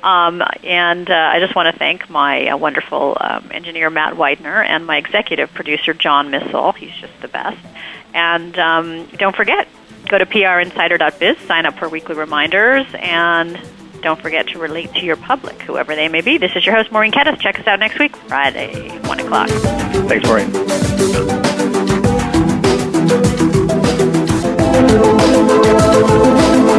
Um, 0.02 0.42
and 0.64 1.10
uh, 1.10 1.14
I 1.14 1.40
just 1.40 1.56
want 1.56 1.74
to 1.74 1.78
thank 1.78 2.10
my 2.10 2.48
uh, 2.48 2.58
wonderful 2.58 3.18
um, 3.20 3.50
engineer 3.52 3.90
Matt 3.90 4.16
Widener 4.16 4.64
and 4.64 4.86
my 4.86 4.98
executive 4.98 5.54
producer 5.54 5.94
John 5.94 6.32
Missel. 6.32 6.72
He's 6.72 6.94
just 6.94 7.20
the 7.22 7.28
best. 7.28 7.60
And 8.14 8.58
um, 8.58 9.06
don't 9.18 9.36
forget, 9.36 9.68
go 10.10 10.18
to 10.18 10.26
prinsider.biz, 10.26 11.38
sign 11.47 11.66
up 11.66 11.76
for 11.76 11.88
weekly 11.88 12.16
reminders, 12.16 12.86
and 12.95 13.57
don't 14.01 14.20
forget 14.20 14.47
to 14.47 14.60
relate 14.60 14.93
to 14.95 15.05
your 15.05 15.16
public, 15.16 15.62
whoever 15.62 15.95
they 15.95 16.07
may 16.07 16.22
be. 16.22 16.38
This 16.38 16.51
is 16.55 16.66
your 16.66 16.76
host, 16.76 16.91
Maureen 16.91 17.12
Kedes. 17.12 17.39
Check 17.39 17.60
us 17.60 17.68
out 17.68 17.80
next 17.80 17.99
week, 17.99 18.16
Friday, 18.16 18.89
1 19.07 19.20
o'clock. 19.20 19.49
Thanks, 19.49 20.28
Maureen. 20.28 20.49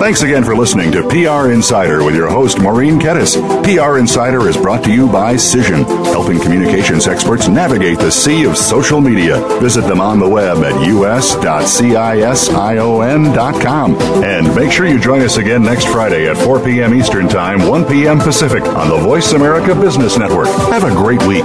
Thanks 0.00 0.22
again 0.22 0.44
for 0.44 0.56
listening 0.56 0.90
to 0.92 1.06
PR 1.08 1.50
Insider 1.52 2.02
with 2.02 2.16
your 2.16 2.30
host, 2.30 2.58
Maureen 2.58 2.98
Kedes. 2.98 3.36
PR 3.64 3.98
Insider 3.98 4.48
is 4.48 4.56
brought 4.56 4.82
to 4.84 4.90
you 4.90 5.06
by 5.06 5.34
Cision, 5.34 5.84
helping 6.06 6.40
communications 6.40 7.06
experts 7.06 7.48
navigate 7.48 7.98
the 7.98 8.10
sea 8.10 8.44
of 8.44 8.56
social 8.56 9.02
media. 9.02 9.38
Visit 9.60 9.82
them 9.82 10.00
on 10.00 10.18
the 10.18 10.26
web 10.26 10.64
at 10.64 10.72
us.cision.com. 10.72 11.44
And 14.24 14.56
make 14.56 14.72
sure 14.72 14.86
you 14.86 14.98
join 14.98 15.20
us 15.20 15.36
again 15.36 15.62
next 15.62 15.84
Friday 15.88 16.30
at 16.30 16.38
4 16.38 16.64
p.m. 16.64 16.94
Eastern 16.94 17.28
Time, 17.28 17.68
1 17.68 17.84
p.m. 17.84 18.18
Pacific 18.20 18.64
on 18.64 18.88
the 18.88 18.96
Voice 18.96 19.32
America 19.32 19.74
Business 19.74 20.16
Network. 20.16 20.48
Have 20.70 20.84
a 20.84 20.90
great 20.92 21.22
week. 21.26 21.44